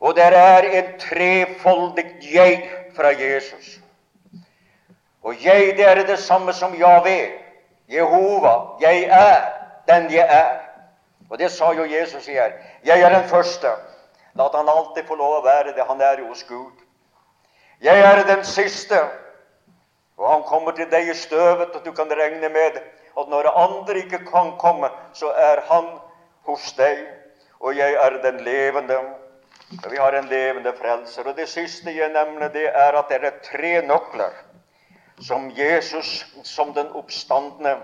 Og 0.00 0.16
der 0.16 0.34
er 0.34 0.66
en 0.78 0.92
trefoldig 0.98 2.06
jeg 2.32 2.62
fra 2.96 3.12
Jesus. 3.14 3.78
Og 5.22 5.44
jeg, 5.44 5.76
det 5.76 5.86
er 5.86 6.02
det 6.06 6.18
samme 6.18 6.52
som 6.52 6.74
Javé, 6.74 7.30
Jehova. 7.88 8.78
Jeg 8.80 9.04
er 9.04 9.44
den 9.86 10.10
jeg 10.10 10.26
er. 10.28 10.58
Og 11.30 11.38
det 11.38 11.50
sa 11.50 11.72
jo 11.72 11.84
Jesus 11.84 12.26
her. 12.26 12.52
Jeg 12.84 13.00
er 13.00 13.10
den 13.10 13.28
første. 13.28 13.68
La 14.34 14.48
han 14.54 14.68
alltid 14.68 15.04
få 15.06 15.14
lov 15.14 15.38
å 15.38 15.44
være 15.44 15.76
det. 15.76 15.84
Han 15.88 16.00
er 16.00 16.24
hos 16.26 16.42
Gud. 16.48 16.72
Jeg 17.80 18.00
er 18.00 18.24
den 18.26 18.44
siste. 18.44 18.98
Og 20.16 20.28
han 20.30 20.42
kommer 20.42 20.72
til 20.72 20.90
deg 20.90 21.08
i 21.08 21.14
støvet, 21.14 21.74
og 21.76 21.84
du 21.84 21.92
kan 21.92 22.10
regne 22.10 22.48
med 22.48 22.78
at 23.18 23.28
når 23.28 23.48
andre 23.58 23.98
ikke 24.04 24.24
kan 24.28 24.52
komme, 24.58 24.90
så 25.12 25.32
er 25.36 25.62
han 25.70 25.88
hos 26.46 26.72
deg. 26.78 27.04
Og 27.60 27.76
jeg 27.76 27.94
er 27.94 28.18
den 28.22 28.40
levende. 28.44 28.98
Vi 29.90 29.96
har 29.96 30.12
en 30.12 30.28
levende 30.28 30.72
frelser. 30.78 31.28
Og 31.28 31.36
det 31.36 31.48
siste 31.48 31.94
jeg 31.94 32.12
nevner, 32.12 32.48
det 32.48 32.68
er 32.68 32.98
at 32.98 33.10
det 33.10 33.22
er 33.24 33.38
tre 33.46 33.74
nøkler 33.86 34.34
som 35.22 35.50
Jesus, 35.56 36.26
som 36.44 36.74
den 36.74 36.90
oppstandende, 36.98 37.76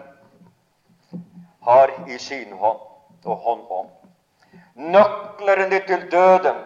har 1.63 1.93
i 2.09 2.19
sin 2.19 2.53
hånd 2.53 2.81
og 3.25 3.37
hånd 3.37 3.65
om. 3.71 3.87
Nøklene 4.75 5.81
til 5.87 6.11
døden 6.11 6.57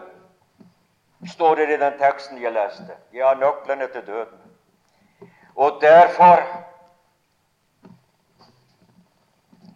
står 1.32 1.54
det 1.54 1.70
i 1.70 1.80
den 1.80 1.98
teksten 1.98 2.42
jeg 2.42 2.52
leste. 2.52 2.96
Jeg 3.12 3.26
har 3.26 3.34
nøklene 3.40 3.88
til 3.92 4.06
døden. 4.06 4.38
Og 5.56 5.78
derfor 5.80 6.42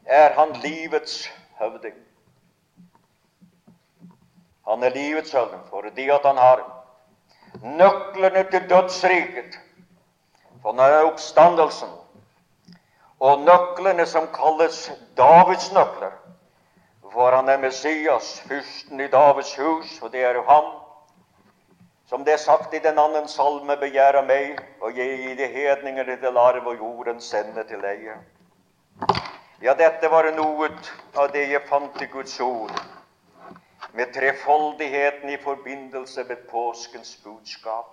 er 0.06 0.32
han 0.38 0.52
livets 0.62 1.32
høvding. 1.58 2.05
Han 4.66 4.82
er 4.82 4.94
livets 4.94 5.32
høvding 5.32 5.62
fordi 5.70 6.08
at 6.10 6.24
han 6.26 6.36
har 6.36 6.64
nøklene 7.62 8.42
til 8.50 8.68
dødsriket. 8.70 9.58
For 10.62 10.72
han 10.72 10.80
er 10.92 11.06
oppstandelsen. 11.06 11.92
Og 13.20 13.40
nøklene 13.40 14.06
som 14.06 14.26
kalles 14.34 14.90
Davids 15.16 15.72
nøkler. 15.72 16.12
For 17.12 17.36
han 17.36 17.48
er 17.48 17.58
Messias, 17.58 18.40
fyrsten 18.48 19.00
i 19.00 19.06
Davids 19.08 19.54
hus, 19.56 20.02
og 20.02 20.12
det 20.12 20.24
er 20.24 20.34
jo 20.34 20.42
han. 20.48 20.74
som 22.08 22.24
det 22.24 22.32
er 22.32 22.38
sagt 22.38 22.74
i 22.74 22.78
den 22.78 22.98
annen 22.98 23.28
salme, 23.28 23.76
begjærer 23.76 24.22
meg, 24.22 24.60
og 24.80 24.94
gi 24.94 25.34
de 25.34 25.46
hedninger 25.50 26.04
til 26.22 26.38
arv 26.38 26.66
og 26.66 26.76
jorden 26.78 27.20
sender 27.20 27.66
til 27.66 27.82
deg. 27.82 28.04
Ja, 29.62 29.74
dette 29.74 30.10
var 30.10 30.28
noe 30.36 30.68
av 31.18 31.32
det 31.34 31.48
jeg 31.50 31.66
fant 31.66 31.98
i 32.02 32.06
Guds 32.12 32.38
ord, 32.40 32.70
med 33.97 34.12
trefoldigheten 34.12 35.28
i 35.28 35.36
forbindelse 35.42 36.24
med 36.24 36.36
påskens 36.51 37.20
budskap. 37.24 37.86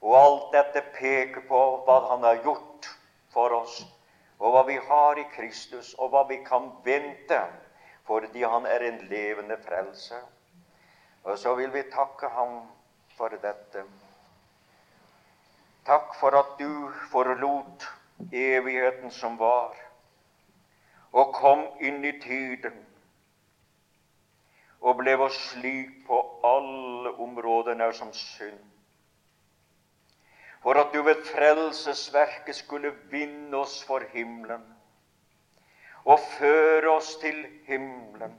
Og 0.00 0.16
alt 0.20 0.50
dette 0.52 0.82
peker 0.98 1.46
på 1.48 1.60
hva 1.86 2.00
Han 2.10 2.24
har 2.24 2.42
gjort 2.44 2.88
for 3.32 3.54
oss, 3.56 3.78
og 4.38 4.52
hva 4.52 4.62
vi 4.68 4.76
har 4.88 5.16
i 5.16 5.24
Kristus, 5.32 5.94
og 5.94 6.10
hva 6.12 6.26
vi 6.28 6.36
kan 6.44 6.68
vente, 6.84 7.38
fordi 8.04 8.42
Han 8.44 8.66
er 8.66 8.84
en 8.84 8.98
levende 9.08 9.56
frelse. 9.64 10.20
Og 11.24 11.38
så 11.38 11.54
vil 11.54 11.72
vi 11.72 11.82
takke 11.92 12.28
Ham 12.28 12.60
for 13.16 13.28
dette. 13.28 13.84
Takk 15.86 16.12
for 16.20 16.36
at 16.36 16.58
du 16.58 16.92
forlot 17.10 17.88
evigheten 18.32 19.10
som 19.10 19.38
var, 19.38 19.72
og 21.12 21.32
kom 21.34 21.64
inn 21.80 22.04
i 22.04 22.12
tiden 22.20 22.76
og 24.80 24.96
ble 25.00 25.16
oss 25.16 25.36
slik 25.50 26.06
på 26.06 26.20
alle 26.44 27.12
områder 27.22 27.74
nær 27.74 27.92
som 27.92 28.12
synd. 28.12 28.60
For 30.62 30.78
at 30.80 30.92
du 30.94 31.02
ved 31.02 31.22
frelsesverket 31.24 32.56
skulle 32.56 32.94
vinne 33.10 33.56
oss 33.56 33.84
for 33.84 34.02
himmelen. 34.12 34.76
og 36.06 36.18
føre 36.38 36.90
oss 36.90 37.16
til 37.16 37.46
himmelen. 37.66 38.38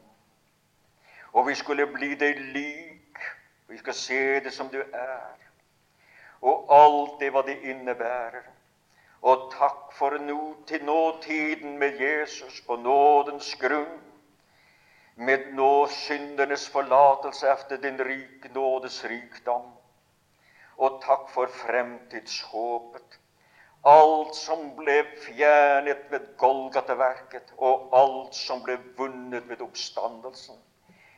Og 1.33 1.47
vi 1.47 1.55
skulle 1.55 1.87
bli 1.87 2.15
deg 2.15 2.39
lik. 2.39 3.19
Vi 3.67 3.77
skal 3.77 3.93
se 3.93 4.39
det 4.39 4.53
som 4.53 4.69
du 4.71 4.79
er. 4.79 5.35
Og 6.41 6.71
alt 6.71 7.19
det 7.19 7.31
hva 7.35 7.43
det 7.43 7.57
innebærer. 7.67 8.45
Og 9.21 9.49
takk 9.51 9.91
for 9.97 10.15
nå 10.21 10.55
til 10.67 10.85
nåtiden 10.85 11.77
med 11.77 11.99
Jesus 11.99 12.61
på 12.67 12.75
nådens 12.75 13.55
grunn. 13.59 14.06
Med 15.17 15.53
nå 15.57 15.87
syndernes 15.89 16.67
forlatelse 16.69 17.49
efter 17.51 17.77
din 17.81 17.97
rik 17.97 18.49
nådes 18.53 19.03
rikdom. 19.05 19.71
Og 20.77 20.99
takk 21.01 21.31
for 21.33 21.49
fremtidshåpet 21.65 23.17
alt 23.87 24.35
som 24.35 24.63
ble 24.75 24.95
fjernet 25.23 26.07
ved 26.11 26.31
Golgata-verket, 26.41 27.53
og 27.57 27.93
alt 27.95 28.35
som 28.35 28.63
ble 28.65 28.77
vunnet 28.97 29.47
ved 29.49 29.61
oppstandelsen. 29.63 30.57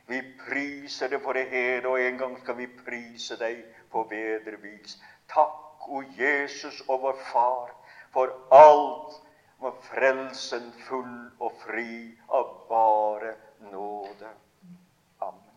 Vi 0.06 0.20
priser 0.44 1.08
det 1.08 1.20
for 1.22 1.38
det 1.38 1.48
hele, 1.50 1.88
og 1.88 2.00
en 2.00 2.18
gang 2.18 2.36
skal 2.42 2.58
vi 2.58 2.68
prise 2.84 3.38
deg 3.40 3.62
på 3.90 4.04
bedre 4.10 4.58
vis. 4.62 4.98
Takk, 5.30 5.86
o 5.88 6.02
Jesus 6.18 6.82
og 6.88 7.06
vår 7.06 7.20
Far, 7.32 7.74
for 8.12 8.34
alt 8.54 9.18
med 9.62 9.78
frelsen 9.86 10.72
full 10.86 11.30
og 11.40 11.54
fri 11.62 12.10
av 12.28 12.50
bare 12.68 13.34
nåde. 13.70 14.32
Amen. 15.18 15.56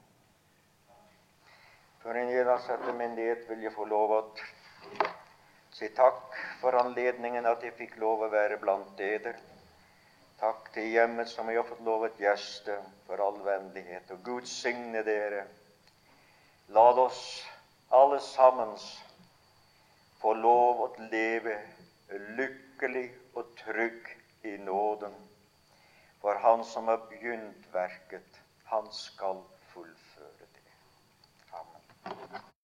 Før 2.04 2.20
en 2.20 2.32
gir 2.34 2.52
setter 2.60 2.92
etter 2.94 3.16
ned, 3.16 3.48
vil 3.50 3.64
jeg 3.68 3.76
få 3.76 3.86
lov 3.88 4.18
å 4.18 4.22
Si 5.74 5.88
takk 5.90 6.36
for 6.62 6.76
anledningen 6.78 7.48
at 7.50 7.64
jeg 7.66 7.74
fikk 7.74 7.96
lov 7.98 8.22
å 8.22 8.30
være 8.30 8.60
blant 8.62 8.92
dere. 8.98 9.32
Takk 10.38 10.68
til 10.76 10.92
hjemmet 10.94 11.32
som 11.32 11.50
jeg 11.50 11.58
har 11.58 11.66
fått 11.66 11.82
lov 11.88 12.06
å 12.06 12.10
gjeste, 12.20 12.76
for 13.08 13.24
all 13.26 13.40
vennlighet. 13.42 14.12
Og 14.14 14.22
Gud 14.28 14.46
signe 14.50 15.02
dere. 15.08 15.48
La 16.78 16.86
oss 17.06 17.24
alle 17.90 18.20
sammen 18.22 18.76
få 20.22 20.36
lov 20.38 20.86
å 20.86 20.90
leve 21.10 21.58
lykkelig 22.38 23.08
og 23.34 23.50
trygg 23.64 24.14
i 24.46 24.58
nåden. 24.62 25.16
For 26.24 26.40
Han 26.40 26.62
som 26.64 26.88
har 26.88 27.02
begynt 27.10 27.66
verket, 27.74 28.38
han 28.64 28.86
skal 28.92 29.42